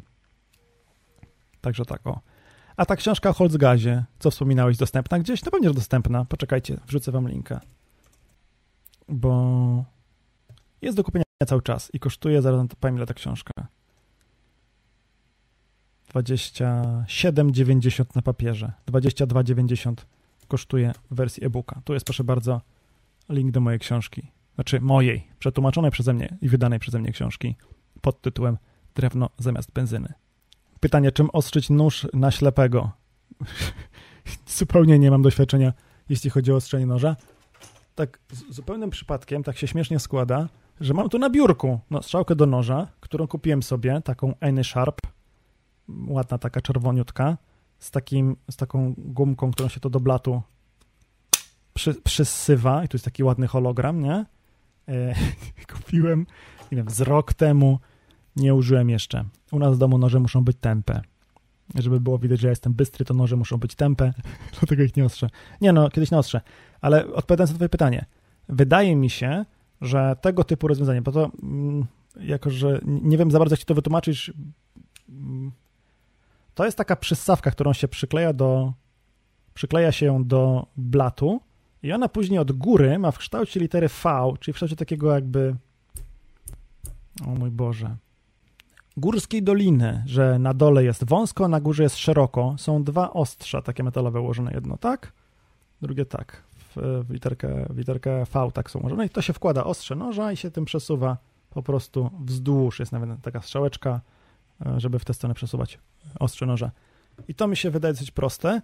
[1.60, 2.20] także tak o.
[2.76, 5.44] A ta książka o Holzgazie, co wspominałeś, dostępna gdzieś?
[5.44, 6.24] No pewnie, że dostępna.
[6.24, 7.60] Poczekajcie, wrzucę wam linka.
[9.08, 9.84] Bo
[10.82, 13.52] jest do kupienia cały czas i kosztuje, zaraz powiem ile ta książka.
[16.14, 18.72] 27,90 na papierze.
[18.88, 19.94] 22,90
[20.48, 21.80] kosztuje w wersji e-booka.
[21.84, 22.60] Tu jest, proszę bardzo,
[23.28, 27.56] link do mojej książki znaczy mojej, przetłumaczonej przeze mnie i wydanej przeze mnie książki
[28.00, 28.58] pod tytułem
[28.94, 30.12] Drewno zamiast benzyny.
[30.80, 32.90] Pytanie, czym ostrzyć nóż na ślepego?
[34.58, 35.72] Zupełnie nie mam doświadczenia,
[36.08, 37.16] jeśli chodzi o ostrzenie noża.
[37.94, 38.18] Tak
[38.50, 40.48] zupełnym przypadkiem, tak się śmiesznie składa,
[40.80, 45.00] że mam tu na biurku no, strzałkę do noża, którą kupiłem sobie, taką Any Sharp,
[46.08, 47.38] ładna taka czerwoniutka,
[47.78, 50.42] z, takim, z taką gumką, którą się to do blatu
[51.74, 54.26] przy, przysywa i tu jest taki ładny hologram, nie?
[54.88, 55.14] E,
[55.72, 56.26] kupiłem,
[56.72, 57.78] nie wiem, z rok temu,
[58.36, 59.24] nie użyłem jeszcze.
[59.52, 61.00] U nas w domu noże muszą być tępe.
[61.74, 64.12] Żeby było widać, że ja jestem bystry, to noże muszą być tępe,
[64.58, 65.28] dlatego ich nie ostrzę.
[65.60, 66.40] Nie no, kiedyś nie ostrzę.
[66.80, 68.04] Ale odpowiadając na twoje pytanie,
[68.48, 69.44] wydaje mi się,
[69.80, 71.86] że tego typu rozwiązanie, bo to mm,
[72.20, 74.32] jako, że nie wiem za bardzo, jak ci to wytłumaczyć,
[75.08, 75.52] mm,
[76.54, 78.72] to jest taka przystawka, którą się przykleja do,
[79.54, 81.40] przykleja się do blatu
[81.82, 85.56] i ona później od góry ma w kształcie litery V, czyli w kształcie takiego jakby.
[87.26, 87.96] O mój Boże.
[88.96, 92.54] Górskiej doliny, że na dole jest wąsko, a na górze jest szeroko.
[92.58, 94.52] Są dwa ostrza takie metalowe ułożone.
[94.54, 95.12] Jedno tak,
[95.82, 96.42] drugie tak.
[96.58, 99.06] W, w, literkę, w literkę V tak są ułożone.
[99.06, 101.16] I to się wkłada ostrze noża i się tym przesuwa
[101.50, 102.78] po prostu wzdłuż.
[102.78, 104.00] Jest nawet taka strzałeczka,
[104.66, 105.78] e, żeby w tę stronę przesuwać
[106.18, 106.70] ostrze noża.
[107.28, 108.60] I to mi się wydaje dosyć proste.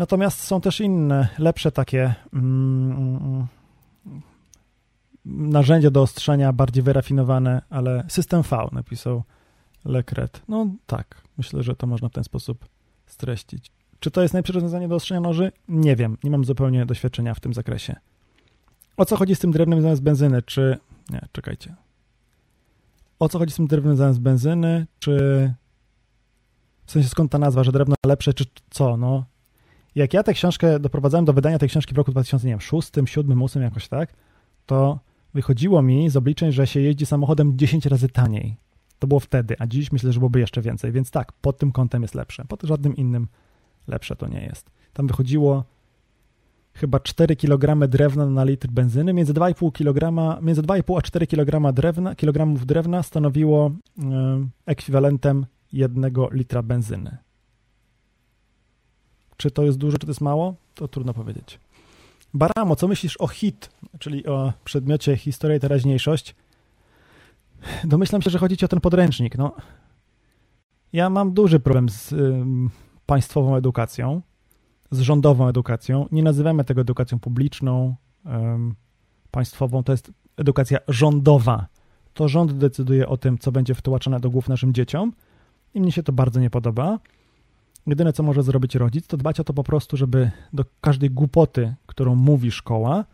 [0.00, 3.46] Natomiast są też inne, lepsze takie mm, mm,
[5.24, 9.22] narzędzia do ostrzenia, bardziej wyrafinowane, ale system V napisał
[9.84, 10.42] Lekret.
[10.48, 12.68] No tak, myślę, że to można w ten sposób
[13.06, 13.70] streścić.
[14.00, 15.52] Czy to jest najlepsze rozwiązanie do ostrzenia noży?
[15.68, 17.96] Nie wiem, nie mam zupełnie doświadczenia w tym zakresie.
[18.96, 20.42] O co chodzi z tym drewnem zamiast benzyny?
[20.42, 20.78] Czy...
[21.10, 21.74] Nie, czekajcie.
[23.18, 24.86] O co chodzi z tym drewnem zamiast benzyny?
[24.98, 25.14] Czy...
[26.86, 28.96] W sensie skąd ta nazwa, że drewno lepsze, czy co?
[28.96, 29.24] No,
[29.94, 33.88] jak ja tę książkę doprowadzałem do wydania tej książki w roku 2006, 2007, 2008 jakoś
[33.88, 34.14] tak,
[34.66, 35.00] to
[35.34, 38.56] wychodziło mi z obliczeń, że się jeździ samochodem 10 razy taniej.
[38.98, 42.02] To było wtedy, a dziś myślę, że byłoby jeszcze więcej, więc tak, pod tym kątem
[42.02, 42.44] jest lepsze.
[42.44, 43.28] Pod żadnym innym
[43.88, 44.70] lepsze to nie jest.
[44.92, 45.64] Tam wychodziło
[46.74, 50.12] chyba 4 kg drewna na litr benzyny, między 2,5 kg,
[50.42, 54.04] między 2,5 a 4 kg drewna, kilogramów drewna stanowiło yy,
[54.66, 57.16] ekwiwalentem 1 litra benzyny.
[59.40, 60.54] Czy to jest dużo, czy to jest mało?
[60.74, 61.60] To trudno powiedzieć.
[62.34, 66.34] Baramo, co myślisz o HIT, czyli o przedmiocie Historia i Teraźniejszość?
[67.84, 69.38] Domyślam się, że chodzi ci o ten podręcznik.
[69.38, 69.52] No,
[70.92, 72.14] ja mam duży problem z
[73.06, 74.22] państwową edukacją,
[74.90, 76.08] z rządową edukacją.
[76.12, 77.94] Nie nazywamy tego edukacją publiczną,
[79.30, 81.66] państwową, to jest edukacja rządowa.
[82.14, 85.12] To rząd decyduje o tym, co będzie wtłaczane do głów naszym dzieciom
[85.74, 86.98] i mnie się to bardzo nie podoba.
[87.86, 91.74] Jedyne, co może zrobić rodzic, to dbać o to po prostu, żeby do każdej głupoty,
[91.86, 93.04] którą mówi szkoła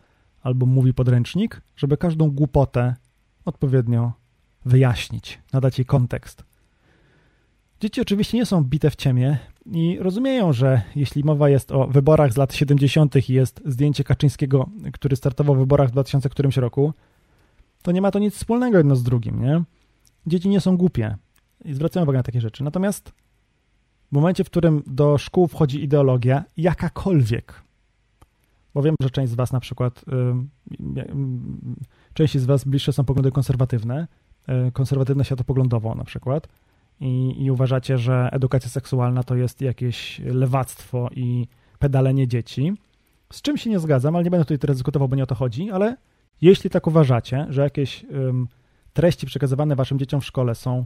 [0.43, 2.95] albo mówi podręcznik, żeby każdą głupotę
[3.45, 4.11] odpowiednio
[4.65, 6.43] wyjaśnić, nadać jej kontekst.
[7.81, 12.33] Dzieci oczywiście nie są bite w ciemię i rozumieją, że jeśli mowa jest o wyborach
[12.33, 13.29] z lat 70.
[13.29, 16.93] i jest zdjęcie Kaczyńskiego, który startował w wyborach w 2000 którymś roku,
[17.81, 19.63] to nie ma to nic wspólnego jedno z drugim, nie?
[20.27, 21.15] Dzieci nie są głupie
[21.65, 22.63] i zwracają uwagę na takie rzeczy.
[22.63, 23.11] Natomiast
[24.11, 27.61] w momencie, w którym do szkół wchodzi ideologia, jakakolwiek,
[28.73, 30.05] bo wiem, że część z Was na przykład,
[32.13, 34.07] część z Was bliższe są poglądy konserwatywne,
[34.47, 36.47] e, konserwatywne światopoglądowo na przykład
[36.99, 41.47] i, i uważacie, że edukacja seksualna to jest jakieś lewactwo i
[41.79, 42.73] pedalenie dzieci,
[43.33, 45.35] z czym się nie zgadzam, ale nie będę tutaj teraz dyskutował, bo nie o to
[45.35, 45.97] chodzi, ale
[46.41, 48.05] jeśli tak uważacie, że jakieś
[48.93, 50.85] treści przekazywane waszym dzieciom w szkole są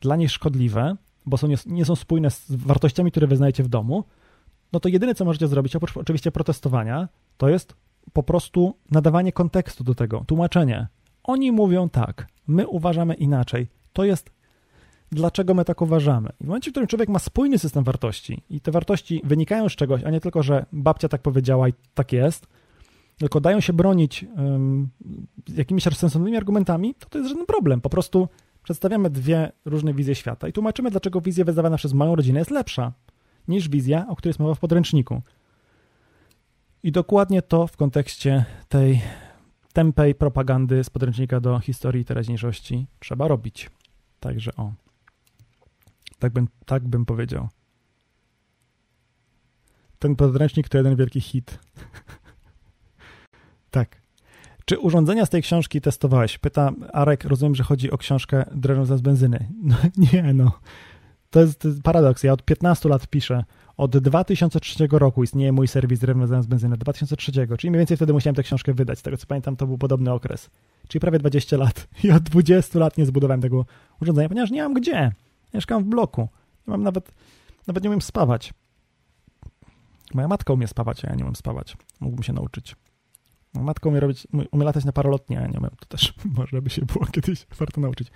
[0.00, 0.96] dla nich szkodliwe,
[1.28, 4.04] bo są, nie, są spójne z wartościami, które wyznajecie w domu,
[4.72, 7.74] no to jedyne, co możecie zrobić, oprócz oczywiście protestowania, to jest
[8.12, 10.86] po prostu nadawanie kontekstu do tego, tłumaczenie.
[11.24, 13.68] Oni mówią tak, my uważamy inaczej.
[13.92, 14.30] To jest
[15.12, 16.28] dlaczego my tak uważamy.
[16.40, 19.72] I w momencie, w którym człowiek ma spójny system wartości i te wartości wynikają z
[19.72, 22.46] czegoś, a nie tylko, że babcia tak powiedziała i tak jest,
[23.18, 24.88] tylko dają się bronić um,
[25.54, 27.80] jakimiś sensownymi argumentami, to to jest żaden problem.
[27.80, 28.28] Po prostu
[28.68, 32.92] przedstawiamy dwie różne wizje świata i tłumaczymy, dlaczego wizja wyznawana przez moją rodzinę jest lepsza
[33.48, 35.22] niż wizja, o której jest mowa w podręczniku.
[36.82, 39.00] I dokładnie to w kontekście tej
[39.72, 43.70] tempej propagandy z podręcznika do historii i teraźniejszości trzeba robić.
[44.20, 44.72] Także o.
[46.18, 47.48] Tak bym, tak bym powiedział.
[49.98, 51.58] Ten podręcznik to jeden wielki hit.
[53.70, 54.07] tak.
[54.68, 56.38] Czy urządzenia z tej książki testowałeś?
[56.38, 59.48] Pyta Arek, rozumiem, że chodzi o książkę Drewno z benzyny.
[59.62, 60.52] No, nie, no.
[61.30, 62.22] To jest, paradoks.
[62.22, 63.44] Ja od 15 lat piszę.
[63.76, 66.76] Od 2003 roku istnieje mój serwis Drewno z benzyny.
[66.76, 68.98] 2003, czyli mniej więcej wtedy musiałem tę książkę wydać.
[68.98, 70.50] Z tego co pamiętam, to był podobny okres.
[70.88, 71.88] Czyli prawie 20 lat.
[72.04, 73.66] I od 20 lat nie zbudowałem tego
[74.02, 75.12] urządzenia, ponieważ nie mam gdzie.
[75.54, 76.28] Mieszkam w bloku.
[76.66, 77.12] Mam nawet,
[77.66, 78.54] nawet nie umiem spawać.
[80.14, 81.76] Moja matka umie spawać, a ja nie umiem spawać.
[82.00, 82.76] Mógłbym się nauczyć.
[83.54, 85.70] Moja matka umie, robić, umie latać na parolotnie, a nie umiem.
[85.80, 88.08] To też może by się było kiedyś warto nauczyć.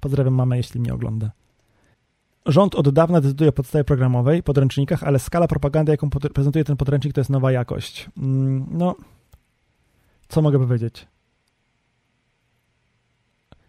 [0.00, 1.32] Pozdrawiam mamę, jeśli mnie ogląda.
[2.46, 7.14] Rząd od dawna decyduje o podstawie programowej, podręcznikach, ale skala propagandy, jaką prezentuje ten podręcznik,
[7.14, 8.10] to jest nowa jakość.
[8.16, 8.94] Mm, no,
[10.28, 11.06] co mogę powiedzieć?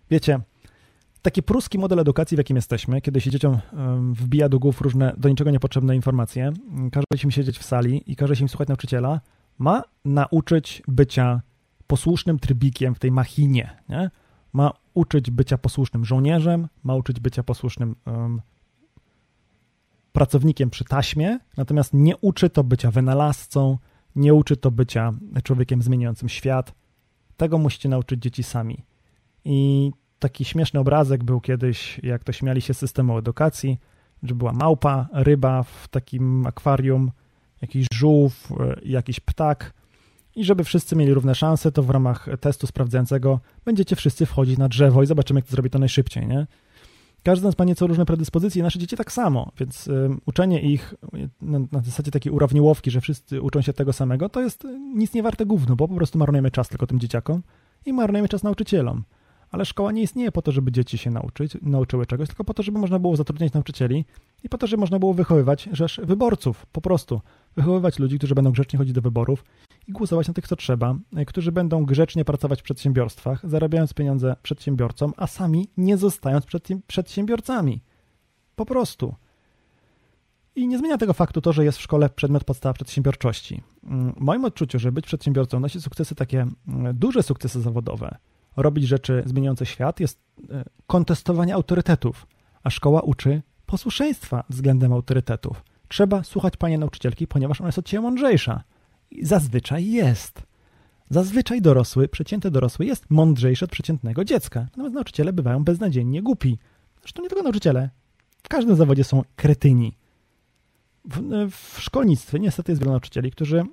[0.09, 0.39] Wiecie,
[1.21, 3.57] taki pruski model edukacji, w jakim jesteśmy, kiedy się dzieciom
[4.11, 6.53] wbija do głów różne do niczego niepotrzebne informacje,
[6.91, 9.21] każe się im siedzieć w sali i każe im słuchać nauczyciela,
[9.57, 11.41] ma nauczyć bycia
[11.87, 14.11] posłusznym trybikiem w tej machinie, nie?
[14.53, 18.41] Ma uczyć bycia posłusznym żołnierzem, ma uczyć bycia posłusznym um,
[20.11, 23.77] pracownikiem przy taśmie, natomiast nie uczy to bycia wynalazcą,
[24.15, 25.13] nie uczy to bycia
[25.43, 26.73] człowiekiem zmieniającym świat.
[27.37, 28.83] Tego musicie nauczyć dzieci sami.
[29.45, 33.79] I taki śmieszny obrazek był kiedyś, jak to śmiali się systemu edukacji,
[34.23, 37.11] że była małpa, ryba w takim akwarium,
[37.63, 39.73] jakiś żółw, e, jakiś ptak
[40.35, 44.69] i żeby wszyscy mieli równe szanse, to w ramach testu sprawdzającego będziecie wszyscy wchodzić na
[44.69, 46.47] drzewo i zobaczymy, kto zrobi to najszybciej, nie?
[47.23, 49.89] Każdy z nas ma nieco różne predyspozycje, nasze dzieci tak samo, więc
[50.25, 50.93] uczenie ich
[51.41, 55.23] na, na zasadzie takiej urawniłowki, że wszyscy uczą się tego samego, to jest nic nie
[55.23, 57.43] warte gówno, bo po prostu marnujemy czas tylko tym dzieciakom
[57.85, 59.03] i marnujemy czas nauczycielom.
[59.51, 62.63] Ale szkoła nie istnieje po to, żeby dzieci się nauczyć, nauczyły czegoś, tylko po to,
[62.63, 64.05] żeby można było zatrudniać nauczycieli
[64.43, 67.21] i po to, żeby można było wychowywać rzesz wyborców, po prostu.
[67.55, 69.45] Wychowywać ludzi, którzy będą grzecznie chodzić do wyborów
[69.87, 70.95] i głosować na tych, co trzeba,
[71.27, 76.45] którzy będą grzecznie pracować w przedsiębiorstwach, zarabiając pieniądze przedsiębiorcom, a sami nie zostając
[76.87, 77.81] przedsiębiorcami.
[78.55, 79.15] Po prostu.
[80.55, 83.63] I nie zmienia tego faktu to, że jest w szkole przedmiot podstawa przedsiębiorczości.
[84.17, 86.47] W moim odczuciu, że być przedsiębiorcą, nosić sukcesy takie
[86.93, 88.17] duże sukcesy zawodowe,
[88.57, 90.19] robić rzeczy zmieniające świat, jest
[90.49, 92.27] e, kontestowanie autorytetów,
[92.63, 95.63] a szkoła uczy posłuszeństwa względem autorytetów.
[95.93, 98.63] Trzeba słuchać pani nauczycielki, ponieważ ona jest od ciebie mądrzejsza.
[99.11, 100.43] I zazwyczaj jest.
[101.09, 104.59] Zazwyczaj dorosły, przeciętny dorosły jest mądrzejszy od przeciętnego dziecka.
[104.59, 106.57] Natomiast nauczyciele bywają beznadziejnie głupi.
[107.01, 107.89] Zresztą nie tylko nauczyciele.
[108.43, 109.97] W każdym zawodzie są kretyni.
[111.05, 113.63] W, w szkolnictwie niestety jest wielu nauczycieli, którzy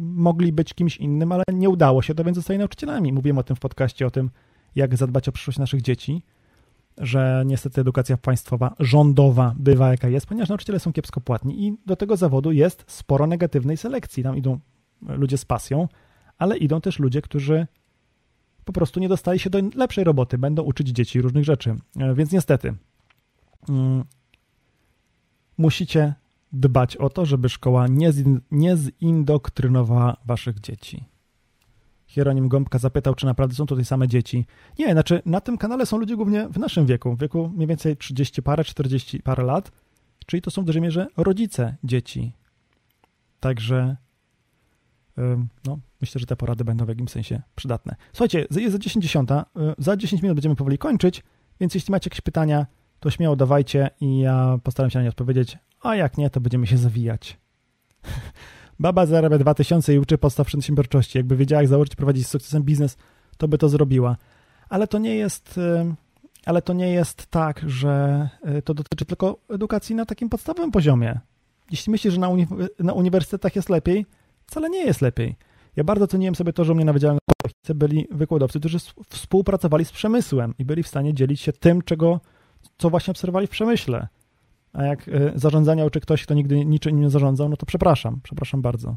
[0.00, 3.12] mogli być kimś innym, ale nie udało się to, więc zostali nauczycielami.
[3.12, 4.30] Mówiłem o tym w podcaście, o tym,
[4.74, 6.22] jak zadbać o przyszłość naszych dzieci,
[7.00, 11.96] że niestety edukacja państwowa, rządowa bywa jaka jest, ponieważ nauczyciele są kiepsko płatni i do
[11.96, 14.22] tego zawodu jest sporo negatywnej selekcji.
[14.22, 14.58] Tam idą
[15.02, 15.88] ludzie z pasją,
[16.38, 17.66] ale idą też ludzie, którzy
[18.64, 21.76] po prostu nie dostali się do lepszej roboty, będą uczyć dzieci różnych rzeczy.
[21.96, 22.74] E, więc niestety
[23.68, 24.04] mm,
[25.58, 26.14] musicie
[26.52, 28.12] dbać o to, żeby szkoła nie,
[28.50, 31.04] nie zindoktrynowała waszych dzieci.
[32.08, 34.46] Hieronim Gąbka zapytał, czy naprawdę są tutaj same dzieci.
[34.78, 37.96] Nie, znaczy na tym kanale są ludzie głównie w naszym wieku, w wieku mniej więcej
[37.96, 39.70] 30 parę, 40 parę lat,
[40.26, 42.32] czyli to są w dużej mierze rodzice dzieci.
[43.40, 43.96] Także
[45.64, 47.96] no, myślę, że te porady będą w jakimś sensie przydatne.
[48.12, 51.22] Słuchajcie, jest za 10 dziesiąta, y, za 10 minut będziemy powoli kończyć,
[51.60, 52.66] więc jeśli macie jakieś pytania,
[53.00, 56.66] to śmiało dawajcie i ja postaram się na nie odpowiedzieć, a jak nie, to będziemy
[56.66, 57.38] się zawijać.
[58.80, 61.18] Baba zarabia 2000 i uczy podstaw przedsiębiorczości.
[61.18, 62.96] Jakby wiedziała, jak założyć prowadzić z sukcesem biznes,
[63.36, 64.16] to by to zrobiła.
[64.68, 65.60] Ale to nie jest
[66.48, 68.28] ale to nie jest tak, że
[68.58, 71.20] y, to dotyczy tylko edukacji na takim podstawowym poziomie.
[71.70, 72.46] Jeśli myślisz, że na, uni
[72.78, 74.06] na uniwersytetach jest lepiej,
[74.46, 75.36] wcale nie jest lepiej.
[75.76, 77.18] Ja bardzo ceniłem sobie to, że u mnie na Wydziale
[77.74, 78.78] byli wykładowcy, którzy
[79.08, 82.20] współpracowali z przemysłem i byli w stanie dzielić się tym, czego,
[82.78, 84.08] co właśnie obserwowali w przemyśle.
[84.72, 88.62] A jak y, zarządzania uczy ktoś, kto nigdy niczym nie zarządzał, no to przepraszam, przepraszam
[88.62, 88.96] bardzo.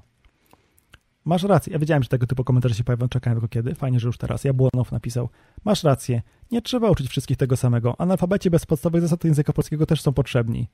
[1.26, 1.74] Masz rację.
[1.74, 3.76] Ja wiedziałem, że tego typu komentarze się pojawią, czekałem tylko kiedy.
[3.76, 4.44] Fajnie, że już teraz.
[4.44, 5.30] Jabłonow napisał.
[5.66, 6.22] Masz rację.
[6.52, 7.96] Nie trzeba uczyć wszystkich tego samego.
[7.98, 10.68] Analfabeci bez podstawowych zasad języka polskiego też są potrzebni.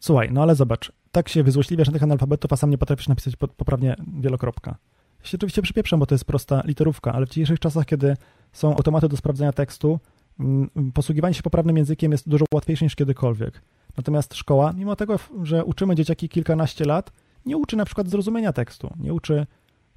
[0.00, 0.92] Słuchaj, no ale zobacz.
[1.12, 4.76] Tak się wyzłośliwiasz na tych analfabetów, a sam nie potrafisz napisać poprawnie wielokropka.
[5.20, 8.16] Ja się oczywiście przypieprzam, bo to jest prosta literówka, ale w dzisiejszych czasach, kiedy
[8.52, 10.00] są automaty do sprawdzania tekstu,
[10.40, 13.62] mm, posługiwanie się poprawnym językiem jest dużo łatwiejsze niż kiedykolwiek.
[13.98, 17.12] Natomiast szkoła, mimo tego, że uczymy dzieciaki kilkanaście lat,
[17.46, 19.46] nie uczy na przykład zrozumienia tekstu, nie uczy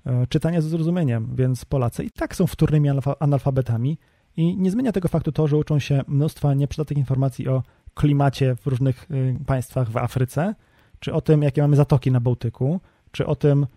[0.06, 3.98] e, czytania ze zrozumieniem, więc Polacy i tak są wtórnymi analfabetami
[4.38, 7.64] i nie zmienia tego faktu to, że uczą się mnóstwa nieprzydatnych informacji o
[7.94, 10.56] klimacie w różnych y, państwach w Afryce,
[11.00, 12.80] czy o tym, jakie mamy zatoki na Bałtyku,
[13.12, 13.68] czy o tym,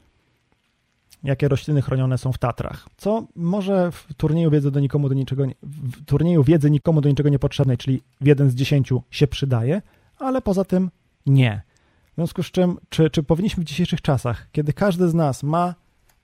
[1.25, 2.89] jakie rośliny chronione są w Tatrach.
[2.97, 7.29] Co może w turnieju wiedzy do nikomu do niczego, w turnieju wiedzy nikomu do niczego
[7.29, 9.83] niepotrzebnej, czyli w jeden z dziesięciu się przydaje,
[10.19, 10.91] ale poza tym
[11.27, 11.63] nie.
[12.13, 15.75] W związku z czym, czy, czy powinniśmy w dzisiejszych czasach, kiedy każdy z nas ma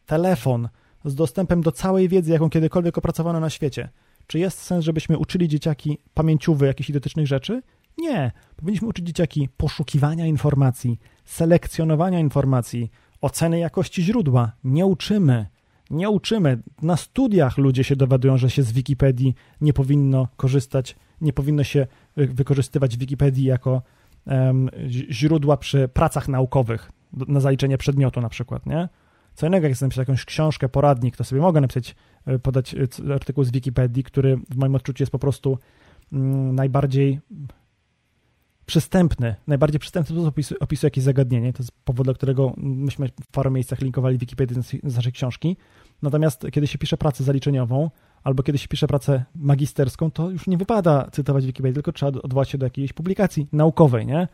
[0.06, 0.68] telefon
[1.04, 3.88] z dostępem do całej wiedzy, jaką kiedykolwiek opracowano na świecie,
[4.26, 7.62] czy jest sens, żebyśmy uczyli dzieciaki pamięciówy jakichś idiotycznych rzeczy?
[7.98, 8.32] Nie.
[8.56, 12.90] Powinniśmy uczyć dzieciaki poszukiwania informacji, selekcjonowania informacji,
[13.20, 14.52] oceny jakości źródła.
[14.64, 15.46] Nie uczymy.
[15.90, 16.58] Nie uczymy.
[16.82, 21.86] Na studiach ludzie się dowiadują, że się z Wikipedii nie powinno korzystać, nie powinno się
[22.16, 23.82] wykorzystywać Wikipedii jako
[25.10, 28.88] źródła przy pracach naukowych na zaliczenie przedmiotu na przykład, nie?
[29.34, 31.94] Co innego, jak chcę napisać jakąś książkę, poradnik, to sobie mogę napisać,
[32.26, 35.58] e, podać e, artykuł z Wikipedii, który w moim odczuciu jest po prostu
[36.12, 37.20] mm, najbardziej
[38.66, 41.52] przystępny, najbardziej przystępny sposób opisuje, opisuje jakieś zagadnienie.
[41.52, 45.56] To jest powód, dla którego myśmy w paru miejscach linkowali Wikipedię z naszej książki.
[46.02, 47.90] Natomiast kiedy się pisze pracę zaliczeniową,
[48.24, 52.48] albo kiedy się pisze pracę magisterską, to już nie wypada cytować Wikipedii, tylko trzeba odwołać
[52.48, 54.28] się do jakiejś publikacji naukowej, nie?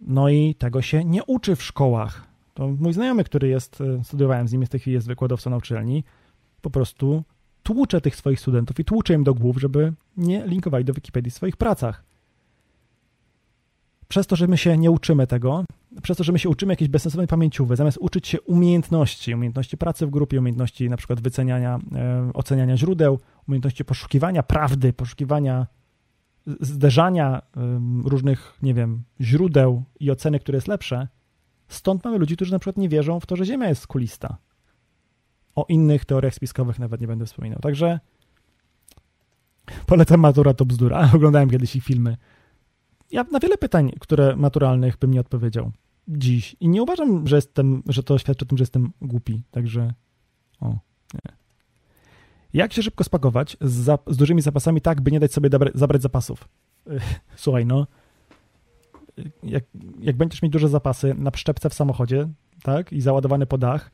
[0.00, 2.26] No i tego się nie uczy w szkołach.
[2.54, 5.50] To mój znajomy, który jest, e, studiowałem z nim, jest w tej chwili jest wykładowcą
[5.50, 6.04] na uczelni,
[6.62, 7.22] po prostu
[7.62, 11.34] tłucze tych swoich studentów i tłucze im do głów, żeby nie linkowali do Wikipedii w
[11.34, 12.04] swoich pracach.
[14.08, 15.64] Przez to, że my się nie uczymy tego,
[16.02, 20.06] przez to, że my się uczymy jakiejś bezsensownej pamięciówy, zamiast uczyć się umiejętności, umiejętności pracy
[20.06, 23.18] w grupie, umiejętności na przykład wyceniania, e, oceniania źródeł,
[23.48, 25.66] umiejętności poszukiwania prawdy, poszukiwania,
[26.46, 31.08] zderzania e, różnych, nie wiem, źródeł i oceny, które jest lepsze,
[31.68, 34.36] stąd mamy ludzi, którzy na przykład nie wierzą w to, że Ziemia jest kulista.
[35.54, 37.58] O innych teoriach spiskowych nawet nie będę wspominał.
[37.58, 38.00] Także
[39.86, 41.08] polecam Matura to bzdura.
[41.14, 42.16] Oglądałem kiedyś ich filmy
[43.10, 45.72] ja na wiele pytań, które maturalnych bym nie odpowiedział
[46.08, 49.94] dziś i nie uważam, że jestem, że to świadczy o tym, że jestem głupi, także
[50.60, 50.68] o,
[51.14, 51.32] nie.
[52.52, 56.48] Jak się szybko spakować z, z dużymi zapasami tak, by nie dać sobie zabrać zapasów?
[57.36, 57.86] Słuchaj, no,
[59.42, 59.64] jak,
[60.00, 62.28] jak będziesz mieć duże zapasy na przyczepce w samochodzie,
[62.62, 63.90] tak, i załadowany po dach,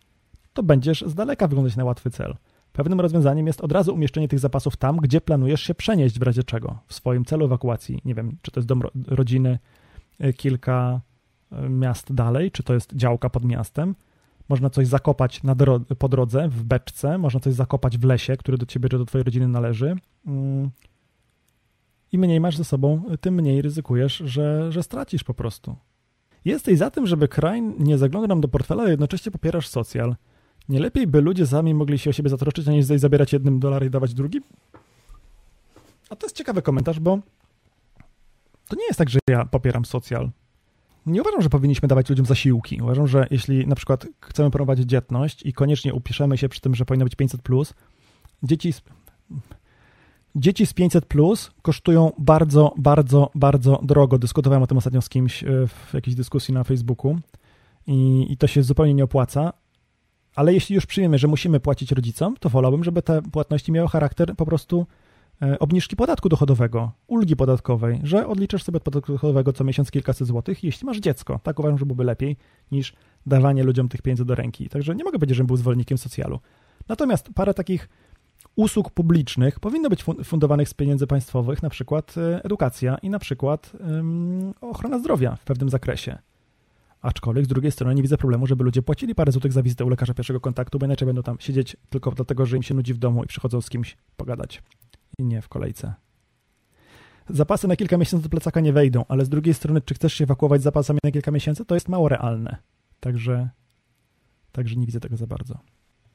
[0.52, 2.36] to będziesz z daleka wyglądać na łatwy cel.
[2.76, 6.44] Pewnym rozwiązaniem jest od razu umieszczenie tych zapasów tam, gdzie planujesz się przenieść w razie
[6.44, 8.00] czego, w swoim celu ewakuacji.
[8.04, 9.58] Nie wiem, czy to jest dom rodziny
[10.24, 11.00] y, kilka
[11.52, 13.94] y, miast dalej, czy to jest działka pod miastem.
[14.48, 18.58] Można coś zakopać na dro po drodze, w beczce, można coś zakopać w lesie, który
[18.58, 19.96] do ciebie, czy do twojej rodziny należy.
[20.26, 20.70] Mm.
[22.12, 25.76] I mniej masz ze sobą, tym mniej ryzykujesz, że, że stracisz po prostu.
[26.44, 30.16] Jesteś za tym, żeby kraj nie zaglądał nam do portfela, a jednocześnie popierasz socjal.
[30.68, 33.86] Nie lepiej by ludzie sami mogli się o siebie zatroszczyć, a nie zabierać jednym dolar
[33.86, 34.42] i dawać drugim?
[36.10, 37.18] A to jest ciekawy komentarz, bo
[38.68, 40.30] to nie jest tak, że ja popieram socjal.
[41.06, 42.82] Nie uważam, że powinniśmy dawać ludziom zasiłki.
[42.82, 46.84] Uważam, że jeśli na przykład chcemy prowadzić dzietność i koniecznie upiszemy się przy tym, że
[46.84, 47.74] powinno być 500, plus,
[48.42, 48.82] dzieci z,
[50.36, 54.18] dzieci z 500 plus kosztują bardzo, bardzo, bardzo drogo.
[54.18, 57.18] Dyskutowałem o tym ostatnio z kimś e, w jakiejś dyskusji na Facebooku
[57.86, 59.52] i, i to się zupełnie nie opłaca.
[60.36, 64.36] Ale jeśli już przyjmiemy, że musimy płacić rodzicom, to wolałbym, żeby te płatności miały charakter
[64.36, 64.86] po prostu
[65.42, 70.26] e, obniżki podatku dochodowego, ulgi podatkowej, że odliczasz sobie od podatku dochodowego co miesiąc kilkaset
[70.28, 71.40] złotych, jeśli masz dziecko.
[71.42, 72.36] Tak uważam, że byłoby lepiej
[72.72, 72.92] niż
[73.26, 74.68] dawanie ludziom tych pieniędzy do ręki.
[74.68, 76.40] Także nie mogę powiedzieć, że był zwolennikiem socjalu.
[76.88, 77.88] Natomiast parę takich
[78.56, 83.72] usług publicznych powinno być fundowanych z pieniędzy państwowych, na przykład e, edukacja i na przykład
[84.60, 86.18] ochrona zdrowia w pewnym zakresie.
[87.06, 89.88] Aczkolwiek z drugiej strony nie widzę problemu, żeby ludzie płacili parę złotych za wizytę u
[89.88, 92.98] lekarza pierwszego kontaktu, bo inaczej będą tam siedzieć tylko dlatego, że im się nudzi w
[92.98, 94.62] domu i przychodzą z kimś pogadać.
[95.18, 95.94] I nie w kolejce.
[97.28, 100.24] zapasy na kilka miesięcy do plecaka nie wejdą, ale z drugiej strony, czy chcesz się
[100.24, 102.56] ewakuować zapasami na kilka miesięcy, to jest mało realne.
[103.00, 103.48] Także,
[104.52, 105.58] także nie widzę tego za bardzo.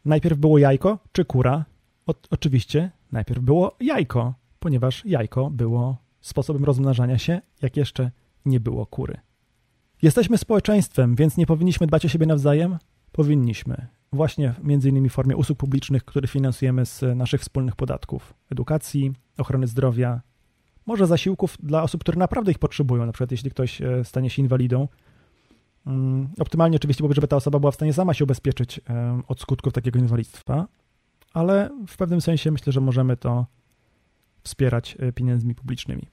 [0.05, 1.65] Najpierw było jajko czy kura?
[2.07, 8.11] O, oczywiście najpierw było jajko, ponieważ jajko było sposobem rozmnażania się, jak jeszcze
[8.45, 9.17] nie było kury.
[10.01, 12.77] Jesteśmy społeczeństwem, więc nie powinniśmy dbać o siebie nawzajem?
[13.11, 13.87] Powinniśmy.
[14.13, 19.67] Właśnie między innymi w formie usług publicznych, które finansujemy z naszych wspólnych podatków, edukacji, ochrony
[19.67, 20.21] zdrowia,
[20.85, 24.41] może zasiłków dla osób, które naprawdę ich potrzebują, na przykład jeśli ktoś e, stanie się
[24.41, 24.87] inwalidą.
[25.85, 28.81] Mm, optymalnie oczywiście byłoby, żeby ta osoba była w stanie sama się ubezpieczyć
[29.27, 30.67] od skutków takiego inwalidztwa,
[31.33, 33.45] ale w pewnym sensie myślę, że możemy to
[34.43, 36.07] wspierać e, pieniędzmi publicznymi.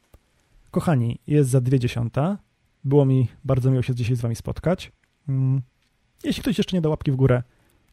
[0.70, 2.38] Kochani, jest za dwie dziesiąta.
[2.84, 4.92] Było mi bardzo miło się dzisiaj z wami spotkać.
[5.28, 5.62] Mm,
[6.24, 7.42] jeśli ktoś jeszcze nie da łapki w górę,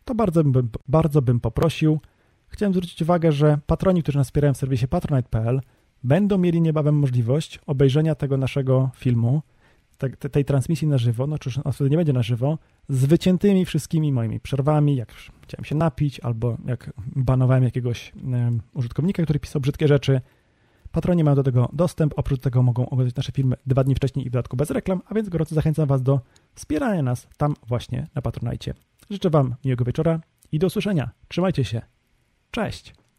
[0.06, 2.00] to bardzo bym, bardzo bym poprosił.
[2.48, 5.62] Chciałem zwrócić uwagę, że patroni, którzy nas wspierają w serwisie patronite.pl
[6.04, 9.42] będą mieli niebawem możliwość obejrzenia tego naszego filmu,
[9.98, 12.58] te, te, tej transmisji na żywo, no czy wtedy nie będzie na żywo,
[12.90, 19.24] z wyciętymi wszystkimi moimi przerwami, jak chciałem się napić, albo jak banowałem jakiegoś um, użytkownika,
[19.24, 20.22] który pisał brzydkie rzeczy.
[20.96, 24.30] Patroni mają do tego dostęp, oprócz tego mogą oglądać nasze filmy dwa dni wcześniej i
[24.30, 26.20] w dodatku bez reklam, a więc gorąco zachęcam Was do
[26.56, 28.74] wspierania nas tam właśnie na Patronajcie.
[29.10, 30.20] Życzę Wam miłego wieczora
[30.52, 31.10] i do usłyszenia.
[31.28, 31.82] Trzymajcie się.
[32.52, 33.05] Cześć!